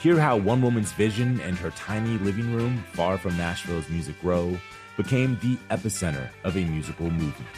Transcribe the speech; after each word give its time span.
Hear 0.00 0.20
how 0.20 0.36
one 0.36 0.60
woman's 0.60 0.92
vision 0.92 1.40
and 1.40 1.56
her 1.58 1.70
tiny 1.70 2.18
living 2.18 2.52
room, 2.54 2.84
far 2.92 3.16
from 3.16 3.36
Nashville's 3.36 3.88
Music 3.88 4.14
Row, 4.22 4.56
became 4.96 5.38
the 5.40 5.56
epicenter 5.74 6.28
of 6.44 6.56
a 6.56 6.64
musical 6.64 7.10
movement. 7.10 7.48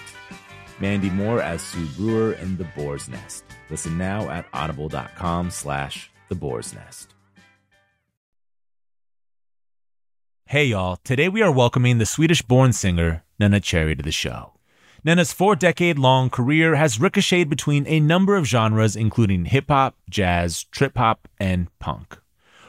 Mandy 0.81 1.11
Moore 1.11 1.42
as 1.42 1.61
Sue 1.61 1.86
Brewer 1.97 2.33
in 2.34 2.56
The 2.56 2.64
Boar's 2.77 3.09
Nest. 3.09 3.44
Listen 3.70 3.98
now 3.98 4.31
at 4.31 4.47
audible.com 4.53 5.50
slash 5.50 6.11
The 6.28 6.36
Boar's 6.36 6.72
Nest. 6.72 7.14
Hey 10.47 10.66
y'all, 10.66 10.97
today 11.05 11.28
we 11.28 11.42
are 11.42 11.53
welcoming 11.53 11.99
the 11.99 12.06
Swedish 12.06 12.41
born 12.41 12.72
singer 12.72 13.25
Neneh 13.41 13.62
Cherry 13.62 13.94
to 13.97 14.03
the 14.03 14.12
show. 14.12 14.53
Neneh's 15.05 15.32
four 15.32 15.56
decade 15.56 15.99
long 15.99 16.31
career 16.31 16.76
has 16.76 17.00
ricocheted 17.00 17.50
between 17.50 17.87
a 17.87 18.00
number 18.00 18.37
of 18.37 18.47
genres, 18.47 18.97
including 18.97 19.47
hip 19.47 19.66
hop, 19.69 19.97
jazz, 20.09 20.65
trip 20.65 20.97
hop, 20.97 21.28
and 21.38 21.69
punk. 21.81 22.19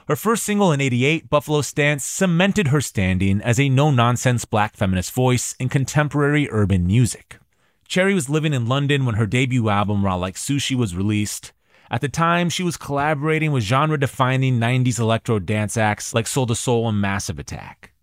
Her 0.09 0.16
first 0.16 0.42
single 0.42 0.72
in 0.72 0.81
88, 0.81 1.30
Buffalo 1.30 1.62
Stance, 1.62 2.03
cemented 2.03 2.70
her 2.70 2.81
standing 2.81 3.44
as 3.44 3.59
a 3.59 3.70
no 3.70 3.92
nonsense 3.92 4.44
black 4.44 4.75
feminist 4.75 5.12
voice 5.12 5.53
in 5.59 5.70
contemporary 5.70 6.50
urban 6.50 6.88
music. 6.88 7.38
Cherry 7.88 8.16
was 8.16 8.28
living 8.28 8.52
in 8.52 8.66
London 8.66 9.06
when 9.06 9.16
her 9.16 9.28
debut 9.28 9.69
album, 9.69 10.03
Raw 10.03 10.16
Like 10.16 10.34
Sushi, 10.34 10.75
was 10.75 10.96
released. 10.96 11.53
At 11.92 12.02
the 12.02 12.09
time, 12.09 12.50
she 12.50 12.64
was 12.64 12.75
collaborating 12.75 13.52
with 13.52 13.62
genre 13.62 14.00
defining 14.00 14.59
90s 14.59 15.00
electro 15.00 15.38
dance 15.38 15.78
acts 15.78 16.12
like 16.12 16.25
Soul 16.25 16.48
II 16.50 16.56
Soul 16.56 16.90
and 16.90 17.00
Massive 17.00 17.38
Attack. 17.38 17.94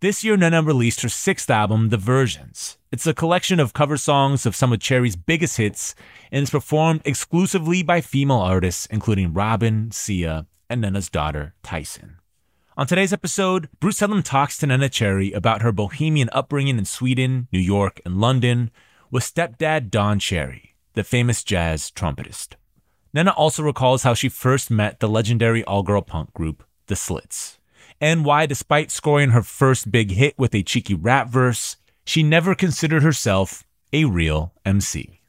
This 0.00 0.22
year, 0.22 0.36
Neneh 0.36 0.66
released 0.66 1.00
her 1.00 1.08
sixth 1.08 1.48
album, 1.48 1.88
The 1.88 1.96
Versions. 1.96 2.76
It's 2.92 3.06
a 3.06 3.14
collection 3.14 3.58
of 3.58 3.72
cover 3.72 3.96
songs 3.96 4.44
of 4.44 4.54
some 4.54 4.70
of 4.70 4.80
Cherry's 4.80 5.16
biggest 5.16 5.56
hits 5.56 5.94
and 6.30 6.42
is 6.42 6.50
performed 6.50 7.00
exclusively 7.06 7.82
by 7.82 8.02
female 8.02 8.36
artists, 8.36 8.84
including 8.90 9.32
Robyn, 9.32 9.90
Sia, 9.92 10.46
and 10.68 10.82
Neneh's 10.82 11.08
daughter, 11.08 11.54
Tyson. 11.62 12.16
On 12.76 12.86
today's 12.86 13.12
episode, 13.12 13.68
Bruce 13.80 14.00
Headlam 14.00 14.22
talks 14.22 14.56
to 14.58 14.66
Neneh 14.66 14.90
Cherry 14.90 15.32
about 15.32 15.62
her 15.62 15.72
bohemian 15.72 16.28
upbringing 16.32 16.78
in 16.78 16.84
Sweden, 16.84 17.48
New 17.52 17.58
York, 17.58 18.00
and 18.04 18.20
London 18.20 18.70
with 19.10 19.24
stepdad 19.24 19.90
Don 19.90 20.18
Cherry, 20.18 20.74
the 20.94 21.02
famous 21.02 21.42
jazz 21.42 21.90
trumpetist. 21.90 22.54
Neneh 23.16 23.34
also 23.36 23.62
recalls 23.62 24.02
how 24.02 24.14
she 24.14 24.28
first 24.28 24.70
met 24.70 25.00
the 25.00 25.08
legendary 25.08 25.64
all 25.64 25.82
girl 25.82 26.02
punk 26.02 26.32
group, 26.34 26.62
The 26.86 26.94
Slits, 26.94 27.58
and 28.00 28.24
why, 28.24 28.46
despite 28.46 28.90
scoring 28.90 29.30
her 29.30 29.42
first 29.42 29.90
big 29.90 30.12
hit 30.12 30.38
with 30.38 30.54
a 30.54 30.62
cheeky 30.62 30.94
rap 30.94 31.28
verse, 31.28 31.76
she 32.04 32.22
never 32.22 32.54
considered 32.54 33.02
herself 33.02 33.64
a 33.92 34.04
real 34.04 34.52
MC. 34.64 35.20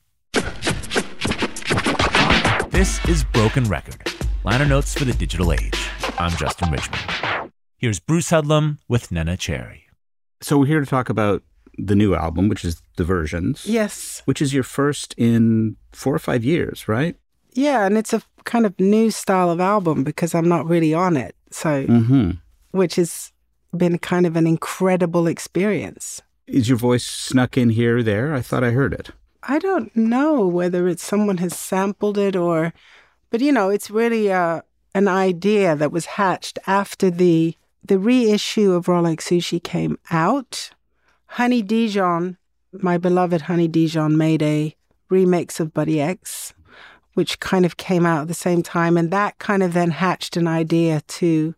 This 2.70 3.04
is 3.08 3.24
Broken 3.24 3.64
Record, 3.66 4.09
liner 4.50 4.66
notes 4.66 4.96
for 4.96 5.06
the 5.06 5.14
digital 5.14 5.54
age. 5.54 5.80
I'm 6.18 6.32
Justin 6.32 6.72
Richmond. 6.72 7.52
Here's 7.78 8.00
Bruce 8.00 8.32
Headlam 8.32 8.80
with 8.88 9.10
Neneh 9.12 9.38
Cherry. 9.38 9.84
So 10.42 10.58
we're 10.58 10.66
here 10.66 10.80
to 10.80 10.88
talk 10.88 11.08
about 11.08 11.44
the 11.78 11.96
new 11.96 12.16
album, 12.16 12.50
which 12.50 12.66
is 12.66 12.82
The 12.98 13.04
Versions. 13.04 13.68
Yes. 13.68 14.24
Which 14.26 14.42
is 14.42 14.52
your 14.52 14.64
first 14.64 15.14
in 15.18 15.76
four 15.92 16.16
or 16.16 16.20
five 16.20 16.44
years, 16.44 16.88
right? 16.88 17.16
Yeah, 17.54 17.86
and 17.86 17.96
it's 17.96 18.12
a 18.12 18.24
kind 18.44 18.66
of 18.66 18.74
new 18.80 19.12
style 19.12 19.52
of 19.52 19.60
album 19.60 20.04
because 20.04 20.34
I'm 20.34 20.48
not 20.50 20.66
really 20.66 20.96
on 20.96 21.16
it. 21.16 21.36
So, 21.52 21.86
Mm-hmm. 21.86 22.32
which 22.72 22.96
has 22.96 23.32
been 23.78 24.00
kind 24.00 24.26
of 24.26 24.36
an 24.36 24.48
incredible 24.48 25.28
experience. 25.28 26.24
Is 26.48 26.68
your 26.68 26.78
voice 26.80 27.06
snuck 27.06 27.56
in 27.56 27.70
here 27.70 27.98
or 28.00 28.04
there? 28.04 28.34
I 28.34 28.42
thought 28.42 28.64
I 28.64 28.72
heard 28.72 28.94
it. 28.94 29.12
I 29.44 29.60
don't 29.60 29.96
know 29.96 30.48
whether 30.48 30.88
it's 30.88 31.04
someone 31.04 31.38
has 31.38 31.56
sampled 31.56 32.18
it 32.18 32.36
or, 32.36 32.74
but 33.30 33.42
you 33.42 33.52
know, 33.52 33.70
it's 33.70 33.90
really 33.90 34.32
uh, 34.32 34.62
an 34.96 35.08
idea 35.08 35.76
that 35.76 35.92
was 35.92 36.06
hatched 36.06 36.60
after 36.68 37.10
the 37.10 37.56
the 37.84 38.00
reissue 38.00 38.74
of 38.74 38.88
Like 38.88 39.22
Sushi 39.22 39.62
came 39.64 39.98
out. 40.12 40.72
Honey 41.26 41.62
Dijon, 41.62 42.38
my 42.72 42.98
beloved 42.98 43.42
Honey 43.42 43.68
Dijon, 43.68 44.18
made 44.18 44.42
a 44.42 44.76
remix 45.10 45.60
of 45.60 45.74
Buddy 45.74 46.00
X, 46.00 46.54
which 47.14 47.40
kind 47.40 47.66
of 47.66 47.78
came 47.78 48.06
out 48.06 48.22
at 48.22 48.28
the 48.28 48.34
same 48.34 48.62
time, 48.62 48.98
and 48.98 49.12
that 49.12 49.40
kind 49.40 49.64
of 49.64 49.74
then 49.74 49.92
hatched 49.92 50.38
an 50.38 50.48
idea 50.48 51.02
to, 51.08 51.56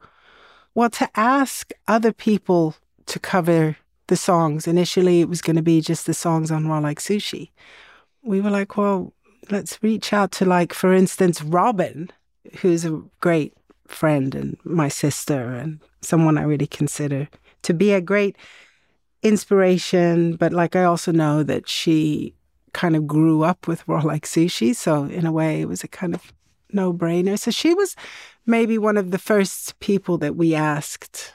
well, 0.74 0.90
to 0.92 1.10
ask 1.16 1.72
other 1.88 2.14
people 2.14 2.76
to 3.08 3.20
cover 3.20 3.78
the 4.08 4.18
songs. 4.18 4.68
Initially, 4.68 5.22
it 5.22 5.30
was 5.30 5.42
going 5.42 5.56
to 5.56 5.62
be 5.62 5.82
just 5.82 6.06
the 6.06 6.14
songs 6.14 6.52
on 6.52 6.68
Like 6.68 7.00
Sushi. 7.00 7.50
We 8.22 8.42
were 8.42 8.52
like, 8.52 8.78
well, 8.78 9.14
let's 9.50 9.82
reach 9.82 10.14
out 10.14 10.32
to, 10.34 10.46
like, 10.46 10.74
for 10.74 10.94
instance, 10.94 11.42
Robyn, 11.42 12.10
who's 12.60 12.86
a 12.86 13.02
great 13.20 13.54
friend 13.88 14.36
and 14.36 14.58
my 14.64 14.88
sister 14.88 15.54
and 15.54 15.80
someone 16.02 16.38
I 16.38 16.44
really 16.44 16.68
consider 16.68 17.28
to 17.64 17.74
be 17.74 17.92
a 17.94 18.02
great 18.02 18.38
inspiration. 19.24 20.36
But, 20.36 20.54
like, 20.54 20.76
I 20.76 20.84
also 20.84 21.12
know 21.12 21.44
that 21.44 21.68
she 21.68 22.36
kind 22.74 22.96
of 22.96 23.08
grew 23.08 23.44
up 23.44 23.68
with 23.68 23.88
Raw 23.88 24.02
Like 24.02 24.26
Sushi. 24.26 24.76
So, 24.76 25.06
in 25.06 25.26
a 25.26 25.32
way, 25.32 25.62
it 25.62 25.68
was 25.68 25.84
a 25.84 25.88
kind 25.88 26.14
of 26.14 26.34
no 26.72 26.94
brainer. 26.94 27.38
So, 27.38 27.52
she 27.52 27.74
was 27.74 27.96
maybe 28.46 28.78
one 28.78 28.98
of 28.98 29.12
the 29.12 29.20
first 29.20 29.80
people 29.80 30.18
that 30.20 30.36
we 30.36 30.56
asked. 30.56 31.34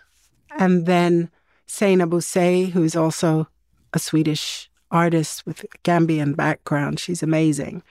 And 0.59 0.87
then 0.87 1.31
Seinabo 1.69 2.23
Sey, 2.23 2.67
who's 2.67 2.97
also 2.97 3.49
a 3.93 3.99
Swedish 3.99 4.71
artist 4.91 5.45
with 5.47 5.65
Gambian 5.85 6.37
background. 6.37 7.01
She's 7.01 7.23
amazing. 7.23 7.83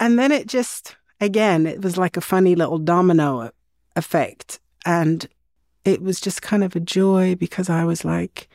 And 0.00 0.18
then 0.18 0.32
it 0.32 0.46
just, 0.46 0.96
again, 1.20 1.66
it 1.66 1.82
was 1.82 1.96
like 1.96 2.16
a 2.16 2.20
funny 2.20 2.54
little 2.54 2.78
domino 2.78 3.50
effect. 3.96 4.60
And 4.84 5.28
it 5.84 6.02
was 6.02 6.20
just 6.20 6.42
kind 6.42 6.64
of 6.64 6.74
a 6.76 6.80
joy 6.80 7.34
because 7.34 7.68
I 7.68 7.84
was 7.84 8.04
like, 8.04 8.48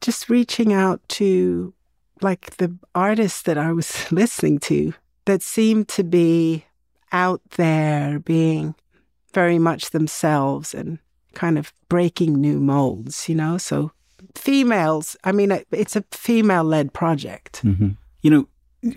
just 0.00 0.28
reaching 0.28 0.72
out 0.72 1.00
to 1.08 1.72
like 2.20 2.56
the 2.56 2.74
artists 2.94 3.42
that 3.42 3.58
I 3.58 3.72
was 3.72 4.10
listening 4.12 4.58
to 4.60 4.94
that 5.24 5.42
seemed 5.42 5.88
to 5.88 6.04
be 6.04 6.64
out 7.12 7.40
there 7.56 8.18
being 8.18 8.74
very 9.32 9.58
much 9.58 9.90
themselves 9.90 10.74
and 10.74 10.98
kind 11.34 11.58
of 11.58 11.72
breaking 11.88 12.34
new 12.34 12.60
molds, 12.60 13.28
you 13.28 13.34
know? 13.34 13.58
So 13.58 13.92
females, 14.34 15.16
I 15.24 15.32
mean, 15.32 15.58
it's 15.70 15.96
a 15.96 16.04
female 16.12 16.64
led 16.64 16.92
project. 16.92 17.62
Mm-hmm. 17.64 17.90
You 18.22 18.30
know, 18.30 18.48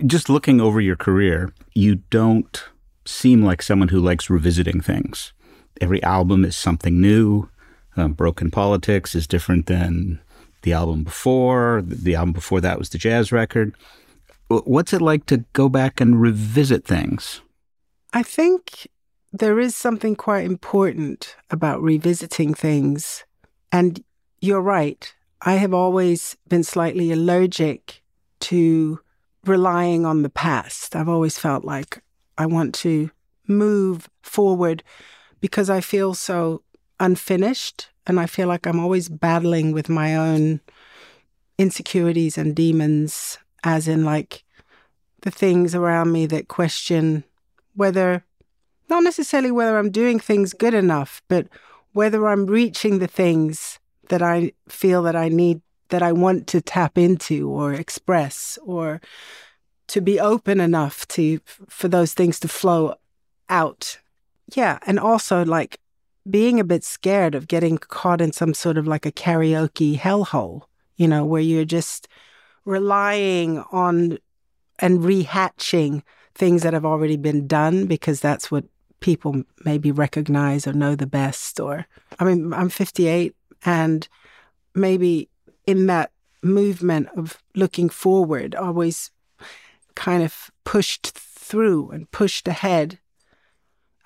just 0.05 0.29
looking 0.29 0.61
over 0.61 0.79
your 0.81 0.95
career, 0.95 1.53
you 1.73 1.95
don't 1.95 2.63
seem 3.05 3.43
like 3.43 3.61
someone 3.61 3.89
who 3.89 3.99
likes 3.99 4.29
revisiting 4.29 4.81
things. 4.81 5.33
Every 5.79 6.01
album 6.03 6.45
is 6.45 6.55
something 6.55 7.01
new. 7.01 7.49
Um, 7.97 8.13
Broken 8.13 8.51
Politics 8.51 9.15
is 9.15 9.27
different 9.27 9.65
than 9.65 10.19
the 10.61 10.73
album 10.73 11.03
before. 11.03 11.81
The 11.83 12.15
album 12.15 12.33
before 12.33 12.61
that 12.61 12.77
was 12.77 12.89
the 12.89 12.97
jazz 12.97 13.31
record. 13.31 13.75
What's 14.47 14.93
it 14.93 15.01
like 15.01 15.25
to 15.27 15.45
go 15.53 15.69
back 15.69 15.99
and 16.01 16.21
revisit 16.21 16.85
things? 16.85 17.41
I 18.13 18.23
think 18.23 18.87
there 19.31 19.59
is 19.59 19.75
something 19.75 20.15
quite 20.15 20.45
important 20.45 21.35
about 21.49 21.81
revisiting 21.81 22.53
things. 22.53 23.23
And 23.71 24.03
you're 24.41 24.61
right. 24.61 25.13
I 25.43 25.53
have 25.53 25.73
always 25.73 26.35
been 26.47 26.63
slightly 26.63 27.11
allergic 27.11 28.01
to 28.41 28.99
relying 29.45 30.05
on 30.05 30.23
the 30.23 30.29
past. 30.29 30.95
I've 30.95 31.09
always 31.09 31.37
felt 31.37 31.63
like 31.63 32.03
I 32.37 32.47
want 32.47 32.75
to 32.75 33.11
move 33.47 34.09
forward 34.21 34.83
because 35.39 35.69
I 35.69 35.79
feel 35.81 36.13
so 36.15 36.63
unfinished 36.99 37.89
and 38.05 38.19
I 38.19 38.25
feel 38.25 38.47
like 38.47 38.65
I'm 38.65 38.79
always 38.79 39.09
battling 39.09 39.71
with 39.71 39.89
my 39.89 40.15
own 40.15 40.59
insecurities 41.57 42.37
and 42.37 42.55
demons, 42.55 43.37
as 43.63 43.87
in 43.87 44.03
like 44.03 44.43
the 45.21 45.31
things 45.31 45.75
around 45.75 46.11
me 46.11 46.25
that 46.25 46.47
question 46.47 47.23
whether, 47.75 48.25
not 48.89 49.03
necessarily 49.03 49.51
whether 49.51 49.77
I'm 49.77 49.91
doing 49.91 50.19
things 50.19 50.53
good 50.53 50.73
enough, 50.73 51.21
but 51.27 51.47
whether 51.93 52.27
I'm 52.27 52.47
reaching 52.47 52.99
the 52.99 53.07
things 53.07 53.79
that 54.11 54.21
I 54.21 54.51
feel 54.67 55.01
that 55.03 55.15
I 55.15 55.29
need, 55.29 55.61
that 55.89 56.03
I 56.03 56.11
want 56.11 56.47
to 56.47 56.61
tap 56.61 56.97
into 56.97 57.49
or 57.49 57.73
express 57.73 58.59
or 58.63 59.01
to 59.87 60.01
be 60.01 60.19
open 60.19 60.59
enough 60.59 61.07
to, 61.09 61.39
for 61.67 61.87
those 61.87 62.13
things 62.13 62.39
to 62.41 62.47
flow 62.47 62.95
out. 63.49 63.99
Yeah. 64.53 64.79
And 64.85 64.99
also 64.99 65.43
like 65.43 65.79
being 66.29 66.59
a 66.59 66.65
bit 66.65 66.83
scared 66.83 67.35
of 67.35 67.47
getting 67.47 67.77
caught 67.77 68.21
in 68.21 68.31
some 68.31 68.53
sort 68.53 68.77
of 68.77 68.85
like 68.85 69.05
a 69.05 69.11
karaoke 69.11 69.97
hellhole, 69.97 70.63
you 70.97 71.07
know, 71.07 71.25
where 71.25 71.41
you're 71.41 71.65
just 71.65 72.07
relying 72.65 73.59
on 73.71 74.17
and 74.79 74.99
rehatching 74.99 76.03
things 76.35 76.63
that 76.63 76.73
have 76.73 76.85
already 76.85 77.17
been 77.17 77.47
done 77.47 77.85
because 77.85 78.19
that's 78.19 78.51
what 78.51 78.65
people 78.99 79.43
maybe 79.63 79.91
recognize 79.91 80.67
or 80.67 80.73
know 80.73 80.95
the 80.95 81.07
best. 81.07 81.59
Or, 81.59 81.87
I 82.19 82.25
mean, 82.25 82.53
I'm 82.53 82.69
58 82.69 83.35
and 83.65 84.07
maybe 84.73 85.29
in 85.65 85.87
that 85.87 86.11
movement 86.41 87.09
of 87.15 87.41
looking 87.55 87.89
forward, 87.89 88.55
always 88.55 89.11
kind 89.95 90.23
of 90.23 90.49
pushed 90.63 91.07
through 91.07 91.91
and 91.91 92.09
pushed 92.11 92.47
ahead 92.47 92.99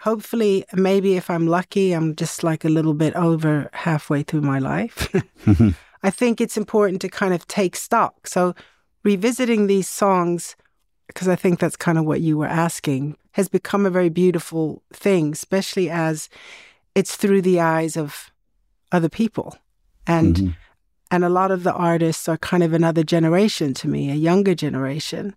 hopefully, 0.06 0.64
maybe 0.72 1.18
if 1.18 1.32
I'm 1.32 1.48
lucky, 1.48 1.92
I'm 1.92 2.16
just 2.16 2.44
like 2.44 2.64
a 2.64 2.70
little 2.70 2.94
bit 2.94 3.16
over 3.16 3.72
halfway 3.74 4.22
through 4.22 4.42
my 4.42 4.60
life. 4.60 5.12
I 6.04 6.12
think 6.12 6.40
it's 6.40 6.58
important 6.58 7.02
to 7.02 7.10
kind 7.10 7.34
of 7.34 7.48
take 7.48 7.76
stock. 7.76 8.28
So, 8.28 8.54
revisiting 9.04 9.66
these 9.66 9.90
songs, 9.90 10.56
because 11.08 11.28
I 11.28 11.36
think 11.36 11.60
that's 11.60 11.76
kind 11.76 11.98
of 11.98 12.06
what 12.06 12.22
you 12.22 12.38
were 12.38 12.46
asking, 12.46 13.18
has 13.32 13.50
become 13.50 13.84
a 13.84 13.90
very 13.90 14.10
beautiful 14.10 14.84
thing, 14.94 15.32
especially 15.32 15.90
as 15.90 16.30
it's 16.94 17.16
through 17.16 17.42
the 17.42 17.60
eyes 17.60 17.98
of 17.98 18.32
other 18.96 19.10
people. 19.10 19.58
And 20.08 20.36
mm-hmm. 20.36 20.50
and 21.12 21.24
a 21.24 21.30
lot 21.30 21.52
of 21.52 21.64
the 21.64 21.74
artists 21.74 22.28
are 22.30 22.38
kind 22.38 22.64
of 22.64 22.74
another 22.74 23.04
generation 23.04 23.74
to 23.76 23.88
me, 23.88 24.10
a 24.10 24.16
younger 24.16 24.56
generation 24.56 25.36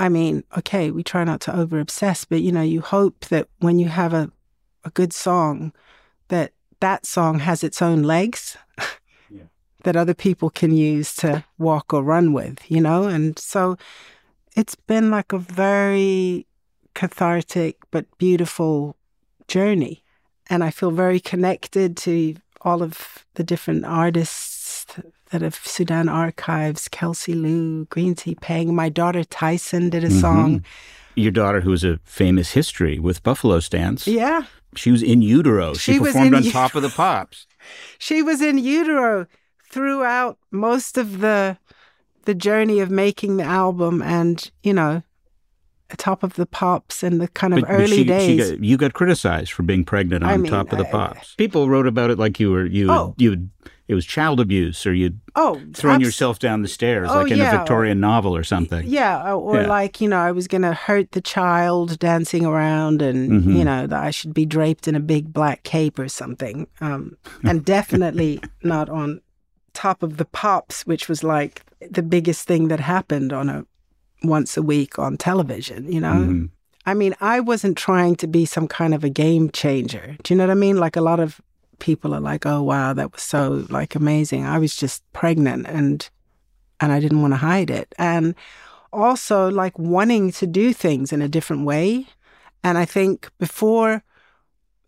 I 0.00 0.08
mean, 0.08 0.44
okay, 0.56 0.90
we 0.90 1.02
try 1.02 1.24
not 1.24 1.40
to 1.42 1.56
over 1.56 1.80
obsess, 1.80 2.24
but 2.24 2.40
you 2.40 2.52
know, 2.52 2.62
you 2.62 2.80
hope 2.80 3.26
that 3.26 3.48
when 3.58 3.78
you 3.78 3.88
have 3.88 4.14
a, 4.14 4.30
a 4.84 4.90
good 4.90 5.12
song, 5.12 5.72
that 6.28 6.52
that 6.80 7.04
song 7.04 7.40
has 7.40 7.64
its 7.64 7.82
own 7.82 8.04
legs 8.04 8.56
yeah. 9.30 9.44
that 9.82 9.96
other 9.96 10.14
people 10.14 10.50
can 10.50 10.72
use 10.72 11.16
to 11.16 11.44
walk 11.58 11.92
or 11.92 12.02
run 12.02 12.32
with, 12.32 12.70
you 12.70 12.80
know? 12.80 13.04
And 13.04 13.36
so 13.38 13.76
it's 14.54 14.76
been 14.76 15.10
like 15.10 15.32
a 15.32 15.38
very 15.38 16.46
cathartic 16.94 17.78
but 17.90 18.06
beautiful 18.18 18.96
journey. 19.48 20.04
And 20.48 20.62
I 20.62 20.70
feel 20.70 20.92
very 20.92 21.18
connected 21.18 21.96
to 21.98 22.36
all 22.62 22.82
of 22.82 23.24
the 23.34 23.44
different 23.44 23.84
artists 23.84 24.86
that 25.30 25.42
have 25.42 25.56
Sudan 25.56 26.08
Archives, 26.08 26.88
Kelsey 26.88 27.34
Lu, 27.34 27.84
Green 27.86 28.14
Tea 28.14 28.34
Peng. 28.34 28.74
My 28.74 28.88
daughter 28.88 29.24
Tyson 29.24 29.90
did 29.90 30.04
a 30.04 30.08
mm-hmm. 30.08 30.20
song. 30.20 30.64
Your 31.14 31.32
daughter, 31.32 31.60
who 31.60 31.72
has 31.72 31.84
a 31.84 31.98
famous 32.04 32.52
history 32.52 32.98
with 32.98 33.22
Buffalo 33.22 33.60
Stance. 33.60 34.06
Yeah. 34.06 34.44
She 34.76 34.90
was 34.90 35.02
in 35.02 35.22
utero. 35.22 35.74
She, 35.74 35.94
she 35.94 35.98
performed 35.98 36.34
on 36.34 36.42
Top 36.44 36.74
of 36.74 36.82
the 36.82 36.90
Pops. 36.90 37.46
She 37.98 38.22
was 38.22 38.40
in 38.40 38.56
utero 38.56 39.26
throughout 39.70 40.38
most 40.50 40.96
of 40.96 41.18
the 41.18 41.58
the 42.24 42.34
journey 42.34 42.80
of 42.80 42.90
making 42.90 43.36
the 43.36 43.44
album 43.44 44.00
and, 44.00 44.50
you 44.62 44.72
know, 44.72 45.02
top 45.96 46.22
of 46.22 46.34
the 46.34 46.46
pops 46.46 47.02
in 47.02 47.18
the 47.18 47.28
kind 47.28 47.54
of 47.54 47.60
but, 47.60 47.70
early 47.70 47.82
but 47.82 47.88
she, 47.88 48.04
days. 48.04 48.46
She 48.46 48.50
got, 48.50 48.64
you 48.64 48.76
got 48.76 48.92
criticized 48.92 49.52
for 49.52 49.62
being 49.62 49.84
pregnant 49.84 50.24
on 50.24 50.30
I 50.30 50.36
mean, 50.36 50.50
top 50.50 50.72
of 50.72 50.78
the 50.78 50.86
I, 50.86 50.90
pops. 50.90 51.34
People 51.36 51.68
wrote 51.68 51.86
about 51.86 52.10
it 52.10 52.18
like 52.18 52.38
you 52.38 52.50
were 52.50 52.66
you 52.66 52.90
oh. 52.90 53.14
you 53.16 53.48
it 53.88 53.94
was 53.94 54.04
child 54.04 54.38
abuse 54.38 54.86
or 54.86 54.92
you'd 54.92 55.18
oh 55.34 55.60
thrown 55.72 56.00
yourself 56.00 56.38
down 56.38 56.60
the 56.60 56.68
stairs 56.68 57.08
oh, 57.10 57.22
like 57.22 57.32
in 57.32 57.38
yeah. 57.38 57.54
a 57.54 57.58
Victorian 57.58 58.00
novel 58.00 58.36
or 58.36 58.44
something. 58.44 58.86
Yeah, 58.86 59.32
or 59.32 59.62
yeah. 59.62 59.66
like 59.66 60.00
you 60.00 60.08
know 60.08 60.18
I 60.18 60.30
was 60.30 60.46
going 60.46 60.62
to 60.62 60.74
hurt 60.74 61.12
the 61.12 61.22
child 61.22 61.98
dancing 61.98 62.44
around 62.44 63.00
and 63.00 63.30
mm-hmm. 63.30 63.56
you 63.56 63.64
know 63.64 63.86
that 63.86 64.04
I 64.04 64.10
should 64.10 64.34
be 64.34 64.44
draped 64.44 64.88
in 64.88 64.94
a 64.94 65.00
big 65.00 65.32
black 65.32 65.62
cape 65.62 65.98
or 65.98 66.08
something. 66.08 66.66
Um, 66.82 67.16
and 67.42 67.64
definitely 67.64 68.40
not 68.62 68.90
on 68.90 69.22
top 69.72 70.02
of 70.02 70.18
the 70.18 70.26
pops, 70.26 70.86
which 70.86 71.08
was 71.08 71.24
like 71.24 71.62
the 71.80 72.02
biggest 72.02 72.46
thing 72.46 72.68
that 72.68 72.80
happened 72.80 73.32
on 73.32 73.48
a 73.48 73.64
once 74.22 74.56
a 74.56 74.62
week 74.62 74.98
on 74.98 75.16
television, 75.16 75.90
you 75.90 76.00
know? 76.00 76.14
Mm-hmm. 76.14 76.46
I 76.86 76.94
mean, 76.94 77.14
I 77.20 77.40
wasn't 77.40 77.76
trying 77.76 78.16
to 78.16 78.26
be 78.26 78.46
some 78.46 78.66
kind 78.66 78.94
of 78.94 79.04
a 79.04 79.10
game 79.10 79.50
changer. 79.50 80.16
Do 80.22 80.32
you 80.32 80.38
know 80.38 80.44
what 80.44 80.50
I 80.50 80.54
mean? 80.54 80.78
Like 80.78 80.96
a 80.96 81.02
lot 81.02 81.20
of 81.20 81.40
people 81.80 82.14
are 82.14 82.20
like, 82.20 82.46
"Oh 82.46 82.62
wow, 82.62 82.94
that 82.94 83.12
was 83.12 83.22
so 83.22 83.66
like 83.68 83.94
amazing." 83.94 84.46
I 84.46 84.58
was 84.58 84.74
just 84.74 85.02
pregnant 85.12 85.66
and 85.66 86.08
and 86.80 86.92
I 86.92 87.00
didn't 87.00 87.20
want 87.20 87.32
to 87.32 87.38
hide 87.38 87.70
it. 87.70 87.94
And 87.98 88.34
also 88.92 89.50
like 89.50 89.78
wanting 89.78 90.32
to 90.32 90.46
do 90.46 90.72
things 90.72 91.12
in 91.12 91.20
a 91.20 91.28
different 91.28 91.66
way. 91.66 92.06
And 92.64 92.78
I 92.78 92.84
think 92.84 93.30
before 93.38 94.02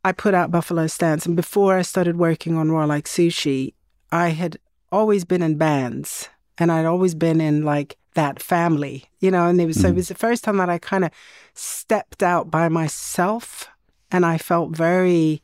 I 0.04 0.12
put 0.12 0.34
out 0.34 0.50
Buffalo 0.50 0.86
Stance 0.86 1.26
and 1.26 1.36
before 1.36 1.76
I 1.76 1.82
started 1.82 2.16
working 2.16 2.56
on 2.56 2.72
Raw 2.72 2.86
Like 2.86 3.04
Sushi, 3.04 3.74
I 4.10 4.30
had 4.30 4.56
always 4.90 5.24
been 5.24 5.42
in 5.42 5.56
bands 5.56 6.28
and 6.58 6.72
I'd 6.72 6.86
always 6.86 7.14
been 7.14 7.40
in 7.40 7.64
like 7.64 7.96
that 8.14 8.42
family, 8.42 9.04
you 9.20 9.30
know, 9.30 9.46
and 9.46 9.60
it 9.60 9.66
was 9.66 9.76
mm-hmm. 9.76 9.82
so 9.82 9.88
it 9.88 9.90
mm-hmm. 9.90 9.96
was 9.96 10.08
the 10.08 10.14
first 10.14 10.44
time 10.44 10.56
that 10.58 10.70
I 10.70 10.78
kind 10.78 11.04
of 11.04 11.10
stepped 11.54 12.22
out 12.22 12.50
by 12.50 12.68
myself 12.68 13.68
and 14.10 14.26
I 14.26 14.38
felt 14.38 14.70
very 14.70 15.42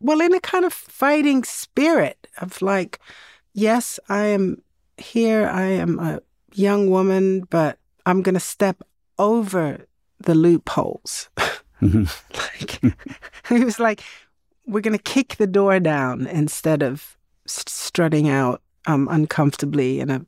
well 0.00 0.20
in 0.20 0.34
a 0.34 0.40
kind 0.40 0.64
of 0.64 0.72
fighting 0.72 1.44
spirit 1.44 2.26
of 2.38 2.60
like, 2.62 2.98
yes, 3.52 4.00
I 4.08 4.26
am 4.26 4.62
here, 4.96 5.46
I 5.46 5.64
am 5.64 5.98
a 5.98 6.20
young 6.54 6.90
woman, 6.90 7.42
but 7.50 7.78
I'm 8.06 8.22
gonna 8.22 8.40
step 8.40 8.82
over 9.18 9.86
the 10.18 10.34
loopholes. 10.34 11.28
Mm-hmm. 11.80 12.04
like 12.34 12.94
it 13.60 13.64
was 13.64 13.78
like 13.78 14.02
we're 14.66 14.80
gonna 14.80 14.98
kick 14.98 15.36
the 15.36 15.46
door 15.46 15.80
down 15.80 16.26
instead 16.26 16.82
of 16.82 17.16
strutting 17.46 18.28
out 18.28 18.62
um, 18.86 19.08
uncomfortably 19.10 20.00
in 20.00 20.10
a 20.10 20.24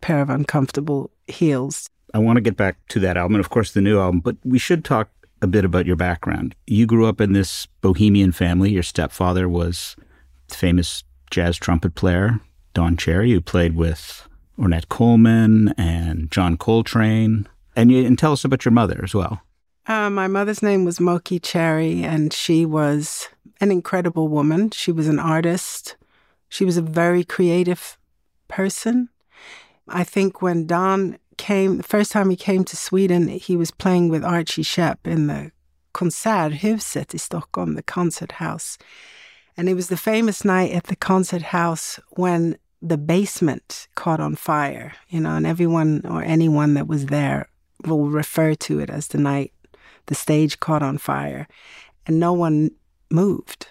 pair 0.00 0.20
of 0.20 0.30
uncomfortable 0.30 1.10
heels. 1.26 1.88
I 2.12 2.18
want 2.18 2.36
to 2.36 2.40
get 2.40 2.56
back 2.56 2.76
to 2.88 3.00
that 3.00 3.16
album 3.16 3.36
and, 3.36 3.44
of 3.44 3.50
course, 3.50 3.72
the 3.72 3.80
new 3.80 4.00
album, 4.00 4.20
but 4.20 4.36
we 4.44 4.58
should 4.58 4.84
talk 4.84 5.10
a 5.42 5.46
bit 5.46 5.64
about 5.64 5.86
your 5.86 5.96
background. 5.96 6.54
You 6.66 6.86
grew 6.86 7.06
up 7.06 7.20
in 7.20 7.32
this 7.32 7.66
bohemian 7.80 8.32
family. 8.32 8.70
Your 8.70 8.82
stepfather 8.82 9.48
was 9.48 9.96
famous 10.48 11.04
jazz 11.30 11.56
trumpet 11.56 11.94
player, 11.94 12.40
Don 12.74 12.96
Cherry, 12.96 13.32
who 13.32 13.40
played 13.40 13.76
with 13.76 14.28
Ornette 14.58 14.88
Coleman 14.88 15.72
and 15.78 16.30
John 16.30 16.56
Coltrane. 16.56 17.48
And, 17.76 17.90
you, 17.90 18.04
and 18.04 18.18
tell 18.18 18.32
us 18.32 18.44
about 18.44 18.64
your 18.64 18.72
mother 18.72 19.00
as 19.02 19.14
well. 19.14 19.40
Uh, 19.86 20.10
my 20.10 20.26
mother's 20.26 20.62
name 20.62 20.84
was 20.84 21.00
Moki 21.00 21.38
Cherry, 21.38 22.02
and 22.02 22.32
she 22.32 22.66
was 22.66 23.28
an 23.60 23.70
incredible 23.70 24.28
woman. 24.28 24.70
She 24.70 24.92
was 24.92 25.08
an 25.08 25.18
artist. 25.18 25.96
She 26.48 26.64
was 26.64 26.76
a 26.76 26.82
very 26.82 27.24
creative 27.24 27.96
person. 28.48 29.08
I 29.90 30.04
think 30.04 30.40
when 30.40 30.66
Don 30.66 31.18
came, 31.36 31.78
the 31.78 31.82
first 31.82 32.12
time 32.12 32.30
he 32.30 32.36
came 32.36 32.64
to 32.64 32.76
Sweden, 32.76 33.28
he 33.28 33.56
was 33.56 33.70
playing 33.70 34.08
with 34.08 34.24
Archie 34.24 34.62
Shepp 34.62 34.98
in 35.04 35.26
the 35.26 35.52
Konserthuset 35.94 37.12
in 37.12 37.18
Stockholm, 37.18 37.74
the 37.74 37.82
concert 37.82 38.32
house. 38.32 38.78
And 39.56 39.68
it 39.68 39.74
was 39.74 39.88
the 39.88 39.96
famous 39.96 40.44
night 40.44 40.72
at 40.72 40.84
the 40.84 40.96
concert 40.96 41.42
house 41.42 41.98
when 42.10 42.56
the 42.80 42.96
basement 42.96 43.88
caught 43.94 44.20
on 44.20 44.36
fire, 44.36 44.94
you 45.08 45.20
know, 45.20 45.36
and 45.36 45.46
everyone 45.46 46.02
or 46.06 46.22
anyone 46.22 46.74
that 46.74 46.86
was 46.86 47.06
there 47.06 47.48
will 47.84 48.08
refer 48.08 48.54
to 48.54 48.78
it 48.78 48.88
as 48.88 49.08
the 49.08 49.18
night 49.18 49.52
the 50.06 50.14
stage 50.14 50.60
caught 50.60 50.82
on 50.82 50.98
fire. 50.98 51.46
And 52.06 52.18
no 52.18 52.32
one 52.32 52.70
moved, 53.10 53.66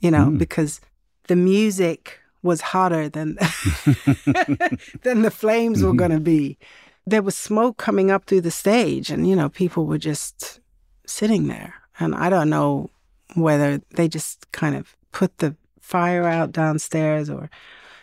you 0.00 0.10
know, 0.10 0.26
mm. 0.26 0.38
because 0.38 0.80
the 1.28 1.36
music 1.36 2.20
was 2.42 2.60
hotter 2.60 3.08
than 3.08 3.34
than 5.02 5.22
the 5.22 5.30
flames 5.30 5.82
were 5.82 5.90
mm-hmm. 5.90 5.98
going 5.98 6.10
to 6.10 6.20
be. 6.20 6.58
There 7.06 7.22
was 7.22 7.36
smoke 7.36 7.78
coming 7.78 8.10
up 8.10 8.24
through 8.24 8.42
the 8.42 8.50
stage, 8.50 9.10
and 9.10 9.26
you 9.28 9.34
know, 9.34 9.48
people 9.48 9.86
were 9.86 9.98
just 9.98 10.60
sitting 11.06 11.48
there. 11.48 11.74
And 11.98 12.14
I 12.14 12.30
don't 12.30 12.50
know 12.50 12.90
whether 13.34 13.80
they 13.90 14.08
just 14.08 14.50
kind 14.52 14.76
of 14.76 14.96
put 15.12 15.38
the 15.38 15.56
fire 15.80 16.24
out 16.24 16.52
downstairs 16.52 17.30
or 17.30 17.50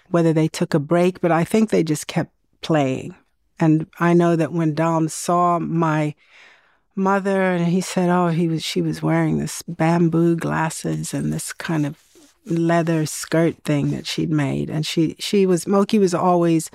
whether 0.09 0.33
they 0.33 0.47
took 0.47 0.73
a 0.73 0.79
break, 0.79 1.21
but 1.21 1.31
I 1.31 1.43
think 1.43 1.69
they 1.69 1.83
just 1.83 2.07
kept 2.07 2.31
playing. 2.61 3.15
And 3.59 3.87
I 3.99 4.13
know 4.13 4.35
that 4.35 4.51
when 4.51 4.73
Don 4.73 5.07
saw 5.07 5.59
my 5.59 6.13
mother 6.95 7.41
and 7.41 7.67
he 7.67 7.81
said, 7.81 8.09
"Oh, 8.09 8.27
he 8.29 8.47
was 8.47 8.63
she 8.63 8.81
was 8.81 9.01
wearing 9.01 9.37
this 9.37 9.61
bamboo 9.63 10.35
glasses 10.35 11.13
and 11.13 11.31
this 11.31 11.53
kind 11.53 11.85
of 11.85 12.04
leather 12.45 13.05
skirt 13.05 13.55
thing 13.63 13.91
that 13.91 14.05
she'd 14.05 14.29
made 14.29 14.69
and 14.69 14.85
she 14.85 15.15
she 15.19 15.45
was 15.45 15.67
Moki 15.67 15.99
was 15.99 16.13
always 16.13 16.69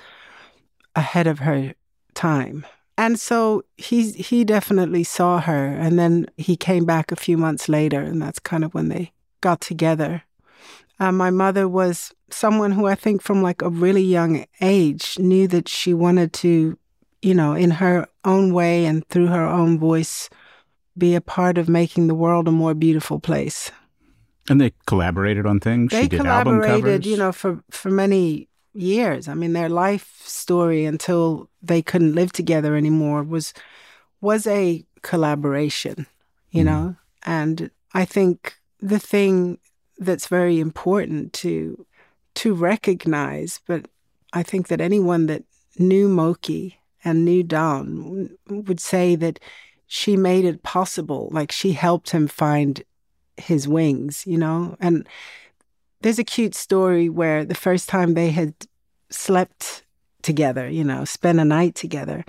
ahead 0.95 1.27
of 1.27 1.39
her 1.39 1.73
time. 2.13 2.65
And 2.97 3.19
so 3.19 3.63
he 3.77 4.11
he 4.11 4.43
definitely 4.43 5.03
saw 5.03 5.39
her 5.39 5.67
and 5.67 5.97
then 5.97 6.27
he 6.37 6.55
came 6.55 6.85
back 6.85 7.11
a 7.11 7.15
few 7.15 7.37
months 7.37 7.69
later 7.69 8.01
and 8.01 8.21
that's 8.21 8.39
kind 8.39 8.63
of 8.63 8.73
when 8.73 8.89
they 8.89 9.11
got 9.39 9.61
together. 9.61 10.23
Uh, 10.99 11.11
my 11.11 11.31
mother 11.31 11.67
was 11.67 12.13
someone 12.29 12.73
who 12.73 12.85
I 12.85 12.95
think 12.95 13.21
from 13.21 13.41
like 13.41 13.61
a 13.61 13.69
really 13.69 14.03
young 14.03 14.45
age 14.61 15.17
knew 15.17 15.47
that 15.47 15.67
she 15.67 15.93
wanted 15.95 16.31
to, 16.33 16.77
you 17.21 17.33
know, 17.33 17.53
in 17.53 17.71
her 17.71 18.07
own 18.23 18.53
way 18.53 18.85
and 18.85 19.07
through 19.07 19.27
her 19.27 19.47
own 19.47 19.79
voice, 19.79 20.29
be 20.95 21.15
a 21.15 21.21
part 21.21 21.57
of 21.57 21.67
making 21.67 22.07
the 22.07 22.15
world 22.15 22.47
a 22.47 22.51
more 22.51 22.75
beautiful 22.75 23.19
place. 23.19 23.71
And 24.49 24.59
they 24.59 24.73
collaborated 24.85 25.45
on 25.45 25.59
things. 25.59 25.91
They 25.91 26.03
she 26.03 26.07
did 26.09 26.21
collaborated, 26.21 27.05
you 27.05 27.17
know, 27.17 27.31
for 27.31 27.63
for 27.69 27.89
many 27.89 28.49
years. 28.73 29.27
I 29.27 29.33
mean, 29.33 29.53
their 29.53 29.69
life 29.69 30.21
story 30.25 30.85
until 30.85 31.49
they 31.61 31.81
couldn't 31.81 32.15
live 32.15 32.31
together 32.31 32.75
anymore 32.75 33.23
was 33.23 33.53
was 34.19 34.47
a 34.47 34.85
collaboration, 35.01 36.07
you 36.51 36.63
mm. 36.63 36.67
know. 36.67 36.95
And 37.23 37.71
I 37.93 38.05
think 38.05 38.57
the 38.79 38.99
thing 38.99 39.59
that's 39.97 40.27
very 40.27 40.59
important 40.59 41.33
to 41.33 41.85
to 42.33 42.53
recognize, 42.53 43.59
but 43.67 43.87
I 44.33 44.43
think 44.43 44.67
that 44.69 44.81
anyone 44.81 45.27
that 45.27 45.43
knew 45.77 46.07
Moki 46.07 46.79
and 47.03 47.25
knew 47.25 47.43
Don 47.43 48.29
would 48.47 48.79
say 48.79 49.15
that 49.15 49.39
she 49.87 50.15
made 50.15 50.45
it 50.45 50.63
possible. 50.63 51.29
Like 51.31 51.51
she 51.51 51.73
helped 51.73 52.11
him 52.11 52.27
find 52.27 52.83
his 53.37 53.67
wings, 53.67 54.25
you 54.25 54.37
know? 54.37 54.75
And 54.79 55.07
there's 56.01 56.19
a 56.19 56.23
cute 56.23 56.55
story 56.55 57.09
where 57.09 57.45
the 57.45 57.55
first 57.55 57.89
time 57.89 58.13
they 58.13 58.31
had 58.31 58.53
slept 59.09 59.83
together, 60.21 60.69
you 60.69 60.83
know, 60.83 61.05
spent 61.05 61.39
a 61.39 61.45
night 61.45 61.75
together, 61.75 62.25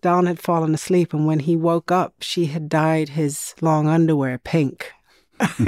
Don 0.00 0.26
had 0.26 0.40
fallen 0.40 0.74
asleep. 0.74 1.14
And 1.14 1.26
when 1.26 1.40
he 1.40 1.56
woke 1.56 1.90
up, 1.90 2.14
she 2.20 2.46
had 2.46 2.68
dyed 2.68 3.10
his 3.10 3.54
long 3.60 3.88
underwear 3.88 4.38
pink. 4.38 4.92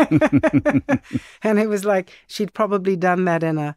and 1.42 1.58
it 1.58 1.68
was 1.68 1.84
like 1.84 2.12
she'd 2.26 2.54
probably 2.54 2.96
done 2.96 3.24
that 3.24 3.42
in 3.42 3.58
a 3.58 3.74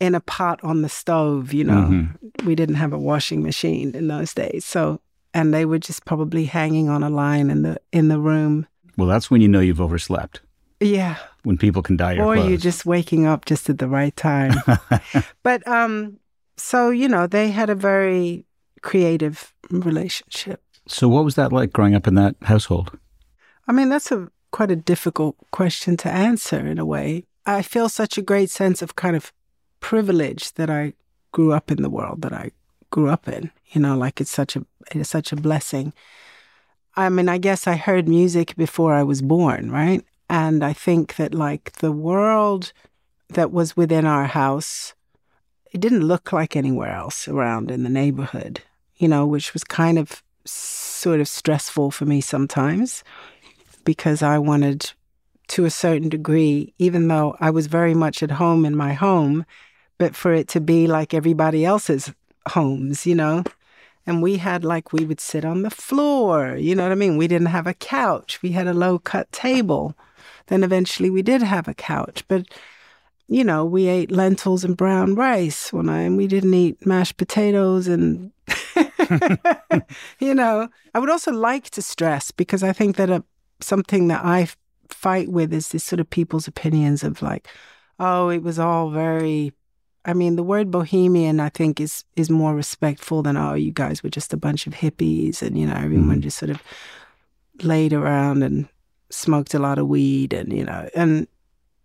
in 0.00 0.14
a 0.14 0.20
pot 0.20 0.58
on 0.62 0.82
the 0.82 0.88
stove, 0.88 1.52
you 1.52 1.64
know. 1.64 1.88
Mm-hmm. 1.90 2.46
We 2.46 2.54
didn't 2.54 2.76
have 2.76 2.92
a 2.92 2.98
washing 2.98 3.42
machine 3.42 3.94
in 3.94 4.08
those 4.08 4.32
days. 4.32 4.64
So 4.64 5.00
and 5.34 5.52
they 5.52 5.64
were 5.64 5.78
just 5.78 6.04
probably 6.04 6.44
hanging 6.44 6.88
on 6.88 7.02
a 7.02 7.10
line 7.10 7.50
in 7.50 7.62
the 7.62 7.80
in 7.92 8.08
the 8.08 8.18
room. 8.18 8.66
Well, 8.96 9.08
that's 9.08 9.30
when 9.30 9.40
you 9.40 9.48
know 9.48 9.60
you've 9.60 9.80
overslept. 9.80 10.40
Yeah. 10.80 11.16
When 11.44 11.58
people 11.58 11.82
can 11.82 11.96
dye 11.96 12.12
your 12.12 12.24
or 12.24 12.34
clothes. 12.34 12.48
you're 12.48 12.58
just 12.58 12.86
waking 12.86 13.26
up 13.26 13.44
just 13.44 13.70
at 13.70 13.78
the 13.78 13.88
right 13.88 14.14
time. 14.16 14.54
but 15.42 15.66
um 15.66 16.18
so, 16.56 16.90
you 16.90 17.08
know, 17.08 17.26
they 17.26 17.50
had 17.50 17.70
a 17.70 17.74
very 17.74 18.44
creative 18.82 19.54
relationship. 19.70 20.62
So 20.86 21.08
what 21.08 21.24
was 21.24 21.34
that 21.36 21.52
like 21.52 21.72
growing 21.72 21.94
up 21.94 22.06
in 22.06 22.14
that 22.16 22.36
household? 22.42 22.98
I 23.66 23.72
mean, 23.72 23.88
that's 23.88 24.12
a 24.12 24.28
quite 24.50 24.70
a 24.70 24.76
difficult 24.76 25.36
question 25.50 25.96
to 25.98 26.10
answer 26.10 26.58
in 26.58 26.78
a 26.78 26.84
way. 26.84 27.24
I 27.46 27.62
feel 27.62 27.88
such 27.88 28.18
a 28.18 28.22
great 28.22 28.50
sense 28.50 28.82
of 28.82 28.96
kind 28.96 29.16
of 29.16 29.32
privilege 29.80 30.52
that 30.54 30.70
I 30.70 30.92
grew 31.32 31.52
up 31.52 31.70
in 31.70 31.82
the 31.82 31.90
world 31.90 32.22
that 32.22 32.32
I 32.32 32.50
grew 32.90 33.08
up 33.08 33.26
in. 33.28 33.50
You 33.72 33.80
know, 33.80 33.96
like 33.96 34.20
it's 34.20 34.30
such 34.30 34.56
a 34.56 34.64
it's 34.94 35.10
such 35.10 35.32
a 35.32 35.36
blessing. 35.36 35.92
I 36.94 37.08
mean, 37.08 37.28
I 37.28 37.38
guess 37.38 37.66
I 37.66 37.76
heard 37.76 38.08
music 38.08 38.54
before 38.56 38.94
I 38.94 39.02
was 39.02 39.22
born, 39.22 39.70
right? 39.70 40.04
And 40.28 40.62
I 40.62 40.72
think 40.72 41.16
that 41.16 41.34
like 41.34 41.72
the 41.72 41.92
world 41.92 42.72
that 43.30 43.50
was 43.50 43.76
within 43.76 44.04
our 44.04 44.26
house, 44.26 44.94
it 45.72 45.80
didn't 45.80 46.06
look 46.06 46.32
like 46.32 46.54
anywhere 46.54 46.92
else 46.92 47.28
around 47.28 47.70
in 47.70 47.82
the 47.82 47.88
neighborhood, 47.88 48.60
you 48.96 49.08
know, 49.08 49.26
which 49.26 49.54
was 49.54 49.64
kind 49.64 49.98
of 49.98 50.22
sort 50.44 51.20
of 51.20 51.28
stressful 51.28 51.90
for 51.90 52.04
me 52.04 52.20
sometimes 52.20 53.02
because 53.84 54.22
I 54.22 54.38
wanted 54.38 54.92
to 55.48 55.64
a 55.64 55.70
certain 55.70 56.08
degree, 56.08 56.74
even 56.78 57.08
though 57.08 57.36
I 57.40 57.50
was 57.50 57.66
very 57.66 57.94
much 57.94 58.22
at 58.22 58.32
home 58.32 58.64
in 58.64 58.76
my 58.76 58.92
home, 58.92 59.44
but 59.98 60.14
for 60.14 60.32
it 60.32 60.48
to 60.48 60.60
be 60.60 60.86
like 60.86 61.14
everybody 61.14 61.64
else's 61.64 62.12
homes, 62.48 63.06
you 63.06 63.14
know? 63.14 63.44
And 64.06 64.22
we 64.22 64.36
had 64.38 64.64
like, 64.64 64.92
we 64.92 65.04
would 65.04 65.20
sit 65.20 65.44
on 65.44 65.62
the 65.62 65.70
floor, 65.70 66.56
you 66.56 66.74
know 66.74 66.82
what 66.82 66.92
I 66.92 66.96
mean? 66.96 67.16
We 67.16 67.28
didn't 67.28 67.48
have 67.48 67.66
a 67.66 67.74
couch, 67.74 68.42
we 68.42 68.52
had 68.52 68.66
a 68.66 68.74
low 68.74 68.98
cut 68.98 69.30
table. 69.32 69.96
Then 70.48 70.64
eventually 70.64 71.08
we 71.08 71.22
did 71.22 71.42
have 71.42 71.68
a 71.68 71.74
couch, 71.74 72.24
but 72.28 72.46
you 73.28 73.44
know, 73.44 73.64
we 73.64 73.86
ate 73.86 74.10
lentils 74.10 74.64
and 74.64 74.76
brown 74.76 75.14
rice 75.14 75.72
when 75.72 75.88
I 75.88 76.00
and 76.02 76.16
we 76.16 76.26
didn't 76.26 76.52
eat 76.52 76.84
mashed 76.84 77.16
potatoes 77.16 77.88
and, 77.88 78.32
you 80.18 80.34
know, 80.34 80.68
I 80.94 80.98
would 80.98 81.08
also 81.08 81.32
like 81.32 81.70
to 81.70 81.82
stress 81.82 82.30
because 82.30 82.62
I 82.62 82.72
think 82.72 82.96
that 82.96 83.08
a, 83.08 83.24
something 83.60 84.08
that 84.08 84.24
I 84.24 84.48
fight 84.90 85.28
with 85.28 85.52
is 85.52 85.68
this 85.68 85.84
sort 85.84 86.00
of 86.00 86.10
people's 86.10 86.46
opinions 86.46 87.02
of 87.02 87.22
like, 87.22 87.48
oh, 87.98 88.28
it 88.28 88.42
was 88.42 88.58
all 88.58 88.90
very. 88.90 89.52
I 90.04 90.14
mean, 90.14 90.36
the 90.36 90.42
word 90.42 90.70
bohemian, 90.70 91.38
I 91.40 91.48
think, 91.48 91.80
is 91.80 92.04
is 92.16 92.30
more 92.30 92.54
respectful 92.54 93.22
than 93.22 93.36
oh, 93.36 93.54
you 93.54 93.72
guys 93.72 94.02
were 94.02 94.10
just 94.10 94.32
a 94.32 94.36
bunch 94.36 94.66
of 94.66 94.74
hippies, 94.74 95.42
and 95.42 95.58
you 95.58 95.66
know, 95.66 95.74
everyone 95.74 96.18
mm. 96.18 96.22
just 96.22 96.38
sort 96.38 96.50
of 96.50 96.62
laid 97.62 97.92
around 97.92 98.42
and 98.42 98.68
smoked 99.10 99.54
a 99.54 99.58
lot 99.58 99.78
of 99.78 99.88
weed, 99.88 100.32
and 100.32 100.52
you 100.52 100.64
know, 100.64 100.88
and 100.94 101.28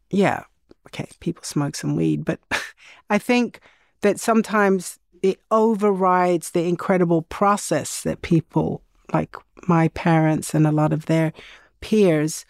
yeah, 0.09 0.43
okay, 0.87 1.07
people 1.19 1.43
smoke 1.43 1.75
some 1.75 1.95
weed, 1.95 2.25
but 2.25 2.39
I 3.09 3.17
think 3.17 3.59
that 4.01 4.19
sometimes 4.19 4.99
it 5.21 5.39
overrides 5.51 6.51
the 6.51 6.63
incredible 6.63 7.23
process 7.23 8.01
that 8.03 8.21
people 8.21 8.81
like 9.13 9.35
my 9.67 9.87
parents 9.89 10.53
and 10.53 10.67
a 10.67 10.71
lot 10.71 10.93
of 10.93 11.05
their 11.05 11.33
peers 11.81 12.45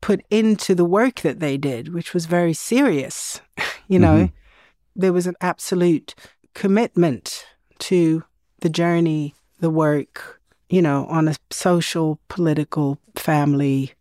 put 0.00 0.22
into 0.30 0.74
the 0.74 0.84
work 0.84 1.20
that 1.22 1.40
they 1.40 1.56
did, 1.56 1.94
which 1.94 2.12
was 2.12 2.26
very 2.26 2.52
serious. 2.52 3.40
you 3.88 3.98
know, 3.98 4.26
mm-hmm. 4.26 4.34
There 4.96 5.12
was 5.12 5.26
an 5.26 5.34
absolute 5.40 6.14
commitment 6.54 7.46
to 7.80 8.22
the 8.60 8.68
journey, 8.68 9.34
the 9.60 9.70
work, 9.70 10.40
you 10.68 10.80
know, 10.80 11.06
on 11.06 11.28
a 11.28 11.34
social, 11.50 12.18
political, 12.28 12.98
family, 13.16 13.92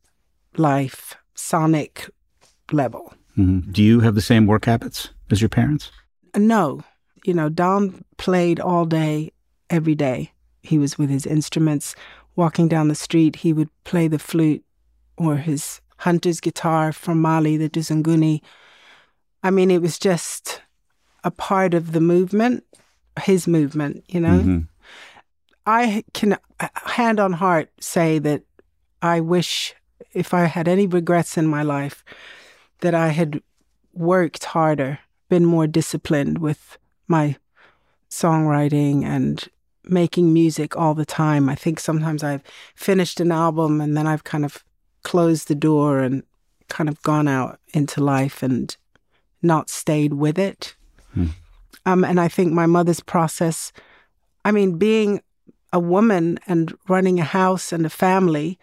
life, 0.58 1.16
sonic 1.36 2.10
level. 2.72 3.14
Mm-hmm. 3.38 3.72
Do 3.72 3.84
you 3.84 4.00
have 4.02 4.16
the 4.16 4.22
same 4.22 4.46
work 4.46 4.66
habits 4.66 5.10
as 5.32 5.42
your 5.42 5.50
parents? 5.50 5.92
No. 6.36 6.84
You 7.26 7.34
know, 7.34 7.50
Don 7.50 8.04
played 8.18 8.60
all 8.60 8.86
day, 8.86 9.32
every 9.70 9.96
day. 9.96 10.32
He 10.62 10.78
was 10.78 10.98
with 10.98 11.10
his 11.10 11.26
instruments 11.26 11.96
walking 12.36 12.68
down 12.68 12.88
the 12.88 12.96
street, 12.96 13.38
he 13.38 13.54
would 13.54 13.70
play 13.84 14.08
the 14.08 14.20
flute 14.20 14.64
or 15.18 15.38
his 15.38 15.82
hunter's 15.98 16.40
guitar 16.40 16.92
from 16.92 17.22
Mali, 17.22 17.58
the 17.58 17.70
doussn'gouni. 17.70 18.42
I 19.44 19.52
mean, 19.52 19.70
it 19.70 19.82
was 19.82 20.00
just 20.00 20.62
a 21.24 21.32
part 21.32 21.74
of 21.74 21.92
the 21.92 22.02
movement, 22.02 22.64
his 23.22 23.48
movement, 23.48 24.04
you 24.08 24.20
know? 24.20 24.40
Mm-hmm. 24.40 24.60
I 25.66 26.04
can, 26.14 26.38
hand 26.60 27.20
on 27.20 27.34
heart, 27.34 27.70
say 27.80 28.20
that 28.20 28.44
I 29.02 29.20
wish, 29.20 29.74
if 30.14 30.34
I 30.34 30.46
had 30.46 30.68
any 30.68 30.88
regrets 30.88 31.38
in 31.38 31.48
my 31.48 31.64
life, 31.64 32.04
that 32.82 32.94
I 32.94 33.10
had 33.10 33.42
worked 33.94 34.44
harder, 34.44 35.00
been 35.30 35.46
more 35.46 35.68
disciplined 35.68 36.40
with 36.40 36.78
my 37.08 37.38
songwriting 38.10 39.04
and 39.04 39.48
making 39.86 40.34
music 40.34 40.76
all 40.78 40.94
the 40.94 41.06
time. 41.06 41.50
I 41.50 41.56
think 41.56 41.80
sometimes 41.80 42.24
I've 42.24 42.44
finished 42.76 43.20
an 43.20 43.32
album 43.32 43.82
and 43.82 43.96
then 43.98 44.08
I've 44.08 44.24
kind 44.24 44.46
of 44.46 44.64
closed 45.04 45.48
the 45.48 45.56
door 45.56 46.00
and 46.00 46.24
kind 46.70 46.90
of 46.90 47.02
gone 47.02 47.28
out 47.28 47.60
into 47.74 48.04
life 48.04 48.42
and 48.42 48.76
not 49.42 49.70
stayed 49.70 50.14
with 50.14 50.40
it. 50.40 50.76
Hmm. 51.14 51.28
Um, 51.86 52.04
and 52.04 52.20
I 52.20 52.28
think 52.28 52.54
my 52.54 52.66
mother's 52.66 53.02
process, 53.02 53.72
I 54.46 54.52
mean, 54.52 54.78
being 54.78 55.22
a 55.72 55.80
woman 55.80 56.40
and 56.48 56.74
running 56.88 57.20
a 57.20 57.24
house 57.24 57.72
and 57.72 57.86
a 57.86 57.90
family, 57.90 58.60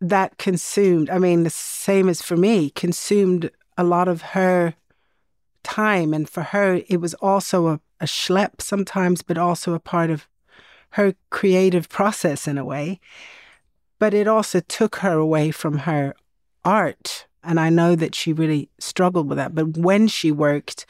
that 0.00 0.36
consumed, 0.38 1.08
I 1.10 1.18
mean, 1.18 1.44
the 1.44 1.50
same 1.50 2.08
as 2.08 2.20
for 2.20 2.36
me, 2.36 2.70
consumed 2.70 3.50
a 3.78 3.84
lot 3.84 4.08
of 4.08 4.22
her 4.22 4.74
time. 5.62 6.12
And 6.12 6.28
for 6.28 6.42
her, 6.42 6.82
it 6.88 7.00
was 7.00 7.14
also 7.14 7.68
a, 7.68 7.80
a 8.00 8.06
schlep 8.06 8.60
sometimes, 8.60 9.22
but 9.22 9.38
also 9.38 9.74
a 9.74 9.80
part 9.80 10.10
of 10.10 10.26
her 10.90 11.14
creative 11.30 11.88
process 11.88 12.48
in 12.48 12.58
a 12.58 12.64
way. 12.64 13.00
But 13.98 14.12
it 14.12 14.26
also 14.26 14.60
took 14.60 14.96
her 14.96 15.12
away 15.12 15.52
from 15.52 15.78
her 15.78 16.14
art. 16.64 17.26
And 17.44 17.60
I 17.60 17.70
know 17.70 17.94
that 17.94 18.14
she 18.14 18.32
really 18.32 18.68
struggled 18.78 19.28
with 19.28 19.38
that. 19.38 19.54
But 19.54 19.76
when 19.76 20.08
she 20.08 20.32
worked, 20.32 20.86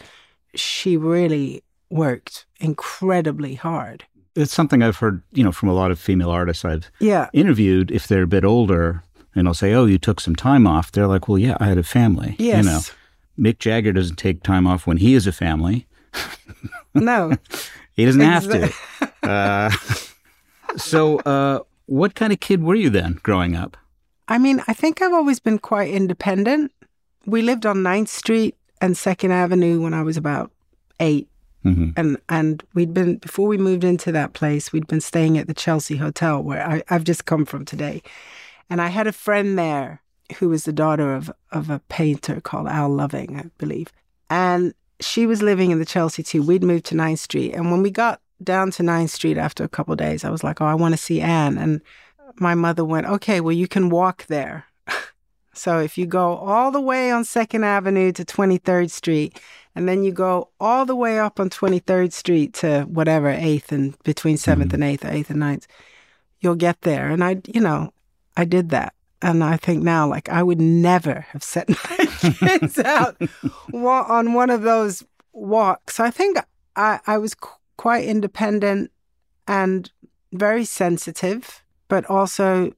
she 0.54 0.96
really 0.96 1.62
worked 1.90 2.46
incredibly 2.60 3.54
hard. 3.54 4.04
It's 4.34 4.52
something 4.52 4.82
I've 4.82 4.96
heard, 4.96 5.22
you 5.32 5.44
know, 5.44 5.52
from 5.52 5.68
a 5.68 5.74
lot 5.74 5.90
of 5.90 5.98
female 5.98 6.30
artists 6.30 6.64
I've 6.64 6.90
yeah. 7.00 7.28
interviewed. 7.32 7.90
If 7.90 8.06
they're 8.08 8.22
a 8.22 8.26
bit 8.26 8.44
older, 8.44 9.02
and 9.34 9.46
I'll 9.46 9.54
say, 9.54 9.74
"Oh, 9.74 9.84
you 9.84 9.98
took 9.98 10.20
some 10.20 10.34
time 10.34 10.66
off," 10.66 10.90
they're 10.90 11.06
like, 11.06 11.28
"Well, 11.28 11.38
yeah, 11.38 11.56
I 11.60 11.66
had 11.66 11.78
a 11.78 11.82
family." 11.82 12.36
Yes. 12.38 12.64
You 12.64 12.70
know, 12.70 12.80
Mick 13.50 13.58
Jagger 13.58 13.92
doesn't 13.92 14.16
take 14.16 14.42
time 14.42 14.66
off 14.66 14.86
when 14.86 14.98
he 14.98 15.14
has 15.14 15.26
a 15.26 15.32
family. 15.32 15.86
No, 16.94 17.36
he 17.94 18.04
doesn't 18.04 18.20
have 18.20 18.44
to. 18.44 18.72
Uh, 19.22 19.70
so, 20.76 21.18
uh, 21.20 21.60
what 21.86 22.16
kind 22.16 22.32
of 22.32 22.40
kid 22.40 22.60
were 22.60 22.74
you 22.74 22.90
then, 22.90 23.20
growing 23.22 23.54
up? 23.54 23.76
I 24.26 24.36
mean, 24.38 24.60
I 24.66 24.72
think 24.72 25.00
I've 25.00 25.12
always 25.12 25.38
been 25.38 25.60
quite 25.60 25.92
independent. 25.92 26.72
We 27.24 27.40
lived 27.40 27.64
on 27.64 27.84
9th 27.84 28.08
Street 28.08 28.56
and 28.82 28.96
Second 28.96 29.30
Avenue 29.30 29.80
when 29.80 29.94
I 29.94 30.02
was 30.02 30.18
about 30.18 30.50
8 31.00 31.26
mm-hmm. 31.64 31.90
and 31.96 32.18
and 32.28 32.62
we'd 32.74 32.92
been 32.92 33.16
before 33.16 33.46
we 33.46 33.56
moved 33.56 33.84
into 33.84 34.12
that 34.12 34.34
place. 34.34 34.72
We'd 34.72 34.88
been 34.88 35.00
staying 35.00 35.38
at 35.38 35.46
the 35.46 35.54
Chelsea 35.54 35.96
Hotel 35.96 36.42
where 36.42 36.66
I, 36.66 36.82
I've 36.90 37.04
just 37.04 37.24
come 37.24 37.46
from 37.46 37.64
today, 37.64 38.02
and 38.68 38.82
I 38.82 38.88
had 38.88 39.06
a 39.06 39.12
friend 39.12 39.58
there 39.58 40.02
who 40.38 40.48
was 40.48 40.64
the 40.64 40.72
daughter 40.72 41.14
of 41.14 41.32
of 41.52 41.70
a 41.70 41.78
painter 41.88 42.40
called 42.40 42.66
Al 42.66 42.90
Loving, 42.90 43.38
I 43.38 43.44
believe, 43.56 43.92
and 44.28 44.74
she 45.00 45.26
was 45.26 45.42
living 45.42 45.70
in 45.70 45.78
the 45.78 45.84
Chelsea 45.84 46.22
too. 46.22 46.42
We'd 46.42 46.64
moved 46.64 46.86
to 46.86 46.94
9th 46.94 47.20
Street, 47.20 47.54
and 47.54 47.70
when 47.70 47.82
we 47.82 47.90
got 47.90 48.20
down 48.42 48.72
to 48.72 48.82
9th 48.82 49.10
Street 49.10 49.38
after 49.38 49.62
a 49.62 49.68
couple 49.68 49.94
days, 49.94 50.24
I 50.24 50.30
was 50.30 50.42
like, 50.42 50.60
"Oh, 50.60 50.66
I 50.66 50.74
want 50.74 50.92
to 50.92 50.98
see 50.98 51.20
Anne," 51.20 51.56
and 51.56 51.80
my 52.36 52.56
mother 52.56 52.84
went, 52.84 53.06
"Okay, 53.06 53.40
well, 53.40 53.52
you 53.52 53.68
can 53.68 53.90
walk 53.90 54.26
there." 54.26 54.66
So 55.54 55.78
if 55.80 55.98
you 55.98 56.06
go 56.06 56.36
all 56.36 56.70
the 56.70 56.80
way 56.80 57.10
on 57.10 57.24
2nd 57.24 57.64
Avenue 57.64 58.12
to 58.12 58.24
23rd 58.24 58.90
Street, 58.90 59.38
and 59.74 59.88
then 59.88 60.02
you 60.02 60.12
go 60.12 60.48
all 60.60 60.84
the 60.86 60.96
way 60.96 61.18
up 61.18 61.40
on 61.40 61.50
23rd 61.50 62.12
Street 62.12 62.54
to 62.54 62.82
whatever, 62.82 63.32
8th 63.32 63.72
and 63.72 64.02
between 64.02 64.36
7th 64.36 64.68
mm-hmm. 64.68 64.82
and 64.82 65.00
8th, 65.00 65.10
8th 65.10 65.30
and 65.30 65.42
9th, 65.42 65.66
you'll 66.40 66.54
get 66.54 66.80
there. 66.82 67.08
And 67.08 67.22
I, 67.22 67.40
you 67.46 67.60
know, 67.60 67.92
I 68.36 68.44
did 68.44 68.70
that. 68.70 68.94
And 69.20 69.44
I 69.44 69.56
think 69.56 69.82
now, 69.82 70.08
like, 70.08 70.28
I 70.28 70.42
would 70.42 70.60
never 70.60 71.26
have 71.30 71.42
set 71.42 71.68
my 71.68 72.06
kids 72.32 72.78
out 72.80 73.16
on 73.72 74.32
one 74.34 74.50
of 74.50 74.62
those 74.62 75.04
walks. 75.32 76.00
I 76.00 76.10
think 76.10 76.38
I, 76.76 76.98
I 77.06 77.18
was 77.18 77.34
qu- 77.34 77.56
quite 77.76 78.04
independent 78.04 78.90
and 79.46 79.90
very 80.32 80.64
sensitive, 80.64 81.62
but 81.88 82.04
also 82.06 82.72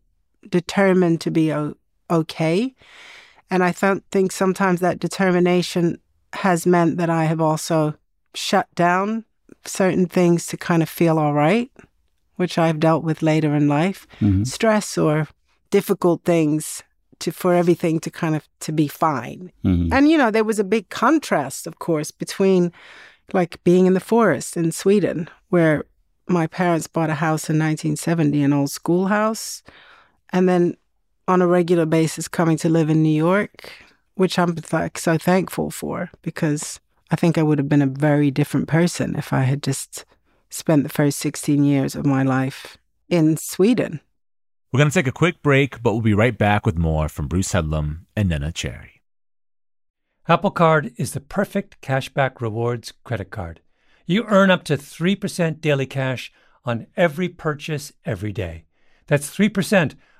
determined 0.48 1.20
to 1.22 1.30
be 1.30 1.52
o- 1.52 1.76
okay. 2.10 2.74
And 3.50 3.62
I 3.62 3.72
th- 3.72 4.02
think 4.10 4.32
sometimes 4.32 4.80
that 4.80 4.98
determination 4.98 5.98
has 6.32 6.66
meant 6.66 6.96
that 6.98 7.10
I 7.10 7.24
have 7.24 7.40
also 7.40 7.94
shut 8.34 8.72
down 8.74 9.24
certain 9.64 10.06
things 10.06 10.46
to 10.48 10.56
kind 10.56 10.82
of 10.82 10.88
feel 10.88 11.18
all 11.18 11.32
right, 11.32 11.70
which 12.36 12.58
I've 12.58 12.80
dealt 12.80 13.04
with 13.04 13.22
later 13.22 13.54
in 13.54 13.68
life. 13.68 14.06
Mm-hmm. 14.20 14.44
Stress 14.44 14.98
or 14.98 15.28
difficult 15.70 16.24
things 16.24 16.82
to 17.20 17.30
for 17.30 17.54
everything 17.54 18.00
to 18.00 18.10
kind 18.10 18.34
of 18.34 18.48
to 18.60 18.72
be 18.72 18.88
fine. 18.88 19.52
Mm-hmm. 19.64 19.92
And 19.92 20.10
you 20.10 20.18
know, 20.18 20.30
there 20.30 20.44
was 20.44 20.58
a 20.58 20.64
big 20.64 20.88
contrast, 20.88 21.66
of 21.66 21.78
course, 21.78 22.10
between 22.10 22.72
like 23.32 23.62
being 23.64 23.86
in 23.86 23.94
the 23.94 24.00
forest 24.00 24.56
in 24.56 24.72
Sweden, 24.72 25.28
where 25.48 25.84
my 26.28 26.46
parents 26.46 26.86
bought 26.86 27.10
a 27.10 27.14
house 27.14 27.48
in 27.48 27.58
1970, 27.58 28.42
an 28.42 28.52
old 28.52 28.70
schoolhouse, 28.70 29.62
and 30.32 30.48
then 30.48 30.76
on 31.26 31.42
a 31.42 31.46
regular 31.46 31.86
basis 31.86 32.28
coming 32.28 32.56
to 32.58 32.68
live 32.68 32.90
in 32.90 33.02
New 33.02 33.16
York, 33.16 33.72
which 34.14 34.38
I'm 34.38 34.56
like 34.72 34.98
so 34.98 35.18
thankful 35.18 35.70
for 35.70 36.10
because 36.22 36.80
I 37.10 37.16
think 37.16 37.38
I 37.38 37.42
would 37.42 37.58
have 37.58 37.68
been 37.68 37.82
a 37.82 37.86
very 37.86 38.30
different 38.30 38.68
person 38.68 39.14
if 39.16 39.32
I 39.32 39.42
had 39.42 39.62
just 39.62 40.04
spent 40.50 40.82
the 40.82 40.88
first 40.88 41.18
16 41.18 41.64
years 41.64 41.94
of 41.94 42.06
my 42.06 42.22
life 42.22 42.78
in 43.08 43.36
Sweden. 43.36 44.00
We're 44.72 44.78
going 44.78 44.90
to 44.90 44.94
take 44.94 45.06
a 45.06 45.12
quick 45.12 45.42
break, 45.42 45.82
but 45.82 45.92
we'll 45.92 46.02
be 46.02 46.14
right 46.14 46.36
back 46.36 46.66
with 46.66 46.76
more 46.76 47.08
from 47.08 47.28
Bruce 47.28 47.52
Headlam 47.52 48.06
and 48.16 48.30
Neneh 48.30 48.52
Cherry. 48.54 49.02
Apple 50.26 50.50
Card 50.50 50.92
is 50.96 51.12
the 51.12 51.20
perfect 51.20 51.80
cashback 51.80 52.40
rewards 52.40 52.92
credit 53.04 53.30
card. 53.30 53.60
You 54.06 54.24
earn 54.26 54.50
up 54.50 54.64
to 54.64 54.76
3% 54.76 55.60
daily 55.60 55.86
cash 55.86 56.32
on 56.64 56.86
every 56.96 57.28
purchase 57.28 57.92
every 58.04 58.32
day. 58.32 58.64
That's 59.06 59.30
3% 59.30 59.94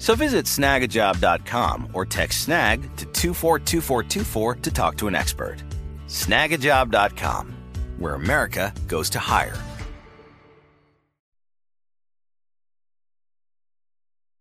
So 0.00 0.14
visit 0.16 0.46
snagajob.com 0.46 1.90
or 1.92 2.06
text 2.06 2.44
snag 2.44 2.82
to 2.96 3.04
242424 3.04 4.54
to 4.56 4.70
talk 4.70 4.96
to 4.96 5.06
an 5.06 5.14
expert. 5.14 5.62
Snagajob.com, 6.08 7.54
where 7.98 8.14
America 8.14 8.72
goes 8.88 9.10
to 9.10 9.18
hire. 9.18 9.56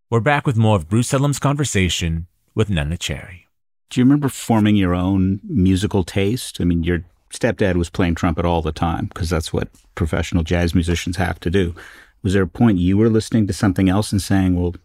We're 0.10 0.22
back 0.22 0.48
with 0.48 0.58
more 0.58 0.78
of 0.78 0.90
Bruce 0.90 1.12
Headlam's 1.12 1.40
conversation 1.40 2.28
with 2.56 2.70
Neneh 2.70 2.98
Cherry. 2.98 3.46
Do 3.90 4.00
you 4.00 4.06
remember 4.06 4.30
forming 4.30 4.78
your 4.78 4.96
own 4.96 5.42
musical 5.44 6.04
taste? 6.04 6.60
I 6.62 6.64
mean, 6.64 6.84
your 6.84 7.04
stepdad 7.32 7.76
was 7.76 7.90
playing 7.90 8.16
trumpet 8.16 8.46
all 8.46 8.62
the 8.62 8.72
time 8.72 9.08
because 9.08 9.30
that's 9.30 9.52
what 9.52 9.68
professional 9.94 10.44
jazz 10.44 10.74
musicians 10.74 11.18
have 11.18 11.40
to 11.42 11.52
do. 11.52 11.76
Was 12.24 12.34
there 12.34 12.44
a 12.44 12.48
point 12.48 12.80
you 12.80 12.98
were 12.98 13.10
listening 13.10 13.46
to 13.48 13.54
something 13.54 13.90
else 13.90 14.12
and 14.12 14.22
saying, 14.22 14.56
well, 14.56 14.76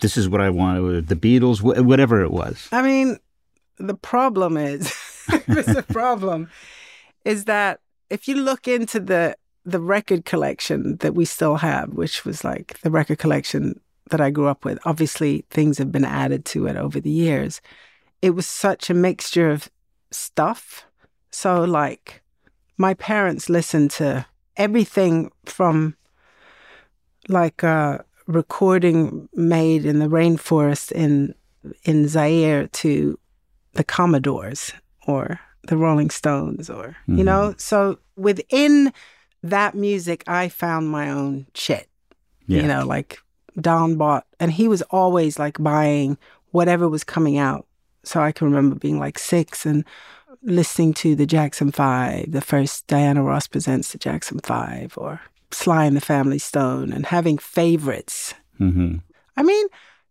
this 0.00 0.16
is 0.16 0.28
what 0.28 0.40
I 0.40 0.50
want, 0.50 1.08
the 1.08 1.16
Beatles, 1.16 1.62
whatever 1.62 2.22
it 2.22 2.30
was? 2.30 2.68
I 2.72 2.82
mean, 2.82 3.18
the 3.78 3.94
problem 3.94 4.56
is, 4.56 4.92
the 5.26 5.84
problem 5.88 6.50
is 7.24 7.44
that 7.46 7.80
if 8.10 8.28
you 8.28 8.36
look 8.36 8.68
into 8.68 9.00
the 9.00 9.36
the 9.66 9.80
record 9.80 10.26
collection 10.26 10.96
that 10.98 11.14
we 11.14 11.24
still 11.24 11.56
have, 11.56 11.94
which 11.94 12.24
was 12.26 12.44
like 12.44 12.78
the 12.80 12.90
record 12.90 13.18
collection 13.18 13.80
that 14.10 14.20
I 14.20 14.30
grew 14.30 14.48
up 14.48 14.64
with. 14.64 14.78
Obviously, 14.84 15.44
things 15.50 15.78
have 15.78 15.90
been 15.90 16.04
added 16.04 16.44
to 16.46 16.66
it 16.66 16.76
over 16.76 17.00
the 17.00 17.10
years. 17.10 17.60
It 18.20 18.30
was 18.30 18.46
such 18.46 18.90
a 18.90 18.94
mixture 18.94 19.50
of 19.50 19.70
stuff. 20.10 20.84
So, 21.30 21.64
like, 21.64 22.22
my 22.76 22.94
parents 22.94 23.48
listened 23.48 23.90
to 23.92 24.26
everything 24.56 25.30
from 25.46 25.96
like 27.28 27.62
a 27.62 28.04
recording 28.26 29.28
made 29.34 29.84
in 29.84 29.98
the 29.98 30.08
rainforest 30.08 30.92
in 30.92 31.34
in 31.84 32.08
Zaire 32.08 32.66
to 32.68 33.18
the 33.72 33.84
Commodores 33.84 34.72
or 35.06 35.40
the 35.66 35.76
Rolling 35.76 36.10
Stones 36.10 36.68
or 36.68 36.96
mm-hmm. 37.02 37.18
you 37.18 37.24
know 37.24 37.54
so 37.58 37.98
within 38.16 38.92
that 39.42 39.74
music 39.74 40.24
I 40.26 40.48
found 40.48 40.88
my 40.88 41.10
own 41.10 41.46
shit 41.54 41.88
yeah. 42.46 42.62
you 42.62 42.68
know 42.68 42.86
like 42.86 43.18
Don 43.60 43.96
bought, 43.96 44.26
and 44.40 44.52
he 44.52 44.68
was 44.68 44.82
always 44.82 45.38
like 45.38 45.62
buying 45.62 46.18
whatever 46.50 46.88
was 46.88 47.04
coming 47.04 47.38
out. 47.38 47.66
So 48.02 48.20
I 48.20 48.32
can 48.32 48.48
remember 48.48 48.76
being 48.76 48.98
like 48.98 49.18
six 49.18 49.64
and 49.64 49.84
listening 50.42 50.92
to 50.94 51.14
the 51.14 51.26
Jackson 51.26 51.70
Five, 51.70 52.32
the 52.32 52.40
first 52.40 52.86
Diana 52.86 53.22
Ross 53.22 53.46
presents 53.46 53.92
the 53.92 53.98
Jackson 53.98 54.40
Five, 54.40 54.94
or 54.96 55.20
Sly 55.54 55.84
and 55.84 55.96
the 55.96 56.00
Family 56.00 56.38
Stone, 56.38 56.92
and 56.92 57.06
having 57.06 57.38
favorites. 57.38 58.34
Mm-hmm. 58.60 58.96
I 59.36 59.42
mean, 59.42 59.66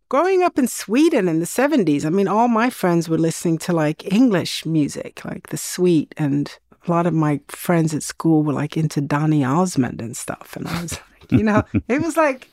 growing 0.08 0.42
up 0.42 0.58
in 0.58 0.68
Sweden 0.68 1.28
in 1.28 1.40
the 1.40 1.46
70s, 1.46 2.04
I 2.04 2.10
mean, 2.10 2.28
all 2.28 2.48
my 2.48 2.70
friends 2.70 3.08
were 3.08 3.18
listening 3.18 3.58
to 3.58 3.72
like 3.72 4.12
English 4.12 4.66
music, 4.66 5.24
like 5.24 5.48
The 5.48 5.56
Sweet, 5.56 6.14
and 6.16 6.56
a 6.86 6.90
lot 6.90 7.06
of 7.06 7.14
my 7.14 7.40
friends 7.48 7.94
at 7.94 8.02
school 8.02 8.42
were 8.42 8.52
like 8.52 8.76
into 8.76 9.00
Donny 9.00 9.44
Osmond 9.44 10.02
and 10.02 10.16
stuff. 10.16 10.56
And 10.56 10.68
I 10.68 10.82
was, 10.82 10.92
like, 11.20 11.32
you 11.32 11.42
know, 11.42 11.62
it 11.88 12.02
was 12.02 12.16
like 12.16 12.48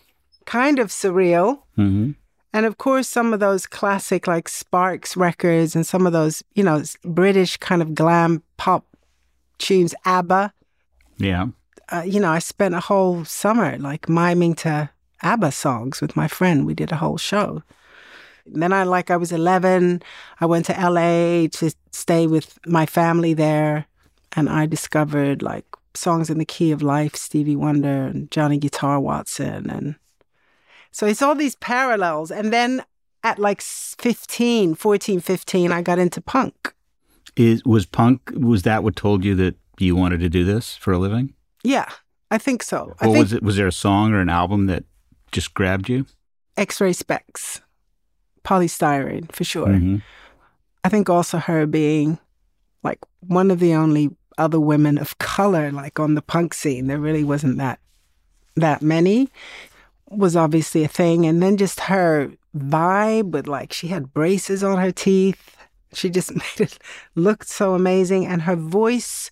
kind 0.46 0.80
of 0.80 0.88
surreal. 0.88 1.62
Mm-hmm. 1.78 2.12
And 2.54 2.66
of 2.66 2.78
course, 2.78 3.08
some 3.08 3.34
of 3.34 3.40
those 3.40 3.66
classic 3.66 4.28
like 4.28 4.50
Sparks 4.50 5.16
records 5.16 5.76
and 5.76 5.88
some 5.88 6.06
of 6.06 6.14
those, 6.14 6.44
you 6.54 6.64
know, 6.64 6.84
British 7.04 7.58
kind 7.58 7.82
of 7.82 7.96
glam 7.96 8.44
pop 8.58 8.86
tunes, 9.58 9.96
ABBA. 10.06 10.54
Yeah. 11.18 11.48
Uh, 11.90 12.04
you 12.06 12.20
know, 12.20 12.32
I 12.32 12.40
spent 12.40 12.76
a 12.76 12.80
whole 12.80 13.26
summer 13.26 13.78
like 13.78 14.08
miming 14.08 14.56
to 14.56 14.90
ABBA 15.22 15.52
songs 15.52 16.02
with 16.02 16.16
my 16.16 16.28
friend. 16.28 16.66
We 16.66 16.74
did 16.74 16.92
a 16.92 16.98
whole 16.98 17.18
show. 17.18 17.64
And 18.46 18.62
then 18.62 18.74
I 18.74 18.84
like 18.84 19.12
I 19.12 19.18
was 19.18 19.32
11. 19.32 20.02
I 20.40 20.46
went 20.46 20.66
to 20.66 20.74
LA 20.74 21.48
to 21.48 21.74
stay 21.92 22.28
with 22.28 22.58
my 22.66 22.86
family 22.86 23.34
there 23.34 23.86
and 24.34 24.50
I 24.50 24.66
discovered 24.66 25.42
like 25.42 25.66
songs 25.94 26.30
in 26.30 26.38
the 26.38 26.46
key 26.46 26.72
of 26.72 26.82
life, 26.82 27.16
Stevie 27.16 27.56
Wonder 27.56 28.08
and 28.08 28.32
Johnny 28.32 28.58
Guitar 28.58 29.00
Watson 29.00 29.70
and 29.70 29.96
so 30.92 31.08
it's 31.08 31.22
all 31.22 31.36
these 31.36 31.56
parallels. 31.56 32.32
And 32.32 32.52
then 32.52 32.84
at 33.24 33.40
like 33.40 33.62
15, 33.62 34.76
14, 34.76 35.20
15, 35.20 35.72
I 35.72 35.82
got 35.82 36.00
into 36.00 36.22
punk. 36.22 36.74
Is 37.38 37.64
was 37.64 37.86
punk 37.86 38.32
was 38.36 38.64
that 38.64 38.84
what 38.84 38.96
told 38.96 39.24
you 39.24 39.36
that 39.36 39.56
you 39.80 39.96
wanted 39.96 40.20
to 40.20 40.30
do 40.30 40.44
this 40.44 40.76
for 40.76 40.92
a 40.92 40.98
living? 40.98 41.34
Yeah, 41.64 41.90
I 42.30 42.38
think 42.38 42.64
so. 42.64 42.86
What 42.86 43.00
think 43.00 43.18
was 43.18 43.34
it? 43.34 43.44
Was 43.44 43.56
there 43.56 43.68
a 43.68 43.72
song 43.72 44.14
or 44.14 44.20
an 44.20 44.30
album 44.30 44.68
that 44.68 44.84
just 45.32 45.54
grabbed 45.54 45.90
you? 45.90 46.06
X-Ray 46.58 46.92
Spex, 46.92 47.62
polystyrene 48.44 49.32
for 49.32 49.44
sure. 49.44 49.68
Mm-hmm. 49.68 49.98
I 50.84 50.90
think 50.90 51.10
also 51.10 51.38
her 51.38 51.66
being 51.66 52.20
like 52.84 53.00
one 53.22 53.52
of 53.52 53.60
the 53.60 53.74
only 53.74 54.10
other 54.38 54.60
women 54.60 54.98
of 54.98 55.18
color 55.20 55.72
like 55.72 56.00
on 56.00 56.16
the 56.16 56.22
punk 56.22 56.54
scene. 56.54 56.88
There 56.88 57.00
really 57.00 57.24
wasn't 57.24 57.58
that 57.58 57.80
that 58.56 58.82
many 58.82 59.30
was 60.10 60.36
obviously 60.36 60.84
a 60.84 60.88
thing. 60.88 61.26
And 61.26 61.42
then 61.42 61.58
just 61.58 61.82
her 61.82 62.32
vibe 62.56 63.32
with 63.32 63.48
like, 63.48 63.72
she 63.72 63.88
had 63.88 64.14
braces 64.14 64.64
on 64.64 64.78
her 64.78 64.92
teeth. 64.92 65.58
She 65.94 66.10
just 66.10 66.32
made 66.36 66.60
it 66.60 66.78
look 67.16 67.44
so 67.44 67.74
amazing. 67.74 68.26
And 68.26 68.44
her 68.44 68.56
voice 68.56 69.32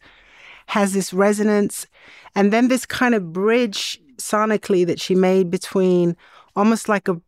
has 0.67 0.93
this 0.93 1.13
resonance. 1.13 1.87
And 2.35 2.53
then 2.53 2.67
this 2.67 2.85
kind 2.85 3.15
of 3.15 3.33
bridge 3.33 3.99
sonically 4.17 4.85
that 4.85 4.99
she 4.99 5.15
made 5.15 5.49
between 5.49 6.15
almost 6.55 6.89
like 6.89 7.07
a, 7.07 7.19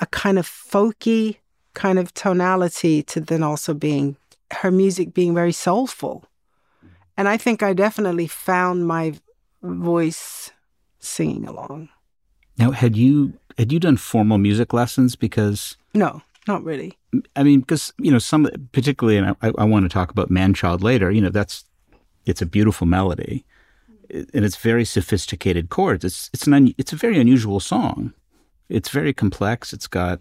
a 0.00 0.06
kind 0.06 0.38
of 0.38 0.46
folky 0.46 1.36
kind 1.74 1.98
of 1.98 2.12
tonality 2.14 3.02
to 3.04 3.20
then 3.20 3.42
also 3.42 3.74
being 3.74 4.16
her 4.52 4.70
music 4.70 5.14
being 5.14 5.34
very 5.34 5.52
soulful. 5.52 6.24
And 7.16 7.28
I 7.28 7.36
think 7.36 7.62
I 7.62 7.72
definitely 7.72 8.26
found 8.26 8.86
my 8.86 9.14
voice 9.62 10.50
singing 10.98 11.46
along. 11.46 11.88
Now, 12.58 12.70
had 12.72 12.96
you 12.96 13.34
had 13.58 13.72
you 13.72 13.78
done 13.78 13.96
formal 13.96 14.38
music 14.38 14.72
lessons? 14.72 15.16
Because 15.16 15.76
no, 15.94 16.22
not 16.48 16.64
really. 16.64 16.98
I 17.36 17.42
mean, 17.42 17.60
because 17.60 17.92
you 17.98 18.10
know, 18.10 18.18
some 18.18 18.48
particularly, 18.72 19.18
and 19.18 19.36
I, 19.42 19.52
I 19.58 19.64
want 19.64 19.84
to 19.84 19.88
talk 19.88 20.10
about 20.10 20.30
"Man 20.30 20.54
Child" 20.54 20.82
later. 20.82 21.10
You 21.10 21.20
know, 21.20 21.30
that's 21.30 21.64
it's 22.26 22.42
a 22.42 22.46
beautiful 22.46 22.86
melody, 22.86 23.44
and 24.10 24.44
it's 24.44 24.56
very 24.56 24.84
sophisticated 24.84 25.68
chords. 25.68 26.04
It's 26.04 26.30
it's 26.32 26.46
an 26.46 26.54
un, 26.54 26.74
it's 26.78 26.92
a 26.92 26.96
very 26.96 27.18
unusual 27.18 27.60
song. 27.60 28.12
It's 28.68 28.88
very 28.88 29.12
complex. 29.12 29.72
It's 29.72 29.88
got 29.88 30.20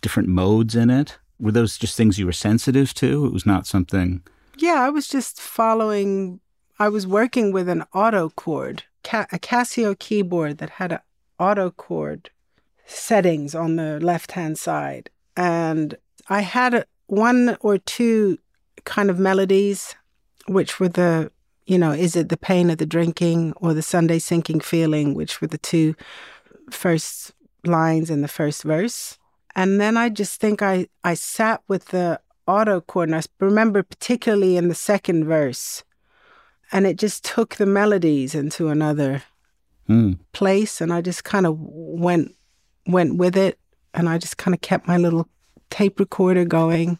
different 0.00 0.28
modes 0.28 0.74
in 0.74 0.90
it. 0.90 1.18
Were 1.40 1.52
those 1.52 1.78
just 1.78 1.96
things 1.96 2.18
you 2.18 2.26
were 2.26 2.32
sensitive 2.32 2.94
to? 2.94 3.26
It 3.26 3.32
was 3.32 3.46
not 3.46 3.66
something. 3.66 4.22
Yeah, 4.58 4.80
I 4.80 4.90
was 4.90 5.08
just 5.08 5.40
following. 5.40 6.40
I 6.78 6.88
was 6.88 7.06
working 7.06 7.52
with 7.52 7.68
an 7.68 7.84
auto 7.94 8.30
chord, 8.30 8.84
a 9.04 9.38
Casio 9.38 9.98
keyboard 9.98 10.58
that 10.58 10.70
had 10.70 10.92
a 10.92 11.02
auto 11.38 11.70
chord 11.70 12.30
settings 12.86 13.54
on 13.54 13.76
the 13.76 14.00
left 14.00 14.32
hand 14.32 14.58
side. 14.58 15.10
And 15.36 15.96
I 16.28 16.40
had 16.40 16.86
one 17.06 17.56
or 17.60 17.78
two 17.78 18.38
kind 18.84 19.10
of 19.10 19.18
melodies, 19.18 19.94
which 20.46 20.78
were 20.78 20.88
the, 20.88 21.30
you 21.66 21.78
know, 21.78 21.92
is 21.92 22.16
it 22.16 22.28
the 22.28 22.36
pain 22.36 22.70
of 22.70 22.78
the 22.78 22.86
drinking 22.86 23.54
or 23.56 23.72
the 23.74 23.82
Sunday 23.82 24.18
sinking 24.18 24.60
feeling, 24.60 25.14
which 25.14 25.40
were 25.40 25.46
the 25.46 25.58
two 25.58 25.94
first 26.70 27.32
lines 27.64 28.10
in 28.10 28.22
the 28.22 28.28
first 28.28 28.62
verse. 28.62 29.18
And 29.56 29.80
then 29.80 29.96
I 29.96 30.08
just 30.08 30.40
think 30.40 30.62
I, 30.62 30.88
I 31.02 31.14
sat 31.14 31.62
with 31.68 31.86
the 31.86 32.20
auto 32.46 32.80
chord, 32.80 33.08
and 33.08 33.16
I 33.16 33.22
remember 33.40 33.82
particularly 33.82 34.56
in 34.56 34.68
the 34.68 34.74
second 34.74 35.24
verse, 35.24 35.84
and 36.72 36.86
it 36.86 36.98
just 36.98 37.24
took 37.24 37.56
the 37.56 37.66
melodies 37.66 38.34
into 38.34 38.68
another 38.68 39.22
mm. 39.88 40.18
place, 40.32 40.80
and 40.80 40.92
I 40.92 41.00
just 41.00 41.24
kind 41.24 41.46
of 41.46 41.56
went 41.58 42.34
went 42.86 43.16
with 43.16 43.36
it, 43.36 43.58
and 43.94 44.08
I 44.08 44.18
just 44.18 44.36
kind 44.36 44.54
of 44.54 44.60
kept 44.60 44.88
my 44.88 44.98
little 44.98 45.28
tape 45.70 46.00
recorder 46.00 46.44
going. 46.44 46.98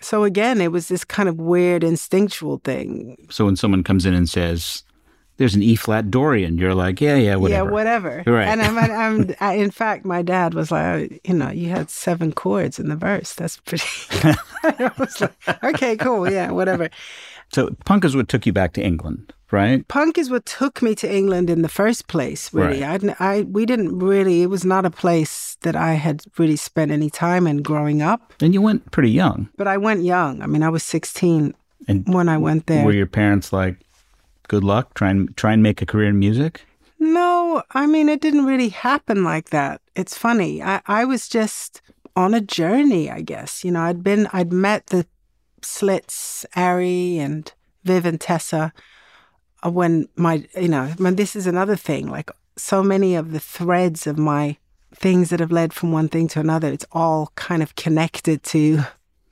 So 0.00 0.24
again, 0.24 0.60
it 0.60 0.72
was 0.72 0.88
this 0.88 1.04
kind 1.04 1.28
of 1.28 1.38
weird 1.38 1.82
instinctual 1.82 2.58
thing. 2.64 3.26
So 3.30 3.44
when 3.44 3.56
someone 3.56 3.82
comes 3.82 4.06
in 4.06 4.14
and 4.14 4.28
says, 4.28 4.84
"There's 5.36 5.54
an 5.54 5.62
E 5.62 5.74
flat 5.76 6.10
Dorian," 6.10 6.58
you're 6.58 6.74
like, 6.74 7.00
"Yeah, 7.00 7.16
yeah, 7.16 7.36
whatever." 7.36 7.64
Yeah, 7.64 7.70
whatever. 7.70 8.22
Right. 8.26 8.48
And 8.48 8.62
I'm, 8.62 8.78
I'm 8.78 9.34
I, 9.40 9.54
in 9.54 9.70
fact, 9.70 10.04
my 10.04 10.22
dad 10.22 10.54
was 10.54 10.70
like, 10.70 10.84
oh, 10.86 11.16
"You 11.24 11.34
know, 11.34 11.50
you 11.50 11.70
had 11.70 11.90
seven 11.90 12.32
chords 12.32 12.78
in 12.78 12.88
the 12.88 12.96
verse. 12.96 13.34
That's 13.34 13.56
pretty." 13.58 13.84
I 14.62 14.90
was 14.98 15.20
like, 15.20 15.64
"Okay, 15.64 15.96
cool. 15.96 16.30
Yeah, 16.30 16.50
whatever." 16.50 16.90
So 17.52 17.70
punk 17.84 18.04
is 18.04 18.14
what 18.14 18.28
took 18.28 18.46
you 18.46 18.52
back 18.52 18.74
to 18.74 18.82
England, 18.82 19.32
right? 19.50 19.86
Punk 19.88 20.18
is 20.18 20.30
what 20.30 20.46
took 20.46 20.82
me 20.82 20.94
to 20.96 21.12
England 21.12 21.50
in 21.50 21.62
the 21.62 21.68
first 21.68 22.08
place. 22.08 22.52
Really, 22.52 22.82
right. 22.82 23.04
I, 23.20 23.36
I, 23.36 23.42
we 23.42 23.66
didn't 23.66 23.98
really. 23.98 24.42
It 24.42 24.50
was 24.50 24.64
not 24.64 24.84
a 24.84 24.90
place 24.90 25.56
that 25.62 25.76
I 25.76 25.94
had 25.94 26.24
really 26.38 26.56
spent 26.56 26.90
any 26.90 27.10
time 27.10 27.46
in 27.46 27.62
growing 27.62 28.02
up. 28.02 28.32
And 28.40 28.54
you 28.54 28.62
went 28.62 28.90
pretty 28.90 29.10
young. 29.10 29.48
But 29.56 29.66
I 29.66 29.76
went 29.76 30.04
young. 30.04 30.42
I 30.42 30.46
mean, 30.46 30.62
I 30.62 30.68
was 30.68 30.82
sixteen 30.82 31.54
and 31.86 32.06
when 32.12 32.28
I 32.28 32.38
went 32.38 32.66
there. 32.66 32.84
Were 32.84 32.92
your 32.92 33.06
parents 33.06 33.52
like, 33.52 33.76
"Good 34.48 34.64
luck, 34.64 34.94
try 34.94 35.10
and 35.10 35.36
try 35.36 35.52
and 35.52 35.62
make 35.62 35.82
a 35.82 35.86
career 35.86 36.08
in 36.08 36.18
music"? 36.18 36.64
No, 37.00 37.62
I 37.70 37.86
mean, 37.86 38.08
it 38.08 38.20
didn't 38.20 38.46
really 38.46 38.70
happen 38.70 39.22
like 39.22 39.50
that. 39.50 39.80
It's 39.94 40.18
funny. 40.18 40.62
I, 40.62 40.80
I 40.86 41.04
was 41.04 41.28
just 41.28 41.80
on 42.16 42.34
a 42.34 42.40
journey, 42.40 43.08
I 43.08 43.20
guess. 43.20 43.64
You 43.64 43.70
know, 43.70 43.82
I'd 43.82 44.02
been, 44.02 44.28
I'd 44.32 44.52
met 44.52 44.88
the 44.88 45.06
Slits, 45.62 46.44
Ari, 46.56 47.18
and 47.18 47.52
Viv 47.84 48.04
and 48.04 48.20
Tessa 48.20 48.72
when 49.64 50.08
my, 50.16 50.46
you 50.56 50.68
know, 50.68 50.92
mean, 50.98 51.16
this 51.16 51.34
is 51.36 51.46
another 51.46 51.76
thing. 51.76 52.08
Like 52.08 52.30
so 52.56 52.82
many 52.82 53.14
of 53.14 53.32
the 53.32 53.40
threads 53.40 54.06
of 54.06 54.18
my 54.18 54.56
things 54.94 55.30
that 55.30 55.40
have 55.40 55.52
led 55.52 55.72
from 55.72 55.92
one 55.92 56.08
thing 56.08 56.28
to 56.28 56.40
another, 56.40 56.68
it's 56.72 56.86
all 56.92 57.32
kind 57.34 57.62
of 57.62 57.74
connected 57.76 58.42
to 58.44 58.80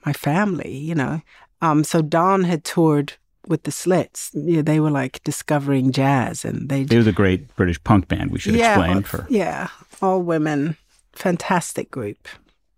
my 0.04 0.12
family, 0.12 0.76
you 0.76 0.94
know. 0.94 1.22
Um, 1.62 1.84
so 1.84 2.02
Don 2.02 2.44
had 2.44 2.64
toured 2.64 3.14
with 3.48 3.62
the 3.62 3.70
Slits. 3.70 4.30
You 4.34 4.56
know, 4.56 4.62
they 4.62 4.80
were 4.80 4.90
like 4.90 5.22
discovering 5.24 5.92
jazz, 5.92 6.44
and 6.44 6.68
they 6.68 6.84
They 6.84 6.96
were 6.98 7.02
the 7.02 7.12
great 7.12 7.54
British 7.56 7.82
punk 7.82 8.08
band. 8.08 8.30
We 8.30 8.38
should 8.38 8.54
yeah, 8.54 8.76
explain 8.78 8.96
all- 8.96 9.02
for 9.02 9.26
yeah, 9.30 9.68
all 10.02 10.20
women, 10.22 10.76
fantastic 11.12 11.90
group. 11.90 12.28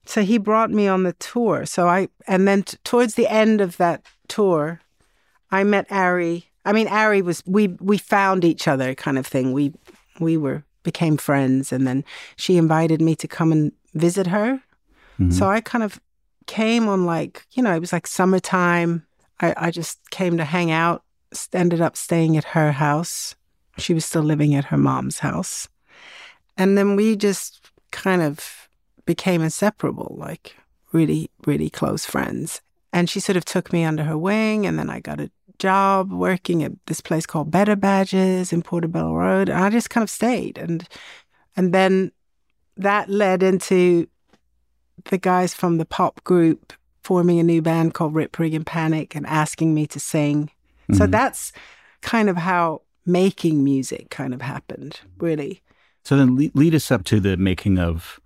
So 0.06 0.22
he 0.22 0.38
brought 0.38 0.70
me 0.70 0.88
on 0.88 1.02
the 1.02 1.12
tour. 1.14 1.66
So 1.66 1.88
I 1.88 2.08
and 2.26 2.46
then 2.48 2.62
t- 2.62 2.78
towards 2.84 3.14
the 3.14 3.26
end 3.28 3.60
of 3.60 3.76
that 3.78 4.02
tour, 4.28 4.80
I 5.50 5.64
met 5.64 5.86
Ari. 5.90 6.47
I 6.68 6.72
mean, 6.72 6.86
Ari 6.88 7.22
was 7.22 7.42
we 7.46 7.68
we 7.80 7.96
found 7.96 8.44
each 8.44 8.68
other, 8.68 8.94
kind 8.94 9.16
of 9.18 9.26
thing. 9.26 9.54
We 9.54 9.72
we 10.20 10.36
were 10.36 10.64
became 10.82 11.16
friends, 11.16 11.72
and 11.72 11.86
then 11.86 12.04
she 12.36 12.58
invited 12.58 13.00
me 13.00 13.16
to 13.16 13.26
come 13.26 13.52
and 13.52 13.72
visit 13.94 14.26
her. 14.26 14.60
Mm-hmm. 15.18 15.30
So 15.30 15.48
I 15.48 15.62
kind 15.62 15.82
of 15.82 15.98
came 16.46 16.86
on 16.86 17.06
like 17.06 17.46
you 17.52 17.62
know 17.62 17.74
it 17.74 17.80
was 17.80 17.94
like 17.94 18.06
summertime. 18.06 19.06
I 19.40 19.54
I 19.56 19.70
just 19.70 20.10
came 20.10 20.36
to 20.36 20.44
hang 20.44 20.70
out. 20.70 21.02
Ended 21.54 21.80
up 21.80 21.96
staying 21.96 22.36
at 22.36 22.44
her 22.44 22.72
house. 22.72 23.34
She 23.78 23.94
was 23.94 24.04
still 24.04 24.22
living 24.22 24.54
at 24.54 24.66
her 24.66 24.76
mom's 24.78 25.20
house. 25.20 25.68
And 26.58 26.76
then 26.76 26.96
we 26.96 27.16
just 27.16 27.70
kind 27.92 28.20
of 28.20 28.68
became 29.06 29.40
inseparable, 29.40 30.16
like 30.18 30.56
really, 30.92 31.30
really 31.46 31.70
close 31.70 32.04
friends. 32.04 32.60
And 32.92 33.08
she 33.08 33.20
sort 33.20 33.36
of 33.36 33.44
took 33.44 33.72
me 33.72 33.84
under 33.84 34.04
her 34.04 34.18
wing. 34.18 34.66
And 34.66 34.78
then 34.78 34.90
I 34.90 35.00
got 35.00 35.20
a 35.20 35.30
job 35.58 36.12
working 36.12 36.62
at 36.62 36.72
this 36.86 37.00
place 37.00 37.26
called 37.26 37.50
Better 37.50 37.76
Badges 37.76 38.52
in 38.52 38.62
Portobello 38.62 39.14
Road. 39.14 39.48
And 39.48 39.62
I 39.62 39.70
just 39.70 39.90
kind 39.90 40.02
of 40.02 40.10
stayed. 40.10 40.58
And 40.58 40.86
and 41.56 41.74
then 41.74 42.12
that 42.76 43.08
led 43.08 43.42
into 43.42 44.06
the 45.06 45.18
guys 45.18 45.54
from 45.54 45.78
the 45.78 45.84
pop 45.84 46.22
group 46.24 46.72
forming 47.02 47.38
a 47.38 47.42
new 47.42 47.62
band 47.62 47.94
called 47.94 48.14
Rip 48.14 48.38
Rig 48.38 48.54
and 48.54 48.66
Panic 48.66 49.14
and 49.14 49.26
asking 49.26 49.74
me 49.74 49.86
to 49.88 49.98
sing. 50.00 50.50
So 50.92 51.00
mm-hmm. 51.00 51.10
that's 51.10 51.52
kind 52.00 52.28
of 52.28 52.36
how 52.36 52.82
making 53.04 53.64
music 53.64 54.10
kind 54.10 54.34
of 54.34 54.42
happened, 54.42 55.00
really. 55.18 55.62
So 56.04 56.16
then 56.16 56.36
lead, 56.36 56.54
lead 56.54 56.74
us 56.74 56.90
up 56.90 57.04
to 57.04 57.20
the 57.20 57.36
making 57.36 57.78
of 57.78 58.20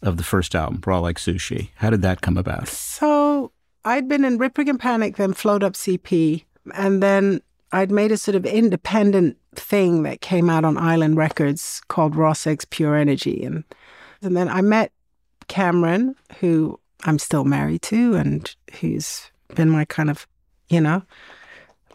of 0.00 0.16
the 0.16 0.22
first 0.22 0.54
album, 0.54 0.80
Raw 0.86 1.00
Like 1.00 1.18
Sushi. 1.18 1.70
How 1.76 1.90
did 1.90 2.02
that 2.02 2.20
come 2.20 2.36
about? 2.36 2.68
So 2.68 3.50
I'd 3.84 4.08
been 4.08 4.24
in 4.24 4.38
Rip 4.38 4.56
Rig 4.56 4.68
and 4.68 4.78
Panic, 4.78 5.16
then 5.16 5.32
Float 5.32 5.62
Up 5.62 5.72
CP, 5.72 6.44
and 6.74 7.02
then 7.02 7.40
I'd 7.72 7.90
made 7.90 8.12
a 8.12 8.16
sort 8.16 8.34
of 8.34 8.46
independent 8.46 9.36
thing 9.54 10.02
that 10.04 10.20
came 10.20 10.48
out 10.48 10.64
on 10.64 10.78
Island 10.78 11.16
Records 11.16 11.82
called 11.88 12.16
Raw 12.16 12.32
Sex 12.32 12.64
Pure 12.64 12.96
Energy. 12.96 13.42
And, 13.44 13.64
and 14.22 14.36
then 14.36 14.48
I 14.48 14.62
met 14.62 14.92
Cameron, 15.48 16.14
who 16.40 16.80
I'm 17.04 17.18
still 17.18 17.44
married 17.44 17.82
to 17.82 18.14
and 18.14 18.54
who's 18.80 19.30
been 19.54 19.70
my 19.70 19.84
kind 19.84 20.10
of, 20.10 20.26
you 20.68 20.80
know, 20.80 21.02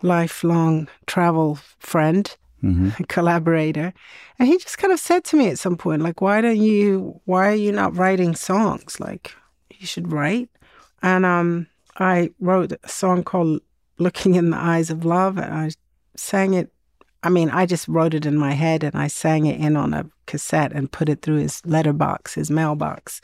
lifelong 0.02 0.88
travel 1.08 1.60
friend. 1.80 2.36
collaborator. 3.10 3.94
And 4.40 4.48
he 4.48 4.58
just 4.58 4.78
kind 4.78 4.94
of 4.94 5.00
said 5.00 5.26
to 5.26 5.36
me 5.36 5.50
at 5.50 5.60
some 5.60 5.76
point, 5.76 6.02
like, 6.02 6.22
why 6.22 6.40
don't 6.40 6.56
you, 6.62 7.20
why 7.26 7.50
are 7.50 7.56
you 7.56 7.74
not 7.74 7.94
writing 7.98 8.36
songs? 8.36 9.02
Like, 9.02 9.36
you 9.70 9.86
should 9.86 10.14
write. 10.14 10.50
And 11.02 11.26
um, 11.26 11.68
I 11.98 12.32
wrote 12.40 12.72
a 12.72 12.88
song 12.88 13.24
called 13.24 13.62
Looking 13.98 14.36
in 14.36 14.50
the 14.50 14.58
Eyes 14.58 14.90
of 14.90 15.06
Love. 15.06 15.38
And 15.38 15.54
I 15.54 15.72
sang 16.16 16.54
it. 16.54 16.72
I 17.22 17.30
mean, 17.30 17.50
I 17.50 17.66
just 17.66 17.88
wrote 17.88 18.14
it 18.14 18.26
in 18.26 18.38
my 18.38 18.52
head 18.52 18.84
and 18.84 18.96
I 18.96 19.08
sang 19.08 19.46
it 19.46 19.60
in 19.60 19.78
on 19.78 19.94
a 19.94 20.10
cassette 20.26 20.74
and 20.74 20.92
put 20.92 21.10
it 21.10 21.22
through 21.22 21.38
his 21.38 21.66
letterbox, 21.66 22.34
his 22.34 22.52
mailbox. 22.52 23.22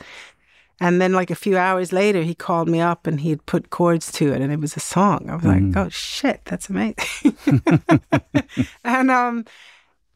And 0.81 1.01
then, 1.01 1.11
like 1.11 1.29
a 1.29 1.35
few 1.35 1.57
hours 1.57 1.91
later, 1.91 2.21
he 2.21 2.33
called 2.33 2.69
me 2.69 2.79
up 2.79 3.05
and 3.05 3.19
he 3.19 3.31
had 3.31 3.45
put 3.45 3.69
chords 3.69 4.11
to 4.13 4.31
it, 4.31 4.41
and 4.41 4.51
it 4.51 4.61
was 4.61 4.77
a 4.77 4.79
song. 4.79 5.29
I 5.29 5.35
was 5.35 5.43
like, 5.43 5.75
"Oh 5.75 5.89
shit, 5.89 6.39
that's 6.45 6.69
amazing!" 6.69 7.35
and 8.85 9.11
um, 9.11 9.43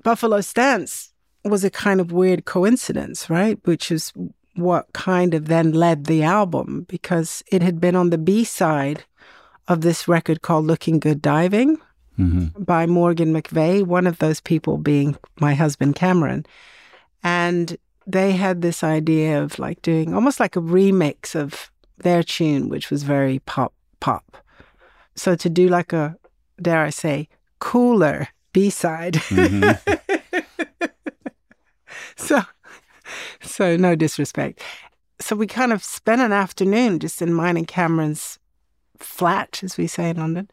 Buffalo 0.04 0.40
Stance 0.40 1.12
was 1.44 1.66
a 1.66 1.70
kind 1.70 2.00
of 2.00 2.14
weird 2.14 2.46
coincidence, 2.46 3.30
right? 3.30 3.60
Which 3.66 3.92
is 3.92 4.14
what 4.56 4.94
kind 4.94 5.34
of 5.34 5.48
then 5.48 5.72
led 5.72 6.06
the 6.06 6.24
album 6.24 6.86
because 6.88 7.44
it 7.52 7.62
had 7.62 7.82
been 7.82 7.96
on 7.96 8.10
the 8.10 8.18
B 8.18 8.44
side 8.44 9.04
of 9.68 9.82
this 9.82 10.08
record 10.08 10.42
called 10.42 10.66
"Looking 10.66 11.00
Good 11.00 11.22
Diving" 11.22 11.78
mm-hmm. 12.18 12.64
by 12.64 12.86
Morgan 12.86 13.34
McVey. 13.34 13.84
One 13.84 14.08
of 14.08 14.20
those 14.20 14.40
people 14.40 14.78
being 14.78 15.18
my 15.40 15.54
husband 15.54 15.96
Cameron, 15.96 16.46
and 17.24 17.78
they 18.06 18.34
had 18.34 18.62
this 18.62 18.84
idea 18.84 19.42
of 19.42 19.60
like 19.60 19.82
doing 19.82 20.14
almost 20.14 20.40
like 20.40 20.56
a 20.56 20.62
remix 20.62 21.36
of 21.36 21.72
their 21.98 22.24
tune, 22.24 22.70
which 22.70 22.90
was 22.90 23.04
very 23.04 23.40
pop 23.40 23.74
pop. 24.00 24.38
So 25.16 25.36
to 25.36 25.50
do 25.50 25.68
like 25.68 25.94
a 25.94 26.18
dare 26.62 26.84
I 26.84 26.90
say 26.90 27.30
cooler 27.60 28.28
B 28.52 28.70
side. 28.70 29.14
Mm-hmm. 29.14 30.86
so 32.16 32.42
so 33.42 33.78
no 33.78 33.96
disrespect. 33.96 34.62
So 35.20 35.36
we 35.36 35.48
kind 35.48 35.72
of 35.72 35.84
spent 35.84 36.22
an 36.22 36.34
afternoon 36.34 37.00
just 37.00 37.22
in 37.22 37.34
mine 37.34 37.56
and 37.56 37.68
Cameron's 37.68 38.40
flat, 38.98 39.62
as 39.64 39.78
we 39.78 39.88
say 39.88 40.10
in 40.10 40.18
London, 40.18 40.50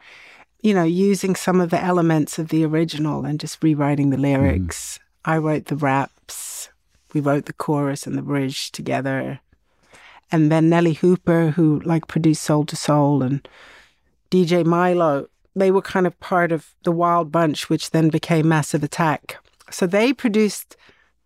you 0.63 0.75
know, 0.75 0.85
using 0.85 1.35
some 1.35 1.61
of 1.61 1.71
the 1.71 1.83
elements 1.83 2.39
of 2.39 2.49
the 2.49 2.65
original 2.65 3.25
and 3.25 3.41
just 3.41 3.63
rewriting 3.63 4.11
the 4.11 4.17
lyrics. 4.17 4.99
Mm. 4.99 5.33
I 5.33 5.37
wrote 5.39 5.67
the 5.67 5.77
raps, 5.77 6.69
we 7.13 7.21
wrote 7.21 7.47
the 7.47 7.53
chorus 7.53 8.07
and 8.07 8.17
the 8.17 8.23
bridge 8.23 8.73
together. 8.73 9.41
And 10.33 10.51
then 10.51 10.71
Nellee 10.71 10.97
Hooper, 10.97 11.51
who 11.51 11.81
like 11.81 12.07
produced 12.07 12.43
Soul 12.43 12.65
II 12.71 12.77
Soul, 12.77 13.23
and 13.23 13.47
DJ 14.31 14.65
Milo, 14.65 15.29
they 15.57 15.71
were 15.71 15.83
kind 15.83 16.07
of 16.07 16.19
part 16.21 16.53
of 16.53 16.75
the 16.85 16.93
Wild 16.93 17.33
Bunch, 17.33 17.69
which 17.69 17.91
then 17.91 18.09
became 18.09 18.49
Massive 18.49 18.85
Attack. 18.85 19.39
So 19.71 19.87
they 19.87 20.13
produced 20.13 20.77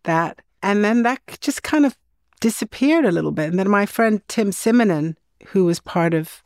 that. 0.04 0.40
And 0.62 0.82
then 0.84 1.02
that 1.02 1.20
just 1.40 1.62
kind 1.62 1.84
of 1.84 1.96
disappeared 2.40 3.04
a 3.04 3.12
little 3.12 3.32
bit. 3.32 3.50
And 3.50 3.58
then 3.58 3.68
my 3.68 3.84
friend 3.84 4.22
Tim 4.28 4.50
Simenon, 4.50 5.16
who 5.48 5.66
was 5.66 5.80
part 5.80 6.14
of 6.14 6.42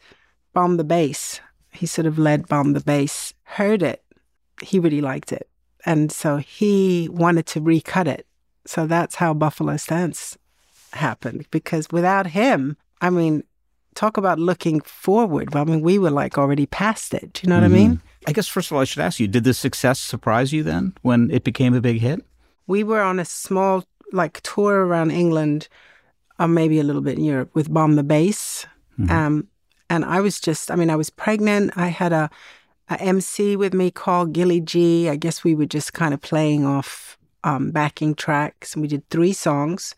Bomb 0.58 0.76
the 0.76 0.82
Bass, 0.82 1.40
he 1.70 1.86
sort 1.86 2.04
of 2.04 2.18
led 2.18 2.48
Bomb 2.48 2.72
the 2.72 2.80
Bass, 2.80 3.32
heard 3.44 3.80
it. 3.80 4.02
He 4.60 4.80
really 4.80 5.00
liked 5.00 5.30
it. 5.30 5.48
And 5.86 6.10
so 6.10 6.38
he 6.38 7.08
wanted 7.12 7.46
to 7.46 7.60
recut 7.60 8.08
it. 8.08 8.26
So 8.66 8.84
that's 8.84 9.14
how 9.14 9.34
Buffalo 9.34 9.76
Stance 9.76 10.36
happened. 10.94 11.46
Because 11.52 11.86
without 11.92 12.26
him, 12.26 12.76
I 13.00 13.08
mean, 13.10 13.44
talk 13.94 14.16
about 14.16 14.40
looking 14.40 14.80
forward. 14.80 15.54
I 15.54 15.62
mean, 15.62 15.80
we 15.80 15.96
were 15.96 16.10
like 16.10 16.36
already 16.36 16.66
past 16.66 17.14
it. 17.14 17.34
Do 17.34 17.42
you 17.44 17.50
know 17.50 17.58
what 17.58 17.62
I 17.62 17.66
mm-hmm. 17.68 17.74
mean? 17.76 18.02
I 18.26 18.32
guess 18.32 18.48
first 18.48 18.72
of 18.72 18.74
all, 18.74 18.80
I 18.80 18.84
should 18.84 19.04
ask 19.04 19.20
you: 19.20 19.28
Did 19.28 19.44
the 19.44 19.54
success 19.54 20.00
surprise 20.00 20.52
you 20.52 20.64
then 20.64 20.92
when 21.02 21.30
it 21.30 21.44
became 21.44 21.72
a 21.72 21.80
big 21.80 22.00
hit? 22.00 22.18
We 22.66 22.82
were 22.82 23.00
on 23.00 23.20
a 23.20 23.24
small 23.24 23.84
like 24.10 24.40
tour 24.40 24.84
around 24.86 25.12
England, 25.12 25.68
or 26.40 26.48
maybe 26.48 26.80
a 26.80 26.82
little 26.82 27.02
bit 27.02 27.16
in 27.16 27.22
Europe 27.22 27.54
with 27.54 27.72
Bomb 27.72 27.94
the 27.94 28.02
Bass. 28.02 28.66
Mm-hmm. 28.98 29.12
Um, 29.12 29.48
and 29.90 30.04
I 30.04 30.20
was 30.20 30.40
just, 30.40 30.70
I 30.70 30.76
mean, 30.76 30.90
I 30.90 30.96
was 30.96 31.10
pregnant. 31.10 31.72
I 31.76 31.88
had 31.88 32.12
a, 32.12 32.30
a 32.88 33.00
MC 33.00 33.56
with 33.56 33.74
me 33.74 33.90
called 33.90 34.32
Gilly 34.32 34.60
G. 34.60 35.08
I 35.08 35.16
guess 35.16 35.44
we 35.44 35.54
were 35.54 35.66
just 35.66 35.92
kind 35.92 36.12
of 36.12 36.20
playing 36.20 36.64
off 36.64 37.18
um, 37.44 37.70
backing 37.70 38.14
tracks, 38.14 38.74
and 38.74 38.82
we 38.82 38.88
did 38.88 39.08
three 39.10 39.32
songs. 39.32 39.94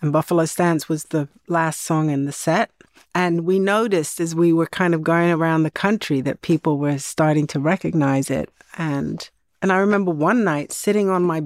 And 0.00 0.12
Buffalo 0.12 0.44
Stance 0.44 0.88
was 0.88 1.04
the 1.04 1.28
last 1.48 1.80
song 1.80 2.10
in 2.10 2.26
the 2.26 2.32
set. 2.32 2.70
And 3.14 3.46
we 3.46 3.58
noticed 3.58 4.20
as 4.20 4.34
we 4.34 4.52
were 4.52 4.66
kind 4.66 4.94
of 4.94 5.02
going 5.02 5.30
around 5.30 5.62
the 5.62 5.70
country 5.70 6.20
that 6.20 6.42
people 6.42 6.78
were 6.78 6.98
starting 6.98 7.46
to 7.48 7.60
recognize 7.60 8.30
it. 8.30 8.50
And 8.76 9.28
and 9.62 9.72
I 9.72 9.78
remember 9.78 10.10
one 10.10 10.44
night 10.44 10.70
sitting 10.70 11.08
on 11.08 11.22
my 11.22 11.42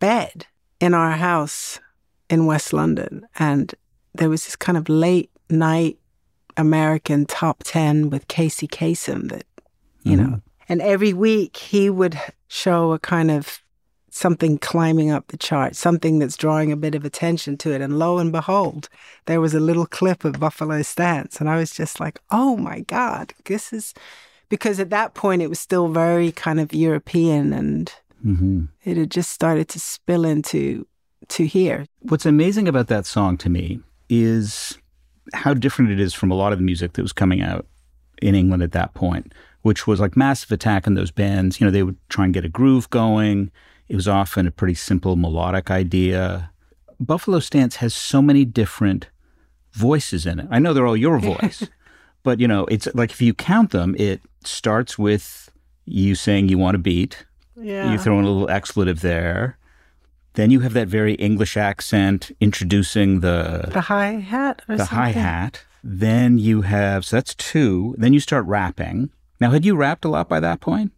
bed 0.00 0.46
in 0.80 0.92
our 0.92 1.12
house 1.12 1.80
in 2.28 2.46
West 2.46 2.72
London, 2.72 3.26
and 3.38 3.74
there 4.14 4.28
was 4.28 4.44
this 4.44 4.54
kind 4.54 4.76
of 4.76 4.88
late 4.88 5.30
night 5.48 5.98
American 6.56 7.26
top 7.26 7.62
10 7.64 8.10
with 8.10 8.28
Casey 8.28 8.68
Kasem 8.68 9.30
that, 9.30 9.44
you 10.02 10.16
mm-hmm. 10.16 10.32
know, 10.32 10.40
and 10.68 10.80
every 10.80 11.12
week 11.12 11.56
he 11.56 11.90
would 11.90 12.18
show 12.48 12.92
a 12.92 12.98
kind 12.98 13.30
of 13.30 13.60
something 14.10 14.58
climbing 14.58 15.10
up 15.10 15.26
the 15.28 15.36
chart, 15.36 15.74
something 15.74 16.20
that's 16.20 16.36
drawing 16.36 16.70
a 16.70 16.76
bit 16.76 16.94
of 16.94 17.04
attention 17.04 17.56
to 17.58 17.72
it. 17.72 17.80
And 17.80 17.98
lo 17.98 18.18
and 18.18 18.30
behold, 18.30 18.88
there 19.26 19.40
was 19.40 19.54
a 19.54 19.60
little 19.60 19.86
clip 19.86 20.24
of 20.24 20.38
Buffalo 20.38 20.82
Stance. 20.82 21.40
And 21.40 21.50
I 21.50 21.56
was 21.56 21.72
just 21.72 21.98
like, 21.98 22.20
oh 22.30 22.56
my 22.56 22.80
God, 22.80 23.34
this 23.46 23.72
is 23.72 23.92
because 24.48 24.78
at 24.78 24.90
that 24.90 25.14
point 25.14 25.42
it 25.42 25.48
was 25.48 25.58
still 25.58 25.88
very 25.88 26.30
kind 26.30 26.60
of 26.60 26.72
European 26.72 27.52
and 27.52 27.92
mm-hmm. 28.24 28.64
it 28.84 28.96
had 28.96 29.10
just 29.10 29.30
started 29.30 29.68
to 29.70 29.80
spill 29.80 30.24
into 30.24 30.86
to 31.28 31.46
here. 31.46 31.86
What's 32.02 32.26
amazing 32.26 32.68
about 32.68 32.86
that 32.88 33.06
song 33.06 33.36
to 33.38 33.50
me 33.50 33.80
is 34.08 34.78
how 35.32 35.54
different 35.54 35.90
it 35.90 36.00
is 36.00 36.12
from 36.12 36.30
a 36.30 36.34
lot 36.34 36.52
of 36.52 36.58
the 36.58 36.64
music 36.64 36.92
that 36.94 37.02
was 37.02 37.12
coming 37.12 37.40
out 37.40 37.66
in 38.20 38.34
England 38.34 38.62
at 38.62 38.72
that 38.72 38.94
point, 38.94 39.32
which 39.62 39.86
was 39.86 40.00
like 40.00 40.16
Massive 40.16 40.52
Attack 40.52 40.86
and 40.86 40.96
those 40.96 41.10
bands. 41.10 41.60
You 41.60 41.66
know, 41.66 41.70
they 41.70 41.82
would 41.82 41.96
try 42.08 42.24
and 42.24 42.34
get 42.34 42.44
a 42.44 42.48
groove 42.48 42.90
going. 42.90 43.50
It 43.88 43.96
was 43.96 44.08
often 44.08 44.46
a 44.46 44.50
pretty 44.50 44.74
simple 44.74 45.16
melodic 45.16 45.70
idea. 45.70 46.50
Buffalo 47.00 47.40
Stance 47.40 47.76
has 47.76 47.94
so 47.94 48.22
many 48.22 48.44
different 48.44 49.08
voices 49.72 50.26
in 50.26 50.40
it. 50.40 50.46
I 50.50 50.58
know 50.58 50.72
they're 50.72 50.86
all 50.86 50.96
your 50.96 51.18
voice, 51.34 51.68
but 52.22 52.40
you 52.40 52.48
know, 52.48 52.66
it's 52.66 52.88
like 52.94 53.10
if 53.10 53.20
you 53.20 53.34
count 53.34 53.70
them, 53.70 53.94
it 53.98 54.20
starts 54.44 54.98
with 54.98 55.50
you 55.84 56.14
saying 56.14 56.48
you 56.48 56.58
want 56.58 56.76
a 56.76 56.78
beat. 56.78 57.26
Yeah. 57.60 57.92
You 57.92 57.98
throw 57.98 58.18
in 58.18 58.24
a 58.24 58.30
little 58.30 58.50
expletive 58.50 59.00
there. 59.00 59.58
Then 60.34 60.50
you 60.50 60.60
have 60.60 60.72
that 60.74 60.88
very 60.88 61.14
English 61.14 61.56
accent 61.56 62.30
introducing 62.40 63.20
the 63.20 63.68
the 63.72 63.82
hi 63.82 64.12
hat 64.12 64.62
the 64.66 64.84
hi 64.84 65.10
hat. 65.10 65.64
Then 65.82 66.38
you 66.38 66.62
have 66.62 67.04
so 67.04 67.16
that's 67.16 67.34
two. 67.34 67.94
Then 67.98 68.12
you 68.12 68.20
start 68.20 68.44
rapping. 68.46 69.10
Now, 69.40 69.50
had 69.50 69.64
you 69.64 69.76
rapped 69.76 70.04
a 70.04 70.08
lot 70.08 70.28
by 70.28 70.40
that 70.40 70.60
point? 70.60 70.92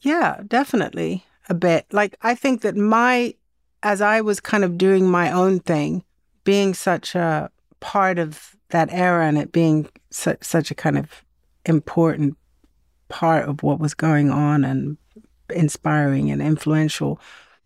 Yeah, 0.00 0.40
definitely 0.46 1.24
a 1.48 1.54
bit. 1.54 1.86
Like 1.92 2.16
I 2.22 2.34
think 2.34 2.62
that 2.62 2.76
my 2.76 3.34
as 3.82 4.00
I 4.00 4.20
was 4.20 4.40
kind 4.40 4.64
of 4.64 4.78
doing 4.78 5.08
my 5.08 5.30
own 5.30 5.60
thing, 5.60 6.04
being 6.44 6.74
such 6.74 7.14
a 7.14 7.50
part 7.80 8.18
of 8.18 8.56
that 8.70 8.92
era 8.92 9.26
and 9.26 9.38
it 9.38 9.52
being 9.52 9.88
su- 10.10 10.36
such 10.40 10.70
a 10.70 10.74
kind 10.74 10.98
of 10.98 11.24
important 11.66 12.36
part 13.08 13.48
of 13.48 13.62
what 13.62 13.78
was 13.78 13.94
going 13.94 14.30
on 14.30 14.64
and 14.64 14.96
inspiring 15.50 16.30
and 16.30 16.40
influential. 16.40 17.20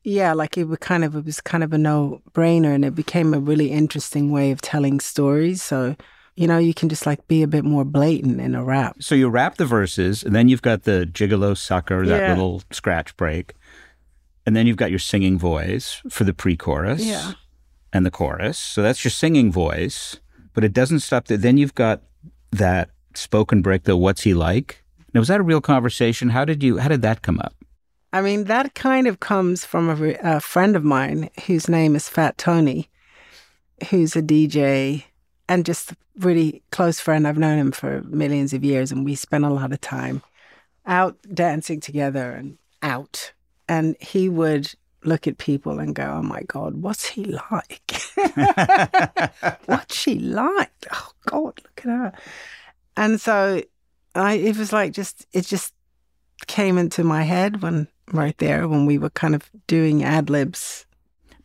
Yeah, 0.09 0.35
like 0.35 0.57
it 0.57 0.69
was 0.69 0.79
kind 0.79 1.03
of 1.05 1.17
it 1.17 1.25
was 1.25 1.41
kind 1.41 1.65
of 1.65 1.73
a 1.73 1.79
no 1.79 2.23
brainer 2.33 2.73
and 2.73 2.85
it 2.85 2.95
became 2.95 3.35
a 3.35 3.41
really 3.41 3.73
interesting 3.73 4.31
way 4.31 4.53
of 4.53 4.61
telling 4.61 5.01
stories. 5.01 5.61
So, 5.63 5.97
you 6.37 6.47
know, 6.47 6.59
you 6.59 6.75
can 6.75 6.89
just 6.89 7.07
like 7.07 7.27
be 7.27 7.43
a 7.43 7.49
bit 7.49 7.65
more 7.65 7.85
blatant 7.85 8.41
in 8.41 8.55
a 8.55 8.63
rap. 8.63 8.95
So 9.01 9.17
you 9.17 9.29
rap 9.29 9.57
the 9.57 9.67
verses, 9.67 10.23
and 10.23 10.33
then 10.33 10.49
you've 10.49 10.63
got 10.63 10.85
the 10.85 11.11
gigolo 11.13 11.57
sucker, 11.57 12.07
that 12.07 12.21
Yeah. 12.23 12.29
little 12.29 12.63
scratch 12.71 13.17
break, 13.17 13.55
and 14.47 14.55
then 14.55 14.69
you've 14.69 14.77
got 14.77 14.91
your 14.91 15.01
singing 15.01 15.41
voice 15.41 16.01
for 16.09 16.23
the 16.23 16.33
pre-chorus, 16.33 17.05
Yeah. 17.05 17.33
and 17.93 18.07
the 18.07 18.13
chorus. 18.13 18.59
So 18.59 18.83
that's 18.83 19.03
your 19.05 19.11
singing 19.11 19.51
voice, 19.51 20.21
but 20.55 20.63
it 20.63 20.73
doesn't 20.73 21.01
stop 21.01 21.27
there. 21.27 21.37
Then 21.37 21.59
you've 21.59 21.75
got 21.75 22.03
that 22.53 22.91
spoken 23.15 23.61
break, 23.61 23.83
the 23.83 23.97
"What's 23.97 24.23
he 24.23 24.35
like?" 24.35 24.85
Now, 25.13 25.19
was 25.21 25.29
that 25.29 25.41
a 25.41 25.43
real 25.43 25.61
conversation? 25.61 26.29
How 26.29 26.45
did 26.45 26.63
you? 26.63 26.77
How 26.79 26.87
did 26.89 27.03
that 27.03 27.23
come 27.23 27.41
up? 27.41 27.55
I 28.13 28.21
mean, 28.23 28.45
that 28.45 28.75
kind 28.75 29.07
of 29.07 29.21
comes 29.21 29.65
from 29.65 29.89
a, 29.91 30.17
a 30.23 30.41
friend 30.41 30.77
of 30.77 30.85
mine 30.85 31.31
whose 31.47 31.69
name 31.69 31.97
is 31.97 32.09
Fat 32.09 32.39
Tony, 32.39 32.89
who's 33.91 34.17
a 34.17 34.23
DJ 34.23 35.05
and 35.49 35.65
just 35.65 35.93
a 35.93 35.97
really 36.19 36.63
close 36.71 37.01
friend. 37.01 37.27
I've 37.27 37.39
known 37.39 37.59
him 37.59 37.73
for 37.73 38.03
millions 38.03 38.53
of 38.53 38.65
years, 38.65 38.91
and 38.91 39.05
we 39.05 39.15
spent 39.15 39.45
a 39.45 39.51
lot 39.51 39.73
of 39.73 39.81
time 39.81 40.23
out 40.87 41.17
dancing 41.33 41.81
together 41.81 42.33
and 42.33 42.59
out. 42.83 43.33
And 43.69 43.97
he 44.01 44.29
would 44.29 44.73
look 45.05 45.27
at 45.27 45.39
people 45.39 45.79
and 45.79 45.95
go, 45.95 46.05
Oh 46.05 46.23
my 46.23 46.43
God, 46.47 46.77
what's 46.77 47.07
he 47.07 47.25
like? 47.25 48.01
what's 49.67 49.97
she 49.97 50.19
like? 50.19 50.87
Oh 50.93 51.11
God, 51.27 51.61
look 51.63 51.79
at 51.79 51.85
her. 51.85 52.13
And 52.97 53.21
so 53.21 53.63
I, 54.15 54.35
it 54.35 54.57
was 54.57 54.73
like 54.73 54.93
just, 54.93 55.27
it 55.33 55.47
just 55.47 55.75
came 56.47 56.79
into 56.79 57.05
my 57.05 57.23
head 57.23 57.63
when 57.63 57.89
right 58.13 58.37
there 58.39 58.69
when 58.69 58.87
we 58.87 58.99
were 58.99 59.11
kind 59.11 59.35
of 59.35 59.51
doing 59.67 60.03
ad 60.05 60.31
libs. 60.31 60.87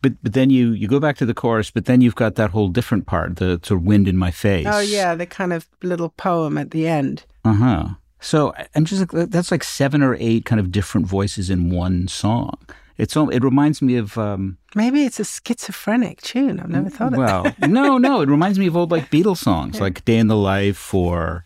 But 0.00 0.14
but 0.22 0.32
then 0.32 0.50
you 0.50 0.72
you 0.72 0.88
go 0.88 0.98
back 1.00 1.16
to 1.18 1.26
the 1.26 1.34
chorus, 1.34 1.70
but 1.70 1.84
then 1.84 2.00
you've 2.00 2.16
got 2.16 2.34
that 2.34 2.50
whole 2.50 2.68
different 2.68 3.06
part, 3.06 3.36
the 3.36 3.60
sort 3.62 3.80
of 3.80 3.86
wind 3.86 4.08
in 4.08 4.16
my 4.16 4.30
face. 4.30 4.66
Oh 4.68 4.80
yeah, 4.80 5.14
the 5.14 5.26
kind 5.26 5.52
of 5.52 5.68
little 5.82 6.08
poem 6.08 6.58
at 6.58 6.72
the 6.72 6.88
end. 6.88 7.24
Uh 7.44 7.54
huh. 7.54 7.88
So 8.20 8.52
I'm 8.74 8.84
just 8.84 9.12
like 9.12 9.30
that's 9.30 9.50
like 9.50 9.64
seven 9.64 10.02
or 10.02 10.16
eight 10.18 10.44
kind 10.44 10.60
of 10.60 10.72
different 10.72 11.06
voices 11.06 11.50
in 11.50 11.70
one 11.70 12.08
song. 12.08 12.58
It's 12.98 13.16
all. 13.16 13.30
It 13.30 13.42
reminds 13.42 13.80
me 13.82 13.96
of. 13.96 14.18
Um, 14.18 14.58
Maybe 14.74 15.04
it's 15.04 15.18
a 15.18 15.24
schizophrenic 15.24 16.20
tune. 16.20 16.60
I've 16.60 16.68
never 16.68 16.90
thought 16.90 17.12
of 17.12 17.18
well, 17.18 17.54
no, 17.68 17.98
no. 17.98 18.20
It 18.20 18.28
reminds 18.28 18.58
me 18.58 18.66
of 18.66 18.76
old 18.76 18.90
like 18.90 19.10
Beatles 19.10 19.38
songs, 19.38 19.80
like 19.80 20.04
"Day 20.04 20.18
in 20.18 20.28
the 20.28 20.36
Life" 20.36 20.92
or 20.94 21.44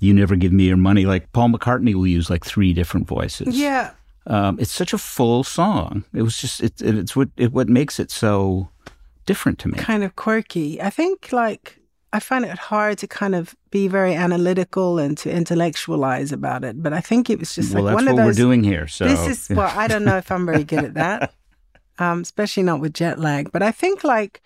"You 0.00 0.12
Never 0.12 0.36
Give 0.36 0.52
Me 0.52 0.64
Your 0.64 0.76
Money." 0.76 1.06
Like 1.06 1.32
Paul 1.32 1.50
McCartney 1.50 1.94
will 1.94 2.06
use 2.06 2.28
like 2.30 2.44
three 2.44 2.72
different 2.72 3.06
voices. 3.06 3.58
Yeah, 3.58 3.92
Um, 4.28 4.58
it's 4.60 4.70
such 4.70 4.92
a 4.92 4.98
full 4.98 5.42
song. 5.42 6.04
It 6.12 6.22
was 6.22 6.36
just. 6.38 6.62
It, 6.62 6.80
it, 6.82 6.96
it's 6.96 7.16
what 7.16 7.30
it, 7.36 7.52
what 7.52 7.68
makes 7.68 7.98
it 7.98 8.10
so 8.10 8.68
different 9.26 9.58
to 9.60 9.68
me. 9.68 9.78
kind 9.78 10.04
of 10.04 10.16
quirky. 10.16 10.80
I 10.80 10.90
think 10.90 11.32
like 11.32 11.78
I 12.12 12.20
find 12.20 12.44
it 12.44 12.58
hard 12.58 12.98
to 12.98 13.06
kind 13.06 13.34
of 13.34 13.54
be 13.70 13.88
very 13.88 14.14
analytical 14.14 14.98
and 14.98 15.16
to 15.18 15.30
intellectualize 15.30 16.32
about 16.32 16.64
it. 16.64 16.82
But 16.82 16.92
I 16.92 17.00
think 17.00 17.28
it 17.30 17.38
was 17.38 17.54
just 17.54 17.74
well, 17.74 17.84
like 17.84 17.92
that's 17.96 18.06
one 18.06 18.14
what 18.14 18.20
of 18.20 18.26
we're 18.26 18.30
those. 18.30 18.36
doing 18.36 18.64
here. 18.64 18.86
So 18.86 19.04
this 19.04 19.26
is 19.26 19.56
well, 19.56 19.72
I 19.76 19.88
don't 19.88 20.04
know 20.04 20.16
if 20.16 20.30
I'm 20.30 20.46
very 20.46 20.64
good 20.64 20.84
at 20.84 20.94
that, 20.94 21.34
um, 21.98 22.22
especially 22.22 22.62
not 22.62 22.80
with 22.80 22.94
jet 22.94 23.18
lag. 23.18 23.50
But 23.52 23.62
I 23.62 23.70
think 23.70 24.04
like 24.04 24.42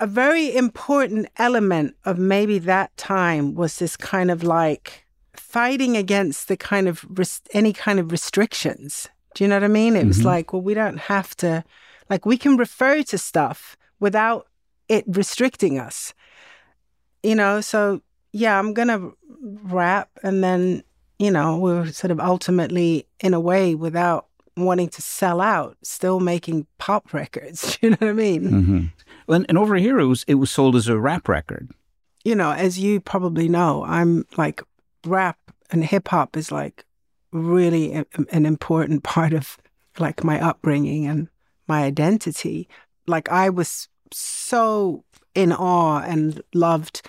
a 0.00 0.06
very 0.06 0.54
important 0.54 1.28
element 1.36 1.96
of 2.04 2.18
maybe 2.18 2.58
that 2.60 2.96
time 2.96 3.54
was 3.54 3.78
this 3.78 3.96
kind 3.96 4.30
of 4.30 4.42
like 4.42 5.04
fighting 5.38 5.96
against 5.96 6.48
the 6.48 6.56
kind 6.56 6.88
of 6.88 7.04
any 7.52 7.72
kind 7.72 7.98
of 7.98 8.10
restrictions. 8.12 9.08
Do 9.34 9.44
you 9.44 9.48
know 9.48 9.56
what 9.56 9.64
I 9.64 9.68
mean? 9.68 9.96
It 9.96 10.06
was 10.06 10.20
Mhm. 10.20 10.24
like, 10.24 10.52
well, 10.52 10.62
we 10.62 10.74
don't 10.74 10.98
have 10.98 11.36
to, 11.36 11.62
like, 12.10 12.26
we 12.26 12.36
can 12.36 12.56
refer 12.56 13.02
to 13.04 13.18
stuff 13.18 13.76
without 14.00 14.46
it 14.88 15.04
restricting 15.06 15.78
us. 15.78 16.14
You 17.22 17.34
know, 17.34 17.60
so 17.60 18.00
yeah, 18.32 18.58
I'm 18.58 18.72
gonna 18.74 19.10
rap, 19.64 20.08
and 20.22 20.42
then 20.42 20.82
you 21.18 21.32
know, 21.32 21.58
we're 21.58 21.86
sort 21.90 22.12
of 22.12 22.20
ultimately, 22.20 23.04
in 23.18 23.34
a 23.34 23.40
way, 23.40 23.74
without 23.74 24.26
wanting 24.56 24.88
to 24.88 25.02
sell 25.02 25.40
out, 25.40 25.76
still 25.82 26.20
making 26.20 26.64
pop 26.78 27.12
records. 27.12 27.76
Do 27.80 27.86
you 27.86 27.90
know 27.90 27.96
what 28.00 28.10
I 28.10 28.12
mean? 28.12 28.48
hmm 28.48 28.84
And, 29.34 29.44
and 29.48 29.58
over 29.58 29.74
here, 29.76 29.98
it 29.98 30.06
was 30.06 30.24
it 30.28 30.36
was 30.36 30.50
sold 30.50 30.76
as 30.76 30.88
a 30.88 30.96
rap 30.98 31.28
record. 31.28 31.70
You 32.24 32.34
know, 32.36 32.52
as 32.52 32.78
you 32.78 33.00
probably 33.00 33.48
know, 33.48 33.84
I'm 33.84 34.26
like 34.36 34.62
rap 35.06 35.38
and 35.70 35.84
hip 35.84 36.08
hop 36.08 36.36
is 36.36 36.50
like 36.50 36.84
really 37.32 37.94
a- 37.94 38.06
an 38.30 38.46
important 38.46 39.02
part 39.14 39.32
of 39.32 39.56
like 39.98 40.24
my 40.24 40.40
upbringing 40.40 41.06
and 41.06 41.28
my 41.66 41.84
identity. 41.84 42.68
Like 43.06 43.28
I 43.30 43.50
was 43.50 43.88
so 44.12 45.04
in 45.34 45.52
awe 45.52 46.00
and 46.00 46.42
loved 46.54 47.02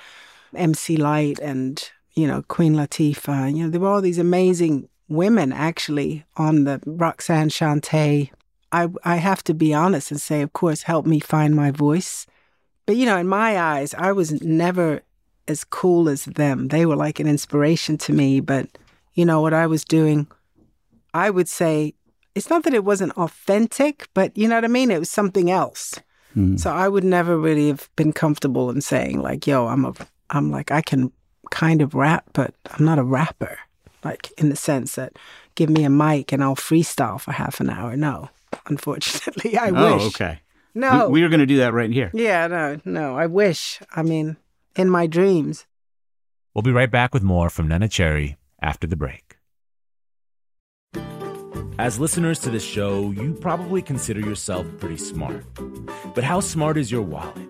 MC 0.56 0.98
Lyte 0.98 1.40
and 1.40 1.90
you 2.14 2.28
know 2.28 2.44
Queen 2.48 2.76
Latifah. 2.76 3.56
You 3.56 3.64
know 3.64 3.70
there 3.70 3.80
were 3.80 3.90
all 3.90 4.02
these 4.02 4.18
amazing 4.18 4.90
women 5.08 5.52
actually 5.52 6.26
on 6.38 6.64
the 6.64 6.82
Roxanne 6.86 7.50
Shante. 7.50 8.30
I 8.72 8.88
I 9.04 9.16
have 9.18 9.44
to 9.46 9.54
be 9.54 9.74
honest 9.74 10.12
and 10.12 10.22
say, 10.22 10.42
of 10.42 10.54
course, 10.54 10.84
helped 10.84 11.08
me 11.08 11.20
find 11.20 11.56
my 11.56 11.72
voice. 11.72 12.26
But 12.86 12.96
you 12.96 13.06
know, 13.06 13.18
in 13.18 13.28
my 13.28 13.60
eyes, 13.60 13.94
I 13.94 14.12
was 14.12 14.42
never 14.42 15.02
as 15.50 15.64
cool 15.64 16.08
as 16.10 16.26
them. 16.26 16.68
They 16.70 16.86
were 16.86 16.96
like 16.96 17.20
an 17.20 17.28
inspiration 17.28 17.98
to 18.00 18.14
me. 18.14 18.40
But 18.40 18.68
you 19.16 19.26
know 19.26 19.42
what 19.42 19.54
I 19.54 19.68
was 19.68 19.84
doing, 19.84 20.28
I 21.14 21.30
would 21.30 21.50
say 21.50 21.94
it's 22.36 22.50
not 22.50 22.64
that 22.64 22.74
it 22.74 22.86
wasn't 22.86 23.18
authentic, 23.18 24.08
but 24.14 24.38
you 24.38 24.48
know 24.48 24.56
what 24.56 24.64
I 24.66 24.70
mean. 24.70 24.92
It 24.92 25.00
was 25.00 25.10
something 25.10 25.50
else. 25.52 26.00
Mhm. 26.38 26.60
So 26.60 26.72
I 26.72 26.88
would 26.88 27.04
never 27.04 27.38
really 27.38 27.68
have 27.68 27.90
been 27.96 28.14
comfortable 28.14 28.70
in 28.70 28.82
saying 28.82 29.20
like, 29.22 29.48
"Yo, 29.48 29.68
I'm 29.68 29.84
a, 29.86 29.94
I'm 30.30 30.52
like 30.52 30.72
I 30.72 30.82
can 30.82 31.12
kind 31.50 31.82
of 31.82 31.96
rap, 31.96 32.24
but 32.34 32.54
I'm 32.72 32.86
not 32.86 33.00
a 33.00 33.04
rapper." 33.04 33.58
Like 34.04 34.32
in 34.38 34.50
the 34.50 34.56
sense 34.56 34.96
that 34.96 35.18
give 35.56 35.70
me 35.70 35.84
a 35.84 35.90
mic 35.90 36.32
and 36.32 36.44
I'll 36.44 36.56
freestyle 36.56 37.20
for 37.20 37.32
half 37.34 37.60
an 37.60 37.70
hour. 37.70 37.98
No, 37.98 38.30
unfortunately, 38.68 39.58
I 39.66 39.72
wish. 39.72 39.82
oh, 39.82 39.96
wish. 39.98 40.06
okay. 40.16 40.40
No, 40.76 41.08
We, 41.10 41.20
we 41.20 41.24
are 41.26 41.30
going 41.30 41.40
to 41.42 41.46
do 41.48 41.58
that 41.58 41.74
right 41.74 41.92
here. 41.92 42.12
yeah, 42.14 42.46
no, 42.48 42.80
no. 42.86 43.18
I 43.18 43.26
wish. 43.26 43.80
I 43.96 44.04
mean, 44.04 44.38
in 44.80 44.90
my 44.90 45.06
dreams. 45.08 45.66
We'll 46.54 46.62
be 46.62 46.72
right 46.72 46.90
back 46.90 47.14
with 47.14 47.22
more 47.22 47.50
from 47.50 47.68
Neneh 47.68 47.92
Cherry 47.92 48.38
after 48.62 48.88
the 48.88 48.96
break. 48.96 49.36
As 51.78 52.00
listeners 52.00 52.40
to 52.40 52.50
this 52.50 52.64
show, 52.64 53.12
you 53.12 53.34
probably 53.34 53.82
consider 53.82 54.22
yourself 54.22 54.66
pretty 54.80 54.98
smart. 54.98 55.44
But 56.16 56.24
how 56.24 56.40
smart 56.40 56.78
is 56.78 56.92
your 56.92 57.02
wallet? 57.02 57.50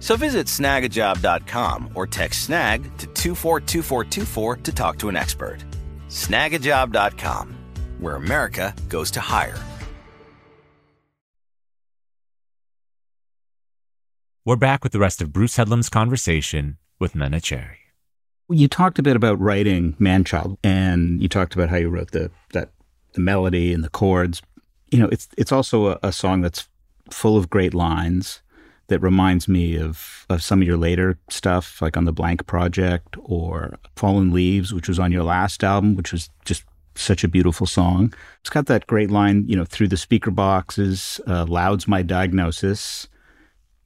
So 0.00 0.16
visit 0.16 0.46
snagajob.com 0.46 1.90
or 1.94 2.06
text 2.06 2.42
snag 2.44 2.82
to 2.98 3.06
242424 3.06 4.56
to 4.56 4.72
talk 4.72 4.98
to 4.98 5.08
an 5.08 5.16
expert. 5.16 5.58
Snagajob.com, 6.08 7.56
where 7.98 8.16
America 8.16 8.74
goes 8.88 9.10
to 9.12 9.20
hire. 9.20 9.58
We're 14.46 14.56
back 14.56 14.82
with 14.82 14.92
the 14.92 14.98
rest 14.98 15.20
of 15.20 15.32
Bruce 15.32 15.56
Headlam's 15.56 15.90
conversation 15.90 16.78
with 16.98 17.12
Neneh 17.12 17.42
Cherry. 17.42 17.76
You 18.48 18.66
talked 18.66 18.98
a 18.98 19.02
bit 19.02 19.14
about 19.14 19.38
writing 19.38 19.94
Manchild, 20.00 20.56
and 20.64 21.22
you 21.22 21.28
talked 21.28 21.54
about 21.54 21.68
how 21.68 21.76
you 21.76 21.88
wrote 21.88 22.10
the 22.10 22.32
that 22.52 22.70
the 23.12 23.20
melody 23.20 23.72
and 23.72 23.84
the 23.84 23.90
chords. 23.90 24.42
You 24.90 24.98
know, 24.98 25.08
it's 25.12 25.28
it's 25.36 25.52
also 25.52 25.90
a, 25.90 25.98
a 26.02 26.10
song 26.10 26.40
that's 26.40 26.68
full 27.10 27.36
of 27.36 27.50
great 27.50 27.74
lines 27.74 28.40
that 28.90 29.00
reminds 29.00 29.48
me 29.48 29.76
of 29.78 30.26
of 30.28 30.42
some 30.42 30.60
of 30.60 30.68
your 30.68 30.76
later 30.76 31.18
stuff, 31.28 31.80
like 31.80 31.96
on 31.96 32.04
the 32.04 32.12
Blank 32.12 32.46
Project 32.46 33.16
or 33.20 33.74
Fallen 33.96 34.32
Leaves, 34.32 34.74
which 34.74 34.88
was 34.88 34.98
on 34.98 35.10
your 35.10 35.24
last 35.24 35.64
album, 35.64 35.96
which 35.96 36.12
was 36.12 36.28
just 36.44 36.64
such 36.94 37.24
a 37.24 37.28
beautiful 37.28 37.66
song. 37.66 38.12
It's 38.40 38.50
got 38.50 38.66
that 38.66 38.86
great 38.86 39.10
line, 39.10 39.44
you 39.46 39.56
know, 39.56 39.64
through 39.64 39.88
the 39.88 39.96
speaker 39.96 40.30
boxes, 40.30 41.20
uh, 41.26 41.46
loud's 41.46 41.88
my 41.88 42.02
diagnosis. 42.02 43.08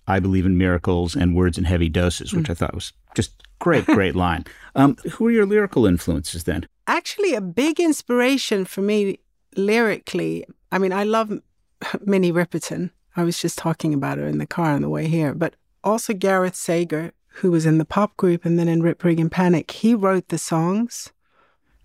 I 0.07 0.21
believe 0.21 0.45
in 0.45 0.59
miracles 0.59 1.15
and 1.15 1.35
words 1.35 1.57
in 1.57 1.65
heavy 1.65 1.89
doses, 1.89 2.35
which 2.35 2.47
mm. 2.47 2.51
I 2.51 2.55
thought 2.55 2.75
was 2.75 2.93
just 3.15 3.43
great, 3.59 3.87
great 3.87 4.17
line. 4.17 4.45
Um, 4.77 4.97
who 5.13 5.29
are 5.29 5.31
your 5.31 5.47
lyrical 5.47 5.87
influences 5.87 6.43
then? 6.43 6.67
Actually, 6.89 7.35
a 7.35 7.41
big 7.41 7.79
inspiration 7.79 8.65
for 8.65 8.81
me 8.83 9.21
lyrically. 9.57 10.45
I 10.73 10.79
mean, 10.79 10.93
I 10.93 11.05
love 11.05 11.31
Minnie 12.05 12.33
Riperton. 12.33 12.91
I 13.17 13.23
was 13.23 13.41
just 13.41 13.59
talking 13.59 13.95
about 13.95 14.19
her 14.19 14.27
in 14.27 14.39
the 14.39 14.47
car 14.47 14.73
on 14.73 14.83
the 14.83 14.89
way 14.89 15.07
here, 15.07 15.35
but 15.35 15.55
also 15.83 16.13
Gareth 16.13 16.57
Sager, 16.57 17.13
who 17.29 17.51
was 17.51 17.67
in 17.67 17.79
the 17.79 17.85
pop 17.85 18.17
group 18.17 18.45
and 18.45 18.59
then 18.59 18.69
in 18.69 18.83
Rip 18.83 19.03
Rig 19.05 19.21
and 19.21 19.31
Panic. 19.31 19.71
He 19.71 19.95
wrote 19.95 20.29
the 20.29 20.39
songs, 20.39 21.13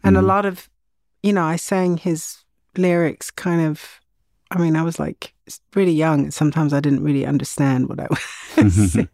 and 0.04 0.16
mm. 0.16 0.20
a 0.20 0.24
lot 0.24 0.46
of, 0.46 0.70
you 1.22 1.34
know, 1.34 1.44
I 1.44 1.56
sang 1.56 1.98
his 1.98 2.44
lyrics 2.78 3.32
kind 3.32 3.62
of. 3.62 4.00
I 4.52 4.58
mean, 4.58 4.76
I 4.76 4.82
was 4.82 5.00
like 5.00 5.34
really 5.76 5.92
young, 5.92 6.24
and 6.24 6.34
sometimes 6.34 6.74
I 6.74 6.80
didn't 6.80 7.04
really 7.04 7.26
understand 7.26 7.90
what 7.90 8.00
I 8.00 8.08
was 8.58 8.92
saying. 8.94 9.10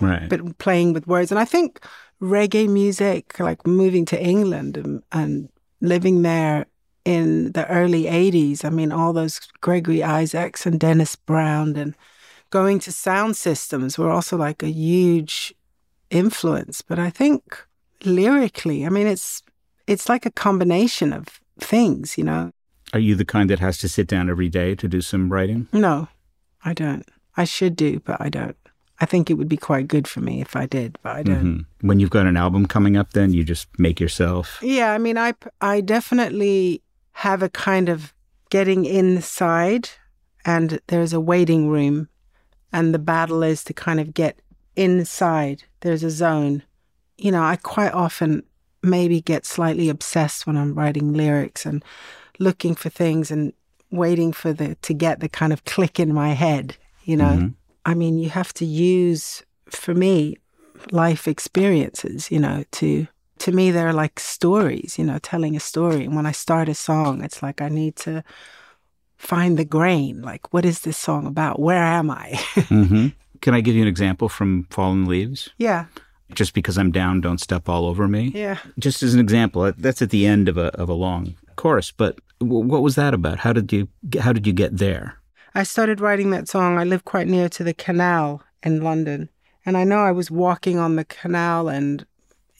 right. 0.00 0.28
But 0.28 0.58
playing 0.58 0.92
with 0.92 1.06
words. 1.06 1.30
And 1.30 1.38
I 1.38 1.44
think 1.44 1.80
reggae 2.20 2.68
music, 2.68 3.38
like 3.38 3.66
moving 3.66 4.04
to 4.06 4.20
England 4.20 4.76
and, 4.76 5.02
and 5.12 5.48
living 5.80 6.22
there 6.22 6.66
in 7.08 7.52
the 7.52 7.66
early 7.68 8.04
80s, 8.04 8.66
I 8.66 8.68
mean, 8.68 8.92
all 8.92 9.14
those 9.14 9.40
Gregory 9.62 10.02
Isaacs 10.02 10.66
and 10.66 10.78
Dennis 10.78 11.16
Brown 11.16 11.74
and 11.74 11.96
going 12.50 12.78
to 12.80 12.92
sound 12.92 13.34
systems 13.34 13.96
were 13.96 14.10
also 14.10 14.36
like 14.36 14.62
a 14.62 14.68
huge 14.68 15.54
influence. 16.10 16.82
But 16.82 16.98
I 16.98 17.08
think 17.08 17.66
lyrically, 18.04 18.84
I 18.84 18.90
mean, 18.90 19.06
it's 19.06 19.42
it's 19.86 20.10
like 20.10 20.26
a 20.26 20.30
combination 20.30 21.14
of 21.14 21.40
things, 21.58 22.18
you 22.18 22.24
know. 22.24 22.52
Are 22.92 23.00
you 23.00 23.14
the 23.14 23.24
kind 23.24 23.48
that 23.48 23.58
has 23.58 23.78
to 23.78 23.88
sit 23.88 24.06
down 24.06 24.28
every 24.28 24.50
day 24.50 24.74
to 24.74 24.86
do 24.86 25.00
some 25.00 25.32
writing? 25.32 25.66
No, 25.72 26.08
I 26.62 26.74
don't. 26.74 27.08
I 27.38 27.44
should 27.44 27.74
do, 27.74 28.00
but 28.00 28.20
I 28.20 28.28
don't. 28.28 28.56
I 29.00 29.06
think 29.06 29.30
it 29.30 29.34
would 29.34 29.48
be 29.48 29.56
quite 29.56 29.88
good 29.88 30.06
for 30.06 30.20
me 30.20 30.42
if 30.42 30.56
I 30.56 30.66
did, 30.66 30.98
but 31.02 31.16
I 31.16 31.22
don't. 31.22 31.44
Mm-hmm. 31.44 31.86
When 31.86 32.00
you've 32.00 32.10
got 32.10 32.26
an 32.26 32.36
album 32.36 32.66
coming 32.66 32.98
up, 32.98 33.12
then 33.12 33.32
you 33.32 33.44
just 33.44 33.66
make 33.78 33.98
yourself. 33.98 34.58
Yeah, 34.60 34.92
I 34.92 34.98
mean, 34.98 35.16
I 35.16 35.32
I 35.62 35.80
definitely 35.80 36.82
have 37.22 37.42
a 37.42 37.48
kind 37.48 37.88
of 37.88 38.12
getting 38.50 38.84
inside, 38.84 39.90
and 40.44 40.80
there's 40.86 41.12
a 41.12 41.20
waiting 41.20 41.68
room, 41.68 42.08
and 42.72 42.92
the 42.92 42.98
battle 42.98 43.42
is 43.42 43.64
to 43.64 43.72
kind 43.72 44.00
of 44.00 44.14
get 44.14 44.40
inside. 44.76 45.64
There's 45.80 46.04
a 46.04 46.10
zone. 46.10 46.62
You 47.16 47.32
know, 47.32 47.42
I 47.42 47.56
quite 47.56 47.92
often 47.92 48.42
maybe 48.82 49.20
get 49.20 49.44
slightly 49.46 49.88
obsessed 49.88 50.46
when 50.46 50.56
I'm 50.56 50.74
writing 50.74 51.12
lyrics 51.12 51.66
and 51.66 51.84
looking 52.38 52.74
for 52.74 52.88
things 52.88 53.30
and 53.30 53.52
waiting 53.90 54.32
for 54.32 54.52
the 54.52 54.76
to 54.82 54.94
get 54.94 55.20
the 55.20 55.28
kind 55.28 55.52
of 55.52 55.64
click 55.64 55.98
in 55.98 56.12
my 56.14 56.30
head. 56.30 56.76
You 57.04 57.16
know. 57.16 57.36
Mm-hmm 57.36 57.48
I 57.88 57.94
mean, 57.94 58.18
you 58.18 58.28
have 58.28 58.52
to 58.54 58.66
use, 58.66 59.42
for 59.70 59.94
me, 59.94 60.36
life 60.90 61.26
experiences, 61.26 62.30
you 62.30 62.38
know, 62.38 62.64
to, 62.72 63.06
to 63.40 63.52
me, 63.52 63.70
they're 63.70 63.92
like 63.92 64.20
stories, 64.20 64.96
you 64.98 65.04
know, 65.04 65.18
telling 65.18 65.56
a 65.56 65.60
story. 65.60 66.04
And 66.04 66.16
when 66.16 66.26
I 66.26 66.32
start 66.32 66.68
a 66.68 66.74
song, 66.74 67.22
it's 67.22 67.42
like 67.42 67.60
I 67.60 67.68
need 67.68 67.96
to 67.96 68.22
find 69.16 69.58
the 69.58 69.64
grain. 69.64 70.22
Like, 70.22 70.52
what 70.52 70.64
is 70.64 70.80
this 70.80 70.96
song 70.96 71.26
about? 71.26 71.60
Where 71.60 71.82
am 71.82 72.10
I? 72.10 72.30
mm-hmm. 72.54 73.08
Can 73.40 73.54
I 73.54 73.60
give 73.60 73.74
you 73.74 73.82
an 73.82 73.88
example 73.88 74.28
from 74.28 74.66
Fallen 74.70 75.06
Leaves? 75.06 75.50
Yeah. 75.58 75.86
Just 76.34 76.54
because 76.54 76.76
I'm 76.76 76.92
down, 76.92 77.20
don't 77.20 77.40
step 77.40 77.68
all 77.68 77.86
over 77.86 78.06
me. 78.06 78.30
Yeah. 78.34 78.58
Just 78.78 79.02
as 79.02 79.14
an 79.14 79.20
example, 79.20 79.72
that's 79.78 80.02
at 80.02 80.10
the 80.10 80.26
end 80.26 80.48
of 80.48 80.58
a 80.58 80.66
of 80.76 80.88
a 80.88 80.94
long 80.94 81.34
chorus. 81.56 81.90
But 81.90 82.18
what 82.38 82.82
was 82.82 82.96
that 82.96 83.14
about? 83.14 83.38
How 83.38 83.52
did 83.52 83.72
you 83.72 83.88
how 84.20 84.32
did 84.32 84.46
you 84.46 84.52
get 84.52 84.76
there? 84.76 85.18
I 85.54 85.62
started 85.62 86.00
writing 86.00 86.30
that 86.30 86.48
song. 86.48 86.78
I 86.78 86.84
live 86.84 87.04
quite 87.04 87.26
near 87.26 87.48
to 87.48 87.64
the 87.64 87.74
canal 87.74 88.42
in 88.62 88.82
London. 88.82 89.30
And 89.64 89.76
I 89.76 89.84
know 89.84 89.98
I 89.98 90.12
was 90.12 90.30
walking 90.30 90.78
on 90.78 90.96
the 90.96 91.04
canal 91.04 91.68
and 91.68 92.06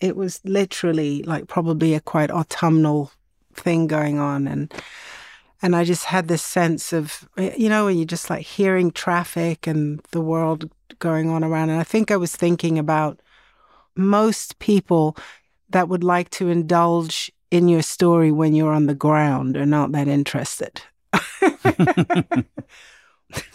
it 0.01 0.17
was 0.17 0.41
literally 0.45 1.23
like 1.23 1.47
probably 1.49 1.95
a 1.95 2.01
quite 2.01 2.31
autumnal 2.31 3.11
thing 3.55 3.87
going 3.87 4.19
on 4.19 4.47
and 4.47 4.73
and 5.61 5.75
I 5.75 5.83
just 5.83 6.05
had 6.05 6.29
this 6.29 6.43
sense 6.43 6.93
of 6.93 7.29
you 7.37 7.69
know 7.69 7.87
when 7.87 7.97
you're 7.97 8.07
just 8.07 8.31
like 8.31 8.47
hearing 8.47 8.91
traffic 8.91 9.67
and 9.67 10.01
the 10.11 10.21
world 10.21 10.71
going 10.99 11.29
on 11.29 11.43
around 11.45 11.71
and 11.71 11.81
I 11.81 11.85
think 11.85 12.11
I 12.11 12.17
was 12.17 12.35
thinking 12.35 12.79
about 12.79 13.21
most 13.97 14.59
people 14.59 15.17
that 15.71 15.89
would 15.89 16.05
like 16.05 16.31
to 16.31 16.49
indulge 16.49 17.33
in 17.51 17.69
your 17.69 17.83
story 17.83 18.31
when 18.31 18.55
you're 18.55 18.73
on 18.73 18.87
the 18.87 18.95
ground 18.95 19.57
are 19.57 19.67
not 19.67 19.93
that 19.93 20.09
interested 20.09 20.83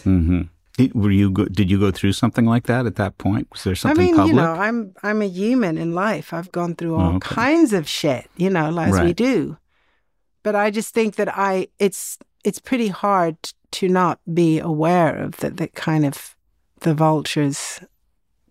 mm-hmm. 0.04 0.42
Did, 0.78 0.96
were 0.96 1.12
you 1.12 1.30
go, 1.30 1.46
did 1.46 1.70
you 1.70 1.80
go 1.80 1.92
through 1.92 2.14
something 2.14 2.46
like 2.46 2.66
that 2.66 2.88
at 2.88 2.96
that 2.96 3.18
point? 3.20 3.48
Was 3.52 3.64
there 3.64 3.76
something 3.76 4.02
I 4.02 4.06
mean, 4.06 4.16
public? 4.16 4.36
you 4.36 4.42
know, 4.42 4.54
I'm 4.54 4.94
I'm 5.04 5.22
a 5.22 5.28
human 5.28 5.78
in 5.78 5.94
life. 5.94 6.34
I've 6.34 6.52
gone 6.52 6.76
through 6.76 6.96
all 6.96 7.14
Oh, 7.14 7.16
okay. 7.18 7.36
kinds 7.36 7.74
of 7.74 7.88
shit, 7.88 8.30
you 8.38 8.50
know, 8.50 8.78
as 8.80 9.00
we 9.00 9.14
do. 9.14 9.58
But 10.42 10.56
I 10.56 10.72
just 10.72 10.94
think 10.94 11.16
that 11.16 11.30
I 11.38 11.68
it's 11.80 12.18
it's 12.44 12.60
pretty 12.60 12.88
hard 12.88 13.38
to 13.72 13.88
not 13.88 14.20
be 14.34 14.60
aware 14.60 15.16
of 15.16 15.38
that 15.38 15.58
that 15.58 15.76
kind 15.76 16.06
of 16.06 16.36
the 16.80 16.94
vultures 16.96 17.80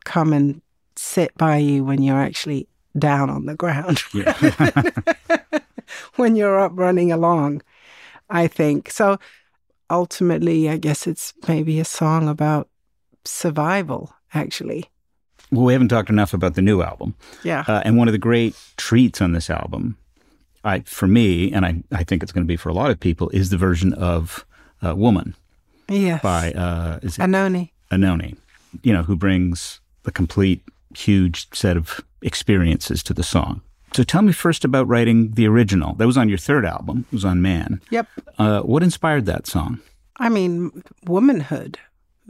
come 0.05 0.33
and 0.33 0.63
sit 0.97 1.37
by 1.37 1.57
you 1.57 1.85
when 1.85 2.03
you're 2.03 2.21
actually 2.23 2.69
down 2.99 3.31
on 3.31 3.47
the 3.47 3.57
ground. 3.57 4.01
when 6.17 6.37
you're 6.37 6.61
up 6.61 6.73
running 6.75 7.13
along, 7.13 7.63
I 8.31 8.47
think. 8.47 8.91
So 8.91 9.19
ultimately, 9.93 10.69
I 10.69 10.79
guess 10.79 11.07
it's 11.07 11.35
maybe 11.47 11.79
a 11.79 11.85
song 11.85 12.29
about 12.29 12.69
survival, 13.25 14.13
actually. 14.35 14.91
well, 15.53 15.65
we 15.65 15.73
haven't 15.75 15.89
talked 15.89 16.11
enough 16.11 16.35
about 16.35 16.55
the 16.55 16.63
new 16.63 16.83
album. 16.83 17.15
Yeah. 17.45 17.65
Uh, 17.69 17.83
and 17.85 17.97
one 17.97 18.09
of 18.09 18.13
the 18.13 18.19
great 18.19 18.57
treats 18.77 19.21
on 19.21 19.33
this 19.33 19.51
album, 19.51 19.99
I, 20.65 20.81
for 20.81 21.07
me, 21.07 21.53
and 21.53 21.67
I, 21.67 21.83
I 21.93 22.05
think 22.05 22.23
it's 22.23 22.33
going 22.33 22.45
to 22.45 22.49
be 22.49 22.57
for 22.57 22.71
a 22.71 22.75
lot 22.75 22.91
of 22.91 22.99
people, 22.99 23.29
is 23.31 23.51
the 23.51 23.59
version 23.59 23.93
of 23.93 24.47
uh, 24.85 24.95
Woman 24.97 25.37
yes. 25.89 26.23
by 26.23 26.53
uh, 26.53 26.99
is 27.03 27.19
it 27.19 27.23
Anohni. 27.23 27.71
Anohni, 27.91 28.37
you 28.83 28.93
know, 28.93 29.03
who 29.03 29.17
brings 29.17 29.81
the 30.05 30.11
complete, 30.11 30.63
huge 30.97 31.47
set 31.53 31.77
of 31.77 32.01
experiences 32.23 33.03
to 33.05 33.15
the 33.15 33.23
song. 33.23 33.61
So 33.95 34.03
tell 34.03 34.23
me 34.23 34.33
first 34.33 34.65
about 34.65 34.89
writing 34.89 35.33
the 35.33 35.47
original. 35.47 35.95
That 35.95 36.07
was 36.07 36.17
on 36.17 36.29
your 36.29 36.39
third 36.39 36.65
album. 36.65 37.07
It 37.13 37.17
was 37.17 37.25
on 37.25 37.43
Man. 37.43 37.81
Yep. 37.91 38.09
Uh, 38.39 38.61
what 38.63 38.83
inspired 38.83 39.27
that 39.27 39.47
song? 39.47 39.81
I 40.17 40.29
mean, 40.29 40.83
womanhood, 41.07 41.79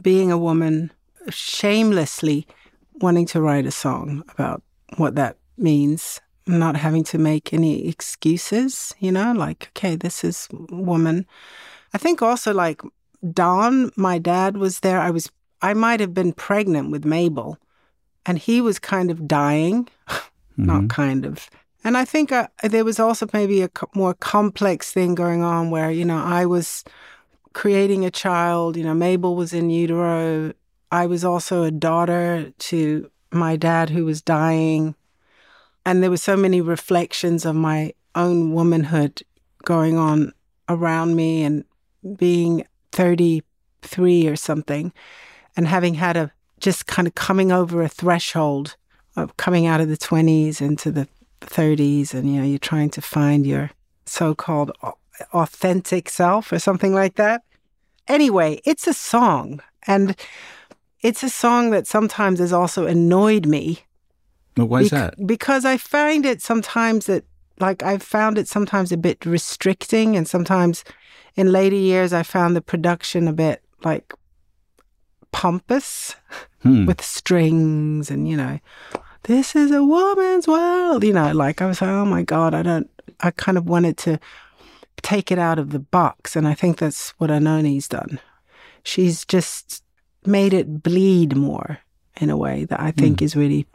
being 0.01 0.31
a 0.31 0.37
woman, 0.37 0.91
shamelessly 1.29 2.47
wanting 2.95 3.25
to 3.27 3.41
write 3.41 3.65
a 3.65 3.71
song 3.71 4.23
about 4.29 4.61
what 4.97 5.15
that 5.15 5.37
means, 5.57 6.19
not 6.47 6.75
having 6.75 7.03
to 7.05 7.17
make 7.17 7.53
any 7.53 7.87
excuses, 7.87 8.93
you 8.99 9.11
know, 9.11 9.31
like, 9.33 9.69
okay, 9.69 9.95
this 9.95 10.23
is 10.23 10.47
woman. 10.69 11.25
I 11.93 11.97
think 11.97 12.21
also 12.21 12.53
like 12.53 12.81
Don, 13.31 13.91
my 13.95 14.17
dad 14.17 14.57
was 14.57 14.81
there. 14.81 14.99
I 14.99 15.11
was, 15.11 15.31
I 15.61 15.73
might 15.73 15.99
have 15.99 16.13
been 16.13 16.33
pregnant 16.33 16.91
with 16.91 17.05
Mabel, 17.05 17.57
and 18.25 18.37
he 18.37 18.59
was 18.59 18.79
kind 18.79 19.11
of 19.11 19.27
dying, 19.27 19.87
not 20.57 20.89
kind 20.89 21.25
of. 21.25 21.49
And 21.83 21.97
I 21.97 22.05
think 22.05 22.31
uh, 22.31 22.47
there 22.63 22.85
was 22.85 22.99
also 22.99 23.27
maybe 23.33 23.61
a 23.61 23.67
co- 23.67 23.89
more 23.93 24.13
complex 24.13 24.91
thing 24.91 25.15
going 25.15 25.43
on 25.43 25.69
where, 25.69 25.91
you 25.91 26.05
know, 26.05 26.17
I 26.17 26.45
was 26.45 26.83
creating 27.53 28.05
a 28.05 28.11
child. 28.11 28.77
You 28.77 28.83
know, 28.83 28.93
Mabel 28.93 29.35
was 29.35 29.53
in 29.53 29.69
utero. 29.69 30.53
I 30.91 31.05
was 31.07 31.25
also 31.25 31.63
a 31.63 31.71
daughter 31.71 32.53
to 32.57 33.09
my 33.31 33.55
dad 33.55 33.89
who 33.89 34.05
was 34.05 34.21
dying. 34.21 34.95
And 35.85 36.01
there 36.01 36.09
were 36.09 36.17
so 36.17 36.37
many 36.37 36.61
reflections 36.61 37.45
of 37.45 37.55
my 37.55 37.93
own 38.15 38.53
womanhood 38.53 39.23
going 39.63 39.97
on 39.97 40.33
around 40.69 41.15
me 41.15 41.43
and 41.43 41.65
being 42.17 42.65
33 42.91 44.27
or 44.27 44.35
something 44.35 44.93
and 45.57 45.67
having 45.67 45.95
had 45.95 46.17
a 46.17 46.31
just 46.59 46.87
kind 46.87 47.07
of 47.07 47.15
coming 47.15 47.51
over 47.51 47.81
a 47.81 47.89
threshold 47.89 48.77
coming 49.37 49.65
out 49.65 49.79
of 49.81 49.89
the 49.89 49.97
20s 49.97 50.61
into 50.61 50.91
the 50.91 51.07
30s 51.41 52.13
and 52.13 52.29
you 52.33 52.39
know 52.39 52.45
you're 52.47 52.57
trying 52.57 52.89
to 52.89 53.01
find 53.01 53.45
your 53.45 53.69
so-called 54.05 54.71
authentic 55.33 56.09
self 56.09 56.51
or 56.51 56.59
something 56.59 56.93
like 56.93 57.15
that 57.15 57.43
anyway 58.07 58.59
it's 58.65 58.87
a 58.87 58.93
song 58.93 59.59
and 59.87 60.15
it's 61.01 61.21
a 61.23 61.29
song 61.29 61.69
that 61.71 61.85
sometimes 61.85 62.39
has 62.39 62.53
also 62.53 62.87
annoyed 62.87 63.45
me 63.45 63.79
Well, 64.57 64.67
why 64.67 64.81
is 64.81 64.89
bec- 64.89 65.15
that? 65.17 65.27
because 65.27 65.65
i 65.65 65.77
find 65.77 66.25
it 66.25 66.41
sometimes 66.41 67.05
that 67.05 67.23
like 67.59 67.83
i've 67.83 68.01
found 68.03 68.37
it 68.37 68.47
sometimes 68.47 68.91
a 68.91 68.97
bit 68.97 69.25
restricting 69.25 70.15
and 70.15 70.27
sometimes 70.27 70.83
in 71.35 71.51
later 71.51 71.75
years 71.75 72.13
i 72.13 72.23
found 72.23 72.55
the 72.55 72.61
production 72.61 73.27
a 73.27 73.33
bit 73.33 73.61
like 73.83 74.13
pompous 75.31 76.15
Hmm. 76.63 76.85
with 76.85 77.01
strings 77.03 78.09
and 78.09 78.25
you 78.29 78.37
know 78.37 78.57
this 79.23 79.55
is 79.55 79.71
a 79.71 79.83
woman's 79.83 80.47
world 80.47 81.03
you 81.03 81.13
know 81.13 81.31
like 81.31 81.61
i 81.61 81.65
was 81.65 81.81
like 81.81 81.89
oh 81.89 82.05
my 82.05 82.23
god 82.23 82.53
i 82.53 82.61
don't 82.61 82.89
i 83.21 83.31
kind 83.31 83.57
of 83.57 83.67
wanted 83.67 83.97
to 83.97 84.19
take 85.01 85.31
it 85.31 85.39
out 85.39 85.59
of 85.59 85.71
the 85.71 85.79
box 85.79 86.35
and 86.35 86.47
i 86.47 86.53
think 86.53 86.77
that's 86.77 87.09
what 87.11 87.29
Anohni's 87.29 87.87
done 87.87 88.19
she's 88.83 89.25
just 89.25 89.83
made 90.25 90.53
it 90.53 90.81
bleed 90.81 91.35
more 91.35 91.79
in 92.21 92.29
a 92.29 92.37
way 92.37 92.65
that 92.65 92.79
i 92.79 92.91
hmm. 92.91 92.99
think 92.99 93.21
is 93.21 93.35
really 93.35 93.65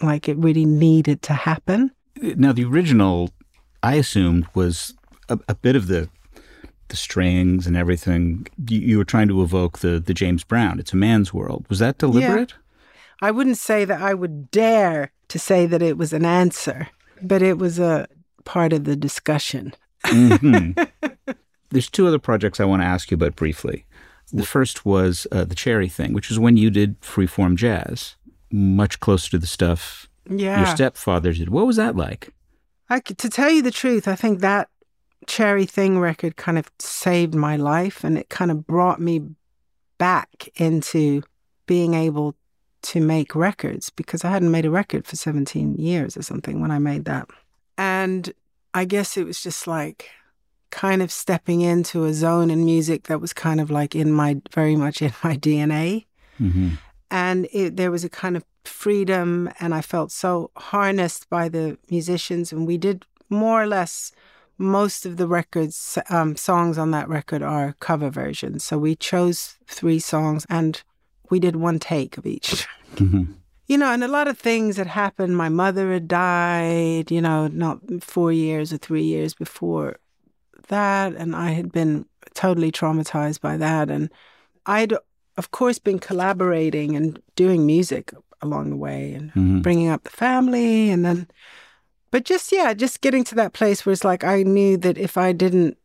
like 0.00 0.28
it 0.28 0.36
really 0.36 0.64
needed 0.64 1.22
to 1.22 1.32
happen 1.32 1.90
Now, 2.20 2.52
the 2.52 2.64
original, 2.64 3.30
I 3.82 3.94
assumed, 3.94 4.46
was 4.54 4.94
a, 5.28 5.38
a 5.48 5.54
bit 5.54 5.76
of 5.76 5.86
the 5.86 6.08
the 6.88 6.96
strings 6.96 7.66
and 7.66 7.76
everything. 7.76 8.46
You, 8.68 8.78
you 8.78 8.98
were 8.98 9.04
trying 9.04 9.28
to 9.28 9.42
evoke 9.42 9.80
the 9.80 10.00
the 10.00 10.14
James 10.14 10.44
Brown. 10.44 10.78
It's 10.78 10.92
a 10.92 10.96
man's 10.96 11.34
world. 11.34 11.66
Was 11.68 11.78
that 11.80 11.98
deliberate? 11.98 12.54
I 13.22 13.30
wouldn't 13.30 13.58
say 13.58 13.84
that 13.84 14.00
I 14.00 14.14
would 14.14 14.50
dare 14.50 15.12
to 15.28 15.38
say 15.38 15.66
that 15.66 15.82
it 15.82 15.96
was 15.98 16.12
an 16.12 16.24
answer, 16.24 16.88
but 17.22 17.42
it 17.42 17.58
was 17.58 17.78
a 17.78 18.06
part 18.44 18.72
of 18.72 18.84
the 18.84 18.96
discussion. 18.96 19.72
hmm 20.06 20.72
There's 21.70 21.90
two 21.90 22.06
other 22.06 22.18
projects 22.20 22.60
I 22.60 22.64
want 22.64 22.82
to 22.82 22.86
ask 22.86 23.10
you 23.10 23.16
about 23.16 23.34
briefly. 23.34 23.86
The 24.32 24.46
first 24.46 24.84
was 24.86 25.26
uh, 25.32 25.44
the 25.44 25.54
Cherry 25.54 25.88
thing, 25.88 26.12
which 26.12 26.30
is 26.30 26.38
when 26.38 26.56
you 26.56 26.70
did 26.70 27.00
freeform 27.00 27.56
jazz, 27.56 28.14
much 28.52 29.00
closer 29.00 29.30
to 29.32 29.38
the 29.38 29.46
stuff 29.46 30.08
Yeah. 30.30 30.58
your 30.58 30.66
stepfather 30.66 31.32
did. 31.32 31.48
What 31.48 31.66
was 31.66 31.76
that 31.76 31.96
like? 31.96 32.32
I 32.88 33.00
to 33.00 33.28
tell 33.28 33.50
you 33.50 33.62
the 33.62 33.72
truth, 33.72 34.06
I 34.06 34.14
think 34.14 34.40
that 34.40 34.68
Cherry 35.26 35.66
Thing 35.66 35.98
record 35.98 36.36
kind 36.36 36.56
of 36.56 36.70
saved 36.78 37.34
my 37.34 37.56
life 37.56 38.04
and 38.04 38.16
it 38.16 38.28
kind 38.28 38.50
of 38.52 38.64
brought 38.66 39.00
me 39.00 39.22
back 39.98 40.48
into 40.54 41.22
being 41.66 41.94
able 41.94 42.36
to 42.90 43.00
make 43.00 43.34
records 43.34 43.90
because 43.90 44.24
I 44.24 44.30
hadn't 44.30 44.50
made 44.50 44.64
a 44.66 44.70
record 44.70 45.06
for 45.06 45.16
17 45.16 45.76
years 45.76 46.16
or 46.16 46.22
something 46.22 46.60
when 46.60 46.70
I 46.70 46.78
made 46.78 47.04
that. 47.06 47.28
And 47.78 48.32
I 48.74 48.84
guess 48.84 49.16
it 49.16 49.24
was 49.26 49.42
just 49.42 49.66
like 49.66 50.10
kind 50.70 51.00
of 51.02 51.10
stepping 51.10 51.60
into 51.62 52.04
a 52.04 52.12
zone 52.12 52.50
in 52.50 52.64
music 52.64 53.04
that 53.04 53.20
was 53.20 53.32
kind 53.32 53.60
of 53.60 53.70
like 53.70 53.94
in 53.94 54.12
my 54.12 54.40
very 54.52 54.76
much 54.76 55.00
in 55.02 55.12
my 55.24 55.36
DNA 55.36 56.04
Mm-hmm. 56.40 56.74
and 57.10 57.48
it, 57.50 57.76
there 57.78 57.90
was 57.90 58.04
a 58.04 58.10
kind 58.10 58.36
of 58.36 58.44
freedom 58.64 59.48
and 59.58 59.74
i 59.74 59.80
felt 59.80 60.12
so 60.12 60.50
harnessed 60.56 61.30
by 61.30 61.48
the 61.48 61.78
musicians 61.88 62.52
and 62.52 62.66
we 62.66 62.76
did 62.76 63.06
more 63.30 63.62
or 63.62 63.66
less 63.66 64.12
most 64.58 65.06
of 65.06 65.16
the 65.16 65.26
records 65.26 65.96
um, 66.10 66.36
songs 66.36 66.76
on 66.76 66.90
that 66.90 67.08
record 67.08 67.40
are 67.42 67.74
cover 67.80 68.10
versions 68.10 68.62
so 68.64 68.76
we 68.76 68.94
chose 68.94 69.56
three 69.66 69.98
songs 69.98 70.44
and 70.50 70.82
we 71.30 71.40
did 71.40 71.56
one 71.56 71.78
take 71.78 72.16
of 72.18 72.26
each 72.26 72.66
Mm-hmm. 72.96 73.24
you 73.66 73.76
know 73.76 73.92
and 73.92 74.02
a 74.04 74.08
lot 74.08 74.26
of 74.28 74.38
things 74.38 74.76
had 74.78 74.86
happened 74.86 75.36
my 75.36 75.48
mother 75.50 75.92
had 75.92 76.08
died 76.08 77.10
you 77.10 77.20
know 77.20 77.48
not 77.48 77.78
four 78.00 78.32
years 78.32 78.72
or 78.72 78.78
three 78.78 79.02
years 79.04 79.34
before 79.34 79.96
that 80.68 81.12
and 81.14 81.36
i 81.36 81.50
had 81.50 81.70
been 81.72 82.06
totally 82.34 82.72
traumatized 82.72 83.40
by 83.40 83.56
that 83.58 83.90
and 83.90 84.10
i'd 84.66 84.94
of 85.36 85.50
course 85.50 85.78
been 85.78 85.98
collaborating 85.98 86.96
and 86.96 87.20
doing 87.34 87.66
music 87.66 88.12
along 88.40 88.70
the 88.70 88.76
way 88.76 89.12
and 89.14 89.32
Mhm. 89.32 89.62
bringing 89.62 89.88
up 89.88 90.04
the 90.04 90.10
family 90.10 90.90
and 90.90 91.04
then 91.04 91.28
but 92.10 92.24
just 92.24 92.52
yeah 92.52 92.72
just 92.72 93.00
getting 93.02 93.24
to 93.24 93.34
that 93.34 93.52
place 93.52 93.84
where 93.84 93.92
it's 93.92 94.04
like 94.04 94.24
i 94.24 94.42
knew 94.42 94.76
that 94.78 94.96
if 94.96 95.16
i 95.18 95.32
didn't 95.32 95.76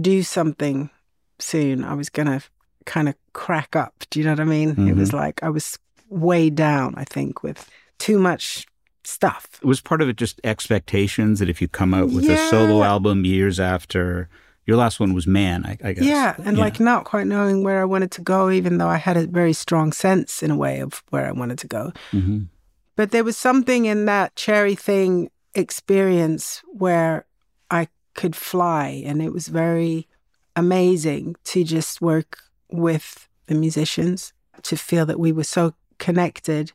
do 0.00 0.22
something 0.22 0.90
soon 1.38 1.84
i 1.84 1.92
was 1.94 2.08
gonna 2.08 2.40
kind 2.86 3.08
of 3.08 3.14
crack 3.32 3.74
up 3.76 3.94
do 4.10 4.18
you 4.20 4.24
know 4.24 4.32
what 4.32 4.40
i 4.40 4.44
mean 4.44 4.88
it 4.88 4.94
was 4.96 5.12
like 5.12 5.42
i 5.42 5.48
was 5.48 5.78
way 6.08 6.50
down 6.50 6.94
i 6.96 7.04
think 7.04 7.42
with 7.42 7.68
too 7.98 8.18
much 8.18 8.66
stuff 9.04 9.46
It 9.62 9.66
Was 9.66 9.80
part 9.80 10.00
of 10.02 10.08
it 10.08 10.16
just 10.16 10.40
expectations 10.44 11.38
that 11.40 11.48
if 11.48 11.60
you 11.60 11.68
come 11.68 11.92
out 11.94 12.10
with 12.10 12.28
a 12.28 12.36
solo 12.48 12.82
album 12.82 13.24
years 13.24 13.58
after 13.60 14.28
your 14.66 14.78
last 14.78 14.98
one 14.98 15.12
was 15.12 15.26
Man, 15.26 15.66
I, 15.66 15.76
I 15.84 15.92
guess. 15.92 16.04
Yeah, 16.04 16.34
and 16.42 16.56
like 16.56 16.80
not 16.80 17.04
quite 17.04 17.26
knowing 17.26 17.62
where 17.64 17.82
I 17.82 17.84
wanted 17.84 18.10
to 18.12 18.22
go, 18.22 18.48
even 18.50 18.78
though 18.78 18.88
I 18.88 18.96
had 18.96 19.18
a 19.18 19.26
very 19.26 19.52
strong 19.52 19.92
sense 19.92 20.42
in 20.42 20.50
a 20.50 20.56
way 20.56 20.80
of 20.80 21.02
where 21.10 21.26
I 21.26 21.32
wanted 21.32 21.58
to 21.58 21.66
go. 21.66 21.92
Mhm. 22.12 22.48
But 22.96 23.10
there 23.10 23.24
was 23.24 23.36
something 23.36 23.84
in 23.84 24.06
that 24.06 24.36
cherry 24.36 24.74
thing 24.74 25.28
experience 25.54 26.62
where 26.72 27.26
I 27.70 27.88
could 28.14 28.34
fly, 28.34 29.02
and 29.04 29.20
it 29.20 29.32
was 29.34 29.48
very 29.48 30.08
amazing 30.56 31.36
to 31.44 31.62
just 31.64 32.00
work 32.00 32.38
with 32.74 33.28
the 33.46 33.54
musicians, 33.54 34.32
to 34.62 34.76
feel 34.76 35.06
that 35.06 35.18
we 35.18 35.32
were 35.32 35.44
so 35.44 35.74
connected, 35.98 36.72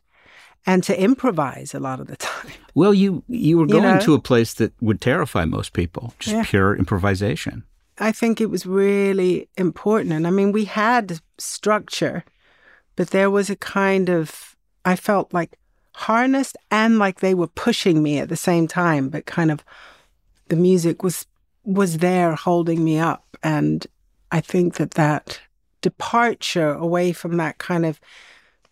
and 0.66 0.82
to 0.84 1.00
improvise 1.02 1.74
a 1.74 1.80
lot 1.80 2.00
of 2.00 2.06
the 2.06 2.16
time. 2.30 2.52
Well, 2.74 2.94
you 2.94 3.22
you 3.28 3.58
were 3.58 3.66
You 3.68 3.80
going 3.80 3.94
know? 3.98 4.04
to 4.04 4.14
a 4.14 4.20
place 4.20 4.54
that 4.54 4.72
would 4.80 5.00
terrify 5.00 5.44
most 5.44 5.72
people, 5.72 6.14
just 6.18 6.36
Yeah. 6.36 6.44
pure 6.44 6.76
improvisation. 6.76 7.64
I 7.98 8.12
think 8.12 8.40
it 8.40 8.50
was 8.50 8.64
really 8.66 9.48
important. 9.56 10.12
And 10.14 10.26
I 10.26 10.30
mean, 10.30 10.52
we 10.52 10.64
had 10.64 11.20
structure, 11.38 12.24
but 12.96 13.10
there 13.10 13.30
was 13.30 13.50
a 13.50 13.56
kind 13.56 14.08
of, 14.08 14.56
I 14.84 14.96
felt 14.96 15.34
like 15.34 15.58
harnessed 15.94 16.56
and 16.70 16.98
like 16.98 17.20
they 17.20 17.34
were 17.34 17.46
pushing 17.64 18.02
me 18.02 18.18
at 18.20 18.28
the 18.28 18.36
same 18.36 18.66
time, 18.68 19.10
but 19.10 19.26
kind 19.26 19.50
of 19.50 19.62
the 20.48 20.56
music 20.56 21.02
was 21.02 21.26
was 21.64 21.98
there 21.98 22.34
holding 22.34 22.82
me 22.84 22.98
up 22.98 23.24
and 23.42 23.86
I 24.32 24.40
think 24.40 24.74
that 24.74 24.92
that 24.92 25.40
departure 25.80 26.72
away 26.72 27.12
from 27.12 27.36
that 27.36 27.58
kind 27.58 27.86
of 27.86 28.00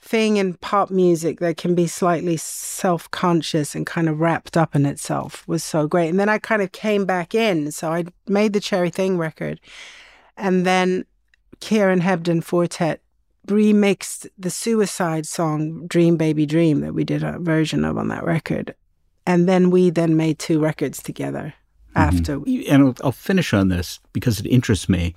thing 0.01 0.37
in 0.37 0.55
pop 0.55 0.91
music 0.91 1.41
that 1.41 1.57
can 1.57 1.75
be 1.75 1.87
slightly 1.87 2.37
self 2.37 3.11
conscious 3.11 3.75
and 3.75 3.87
kind 3.87 4.09
of 4.09 4.21
wrapped 4.21 4.57
up 4.57 4.75
in 4.75 4.87
itself 4.87 5.47
was 5.47 5.65
so 5.65 5.87
great. 5.87 6.09
And 6.09 6.21
then 6.21 6.29
I 6.29 6.39
kind 6.39 6.63
of 6.63 6.73
came 6.73 7.05
back 7.05 7.35
in. 7.35 7.73
So 7.73 7.93
I 7.93 8.05
made 8.27 8.53
the 8.53 8.61
Cherry 8.61 8.91
Thing 8.91 9.19
record. 9.19 9.61
And 10.37 10.65
then 10.65 11.05
Kieran 11.61 12.01
Hebden 12.01 12.43
Four 12.43 12.67
Tet 12.67 13.01
remixed 13.47 14.29
the 14.39 14.51
suicide 14.51 15.27
song 15.27 15.87
Dream 15.87 16.17
Baby 16.17 16.47
Dream 16.47 16.81
that 16.81 16.95
we 16.95 17.05
did 17.05 17.23
a 17.23 17.39
version 17.39 17.85
of 17.85 17.99
on 17.99 18.09
that 18.09 18.25
record. 18.25 18.75
And 19.27 19.49
then 19.49 19.71
we 19.71 19.91
then 19.91 20.17
made 20.17 20.39
two 20.39 20.61
records 20.61 21.03
together 21.03 21.55
after. 21.95 22.39
Mm-hmm. 22.39 22.73
And 22.73 22.83
I'll, 22.83 22.97
I'll 23.05 23.13
finish 23.13 23.53
on 23.53 23.69
this 23.69 24.01
because 24.13 24.41
it 24.41 24.47
interests 24.47 24.89
me. 24.89 25.15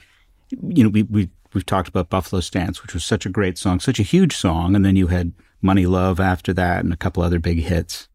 You 0.50 0.84
know, 0.84 0.90
we, 0.90 1.04
we 1.04 1.30
we've 1.54 1.66
talked 1.66 1.90
about 1.90 2.10
Buffalo 2.10 2.40
Stance, 2.40 2.82
which 2.82 2.94
was 2.94 3.06
such 3.06 3.26
a 3.26 3.30
great 3.30 3.58
song, 3.58 3.80
such 3.80 4.00
a 4.00 4.04
huge 4.04 4.36
song, 4.36 4.76
and 4.76 4.84
then 4.86 4.96
you 4.96 5.08
had 5.08 5.34
Money 5.62 5.86
Love 5.86 6.20
after 6.20 6.54
that, 6.54 6.84
and 6.84 6.94
a 6.94 6.98
couple 6.98 7.22
other 7.24 7.40
big 7.40 7.60
hits. 7.60 8.08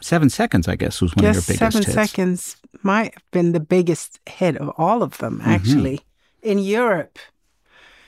Seven 0.00 0.30
Seconds, 0.30 0.66
I 0.66 0.76
guess, 0.76 1.00
was 1.02 1.14
one 1.14 1.24
yes, 1.24 1.36
of 1.38 1.48
your 1.48 1.56
Seven 1.58 1.80
biggest 1.80 1.94
hits. 1.96 2.10
Seconds 2.10 2.56
might 2.82 3.14
have 3.14 3.30
been 3.32 3.52
the 3.52 3.60
biggest 3.60 4.18
hit 4.28 4.56
of 4.56 4.70
all 4.78 5.02
of 5.02 5.18
them, 5.18 5.40
Mm-hmm. 5.40 5.50
actually, 5.50 6.00
in 6.42 6.58
Europe. 6.58 7.18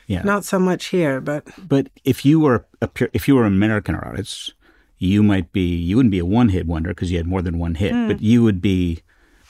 Yeah. 0.06 0.22
Not 0.22 0.44
so 0.44 0.58
much 0.58 0.86
here, 0.86 1.20
but 1.20 1.46
But 1.68 1.88
if 2.04 2.24
you 2.24 2.40
were 2.40 2.66
a 2.80 2.88
pure, 2.88 3.08
if 3.12 3.28
you 3.28 3.34
were 3.36 3.44
an 3.44 3.52
American 3.52 3.94
artist, 3.94 4.54
you 4.98 5.22
might 5.22 5.52
be 5.52 5.74
you 5.76 5.96
wouldn't 5.96 6.10
be 6.10 6.18
a 6.18 6.24
one 6.24 6.48
hit 6.48 6.66
wonder 6.66 6.90
because 6.90 7.10
you 7.10 7.18
had 7.18 7.26
more 7.26 7.40
than 7.42 7.58
one 7.58 7.74
hit, 7.76 7.92
Hmm. 7.92 8.08
but 8.08 8.20
you 8.20 8.42
would 8.42 8.60
be 8.60 9.02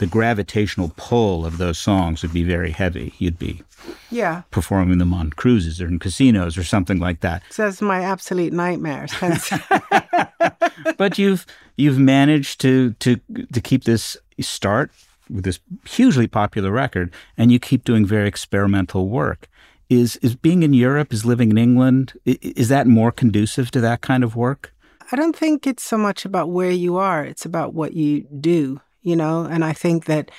the 0.03 0.09
gravitational 0.09 0.92
pull 0.96 1.46
of 1.46 1.59
those 1.59 1.78
songs 1.78 2.22
would 2.22 2.32
be 2.32 2.42
very 2.42 2.72
heavy. 2.72 3.14
You'd 3.18 3.38
be 3.38 3.62
yeah, 4.11 4.42
performing 4.50 4.98
them 4.98 5.14
on 5.14 5.30
cruises 5.30 5.80
or 5.80 5.86
in 5.86 6.00
casinos 6.00 6.59
or 6.59 6.64
something 6.64 6.98
like 6.98 7.20
that. 7.20 7.44
so 7.50 7.62
that's 7.62 7.80
my 7.80 8.00
absolute 8.03 8.53
nightmare. 8.53 9.07
But 10.96 11.18
you've 11.18 11.46
you've 11.76 12.00
managed 12.00 12.61
to 12.62 12.94
to 12.94 13.20
to 13.53 13.61
keep 13.61 13.84
this 13.84 14.16
start 14.40 14.90
with 15.30 15.44
this 15.44 15.61
hugely 15.88 16.26
popular 16.26 16.72
record, 16.72 17.12
and 17.38 17.53
you 17.53 17.61
keep 17.61 17.84
doing 17.84 18.05
very 18.05 18.26
experimental 18.26 19.09
work. 19.09 19.48
Is 19.88 20.16
is 20.16 20.34
being 20.34 20.64
in 20.64 20.74
Europe, 20.74 21.12
is 21.12 21.24
living 21.24 21.53
in 21.53 21.59
England, 21.59 22.14
is 22.24 22.68
that 22.70 22.88
more 22.88 23.12
conducive 23.12 23.70
to 23.70 23.80
that 23.82 24.00
kind 24.00 24.24
of 24.24 24.34
work? 24.34 24.74
I 25.12 25.16
don't 25.16 25.36
think 25.36 25.64
it's 25.64 25.84
so 25.84 25.96
much 25.96 26.24
about 26.24 26.50
where 26.50 26.72
you 26.72 26.96
are, 26.96 27.24
it's 27.24 27.46
about 27.46 27.72
what 27.74 27.92
you 27.92 28.26
do, 28.40 28.80
you 29.03 29.16
know? 29.16 29.44
And 29.44 29.64
I 29.64 29.72
think 29.72 30.07
that 30.07 30.30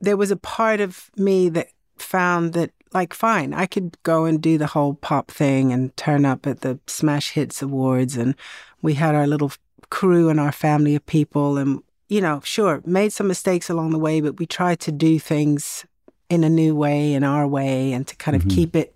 there 0.00 0.16
was 0.16 0.30
a 0.30 0.36
part 0.36 0.80
of 0.80 1.10
me 1.16 1.48
that 1.50 1.68
found 1.96 2.52
that, 2.54 2.70
like, 2.92 3.12
fine, 3.12 3.52
I 3.52 3.66
could 3.66 3.96
go 4.02 4.24
and 4.24 4.40
do 4.40 4.58
the 4.58 4.68
whole 4.68 4.94
pop 4.94 5.30
thing 5.30 5.72
and 5.72 5.96
turn 5.96 6.24
up 6.24 6.46
at 6.46 6.60
the 6.60 6.78
Smash 6.86 7.30
Hits 7.30 7.62
Awards. 7.62 8.16
And 8.16 8.34
we 8.82 8.94
had 8.94 9.14
our 9.14 9.26
little 9.26 9.52
crew 9.90 10.28
and 10.28 10.40
our 10.40 10.52
family 10.52 10.94
of 10.94 11.04
people. 11.06 11.58
And, 11.58 11.82
you 12.08 12.20
know, 12.20 12.40
sure, 12.44 12.82
made 12.86 13.12
some 13.12 13.28
mistakes 13.28 13.68
along 13.68 13.90
the 13.90 13.98
way, 13.98 14.20
but 14.20 14.38
we 14.38 14.46
tried 14.46 14.80
to 14.80 14.92
do 14.92 15.18
things 15.18 15.84
in 16.28 16.44
a 16.44 16.48
new 16.48 16.74
way, 16.74 17.12
in 17.12 17.24
our 17.24 17.46
way, 17.46 17.92
and 17.92 18.06
to 18.06 18.16
kind 18.16 18.36
of 18.36 18.42
mm-hmm. 18.42 18.54
keep 18.56 18.76
it 18.76 18.94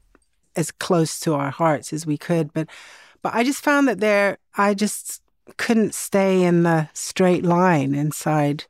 as 0.56 0.70
close 0.70 1.18
to 1.20 1.34
our 1.34 1.50
hearts 1.50 1.92
as 1.92 2.06
we 2.06 2.18
could. 2.18 2.52
But 2.52 2.68
but 3.22 3.34
I 3.34 3.44
just 3.44 3.62
found 3.62 3.88
that 3.88 4.00
there 4.00 4.38
I 4.56 4.74
just 4.74 5.22
couldn't 5.56 5.94
stay 5.94 6.42
in 6.42 6.62
the 6.62 6.88
straight 6.92 7.44
line 7.44 7.94
inside, 7.94 8.64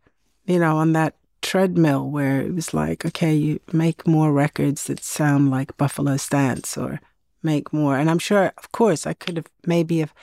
you 0.47 0.59
know, 0.59 0.77
on 0.77 0.93
that 0.93 1.17
treadmill 1.41 2.09
where 2.09 2.41
it 2.41 2.55
was 2.55 2.73
like, 2.73 3.05
okay, 3.05 3.35
you 3.35 3.61
make 3.73 4.07
more 4.07 4.33
records 4.33 4.85
that 4.85 5.03
sound 5.03 5.51
like 5.51 5.77
Buffalo 5.77 6.17
Stance 6.17 6.77
or 6.77 7.01
make 7.43 7.73
more. 7.73 7.99
And 7.99 8.09
I'm 8.09 8.19
sure, 8.19 8.53
of 8.57 8.73
course, 8.73 9.07
I 9.07 9.13
could 9.15 9.37
have 9.37 9.49
maybe 9.67 9.99
have 9.99 10.15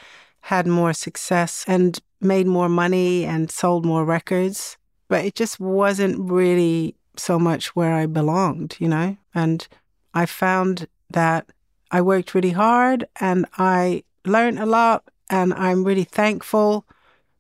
had 0.42 0.66
more 0.66 0.94
success 0.94 1.66
and 1.68 2.00
made 2.22 2.48
more 2.48 2.70
money 2.70 3.26
and 3.26 3.52
sold 3.52 3.86
more 3.86 4.06
records, 4.06 4.78
but 5.08 5.26
it 5.26 5.36
just 5.36 5.60
wasn't 5.60 6.32
really 6.32 6.96
so 7.18 7.38
much 7.38 7.76
where 7.76 7.94
I 7.94 8.06
belonged, 8.06 8.78
you 8.80 8.88
know? 8.88 9.18
And 9.36 9.68
I 10.14 10.26
found 10.26 10.88
that 11.12 11.48
I 11.92 12.02
worked 12.02 12.34
really 12.34 12.52
hard 12.52 13.06
and 13.20 13.46
I 13.58 14.04
learned 14.26 14.60
a 14.60 14.66
lot 14.66 15.04
and 15.30 15.54
I'm 15.54 15.84
really 15.84 16.04
thankful. 16.04 16.86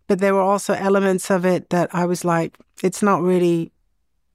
But 0.07 0.19
there 0.19 0.33
were 0.33 0.41
also 0.41 0.73
elements 0.73 1.29
of 1.29 1.45
it 1.45 1.69
that 1.69 1.93
I 1.93 2.05
was 2.05 2.25
like, 2.25 2.57
it's 2.83 3.01
not 3.01 3.21
really 3.21 3.71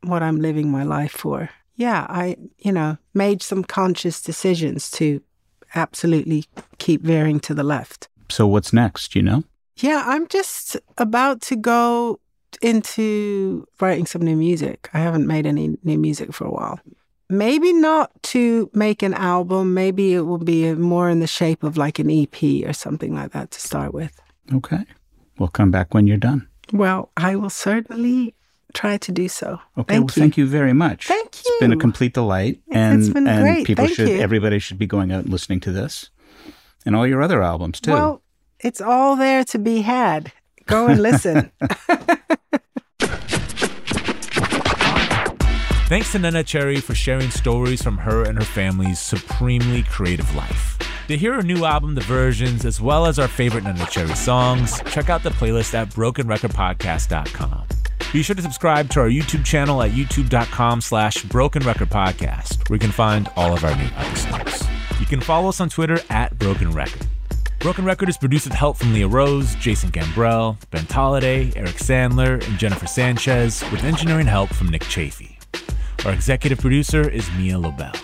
what 0.02 0.22
I'm 0.22 0.40
living 0.40 0.70
my 0.70 0.84
life 0.84 1.12
for. 1.12 1.50
Yeah, 1.76 2.06
I, 2.08 2.36
you 2.58 2.72
know, 2.72 2.98
made 3.14 3.42
some 3.42 3.64
conscious 3.64 4.22
decisions 4.22 4.90
to 4.92 5.20
absolutely 5.74 6.44
keep 6.78 7.02
veering 7.02 7.40
to 7.40 7.54
the 7.54 7.64
left. 7.64 8.08
So 8.28 8.46
what's 8.46 8.72
next? 8.72 9.14
You 9.14 9.22
know, 9.22 9.44
Yeah, 9.78 10.02
I'm 10.06 10.28
just 10.28 10.76
about 10.98 11.40
to 11.42 11.56
go 11.56 12.20
into 12.62 13.66
writing 13.80 14.06
some 14.06 14.22
new 14.22 14.36
music. 14.36 14.88
I 14.94 14.98
haven't 15.00 15.26
made 15.26 15.46
any 15.46 15.76
new 15.82 15.98
music 15.98 16.32
for 16.32 16.44
a 16.46 16.50
while. 16.50 16.80
Maybe 17.28 17.72
not 17.72 18.10
to 18.24 18.70
make 18.74 19.02
an 19.02 19.14
album. 19.14 19.74
Maybe 19.74 20.14
it 20.14 20.20
will 20.22 20.38
be 20.38 20.72
more 20.74 21.08
in 21.10 21.20
the 21.20 21.26
shape 21.26 21.64
of 21.64 21.76
like 21.76 21.98
an 21.98 22.10
EP 22.10 22.66
or 22.68 22.72
something 22.72 23.14
like 23.14 23.32
that 23.32 23.50
to 23.50 23.60
start 23.60 23.92
with. 23.94 24.20
okay. 24.52 24.84
We'll 25.36 25.48
come 25.48 25.72
back 25.72 25.92
when 25.94 26.06
you're 26.06 26.16
done. 26.16 26.46
Well, 26.72 27.10
I 27.16 27.36
will 27.36 27.50
certainly 27.50 28.34
try 28.72 28.96
to 28.98 29.12
do 29.12 29.28
so. 29.28 29.60
Okay. 29.78 29.94
Thank 29.94 30.08
well, 30.08 30.14
you. 30.16 30.20
thank 30.22 30.36
you 30.36 30.46
very 30.46 30.72
much. 30.72 31.06
Thank 31.06 31.36
you. 31.36 31.42
It's 31.46 31.60
been 31.60 31.72
a 31.72 31.76
complete 31.76 32.14
delight, 32.14 32.60
It's 32.66 32.76
and 32.76 33.14
been 33.14 33.28
and 33.28 33.42
great. 33.44 33.66
people 33.66 33.84
Thank 33.84 33.96
should 33.96 34.08
you. 34.08 34.18
everybody 34.18 34.58
should 34.58 34.78
be 34.78 34.86
going 34.86 35.12
out 35.12 35.24
and 35.24 35.30
listening 35.32 35.60
to 35.60 35.72
this, 35.72 36.10
and 36.84 36.96
all 36.96 37.06
your 37.06 37.22
other 37.22 37.42
albums 37.42 37.80
too. 37.80 37.92
Well, 37.92 38.22
it's 38.60 38.80
all 38.80 39.14
there 39.16 39.44
to 39.44 39.58
be 39.58 39.82
had. 39.82 40.32
Go 40.66 40.86
and 40.86 41.00
listen. 41.02 41.50
Thanks 45.86 46.12
to 46.12 46.18
Neneh 46.18 46.46
Cherry 46.46 46.80
for 46.80 46.94
sharing 46.94 47.28
stories 47.30 47.82
from 47.82 47.98
her 47.98 48.24
and 48.24 48.38
her 48.38 48.44
family's 48.44 48.98
supremely 48.98 49.82
creative 49.82 50.34
life. 50.34 50.78
To 51.08 51.18
hear 51.18 51.34
her 51.34 51.42
new 51.42 51.66
album, 51.66 51.94
The 51.94 52.00
Versions, 52.00 52.64
as 52.64 52.80
well 52.80 53.04
as 53.04 53.18
our 53.18 53.28
favorite 53.28 53.64
Neneh 53.64 53.90
Cherry 53.90 54.14
songs, 54.14 54.80
check 54.86 55.10
out 55.10 55.22
the 55.22 55.28
playlist 55.28 55.74
at 55.74 55.90
brokenrecordpodcast.com. 55.90 57.66
Be 58.10 58.22
sure 58.22 58.34
to 58.34 58.40
subscribe 58.40 58.88
to 58.90 59.00
our 59.00 59.08
YouTube 59.08 59.44
channel 59.44 59.82
at 59.82 59.90
youtube.com 59.90 60.80
slash 60.80 61.22
broken 61.24 61.62
record 61.62 61.90
podcast, 61.90 62.70
where 62.70 62.76
you 62.76 62.80
can 62.80 62.90
find 62.90 63.28
all 63.36 63.52
of 63.52 63.64
our 63.64 63.76
new 63.76 63.88
episodes. 63.96 64.66
You 64.98 65.04
can 65.04 65.20
follow 65.20 65.50
us 65.50 65.60
on 65.60 65.68
Twitter 65.68 66.00
at 66.08 66.38
Broken 66.38 66.70
Record. 66.70 67.06
Broken 67.58 67.84
Record 67.84 68.08
is 68.08 68.16
produced 68.16 68.46
with 68.46 68.54
help 68.54 68.78
from 68.78 68.94
Leah 68.94 69.08
Rose, 69.08 69.54
Jason 69.56 69.90
Gambrell, 69.90 70.56
Ben 70.70 70.86
Tolliday, 70.86 71.52
Eric 71.54 71.76
Sandler, 71.76 72.42
and 72.48 72.58
Jennifer 72.58 72.86
Sanchez, 72.86 73.62
with 73.70 73.84
engineering 73.84 74.26
help 74.26 74.48
from 74.54 74.68
Nick 74.68 74.84
Chafee. 74.84 75.36
Our 76.06 76.12
executive 76.12 76.60
producer 76.60 77.06
is 77.06 77.30
Mia 77.32 77.58
Lobel. 77.58 77.94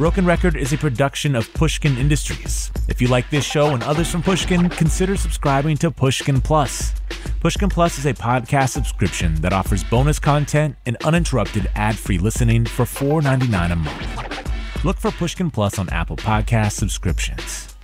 Broken 0.00 0.24
Record 0.24 0.56
is 0.56 0.72
a 0.72 0.78
production 0.78 1.36
of 1.36 1.52
Pushkin 1.52 1.98
Industries. 1.98 2.72
If 2.88 3.02
you 3.02 3.08
like 3.08 3.28
this 3.28 3.44
show 3.44 3.74
and 3.74 3.82
others 3.82 4.10
from 4.10 4.22
Pushkin, 4.22 4.70
consider 4.70 5.14
subscribing 5.14 5.76
to 5.76 5.90
Pushkin 5.90 6.40
Plus. 6.40 6.94
Pushkin 7.40 7.68
Plus 7.68 7.98
is 7.98 8.06
a 8.06 8.14
podcast 8.14 8.70
subscription 8.70 9.34
that 9.42 9.52
offers 9.52 9.84
bonus 9.84 10.18
content 10.18 10.76
and 10.86 10.96
uninterrupted 11.04 11.70
ad-free 11.74 12.16
listening 12.16 12.64
for 12.64 12.86
$4.99 12.86 13.72
a 13.72 13.76
month. 13.76 14.84
Look 14.86 14.96
for 14.96 15.10
Pushkin 15.10 15.50
Plus 15.50 15.78
on 15.78 15.90
Apple 15.90 16.16
Podcast 16.16 16.72
subscriptions. 16.72 17.76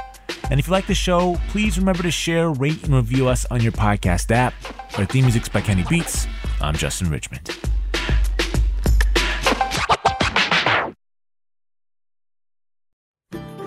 And 0.50 0.58
if 0.58 0.68
you 0.68 0.72
like 0.72 0.86
the 0.86 0.94
show, 0.94 1.38
please 1.48 1.78
remember 1.78 2.02
to 2.02 2.10
share, 2.10 2.48
rate, 2.48 2.82
and 2.84 2.94
review 2.94 3.28
us 3.28 3.44
on 3.50 3.60
your 3.60 3.72
podcast 3.72 4.30
app. 4.30 4.54
Our 4.96 5.04
theme 5.04 5.24
music's 5.24 5.50
by 5.50 5.60
Kenny 5.60 5.84
Beats. 5.86 6.26
I'm 6.62 6.76
Justin 6.76 7.10
Richmond. 7.10 7.54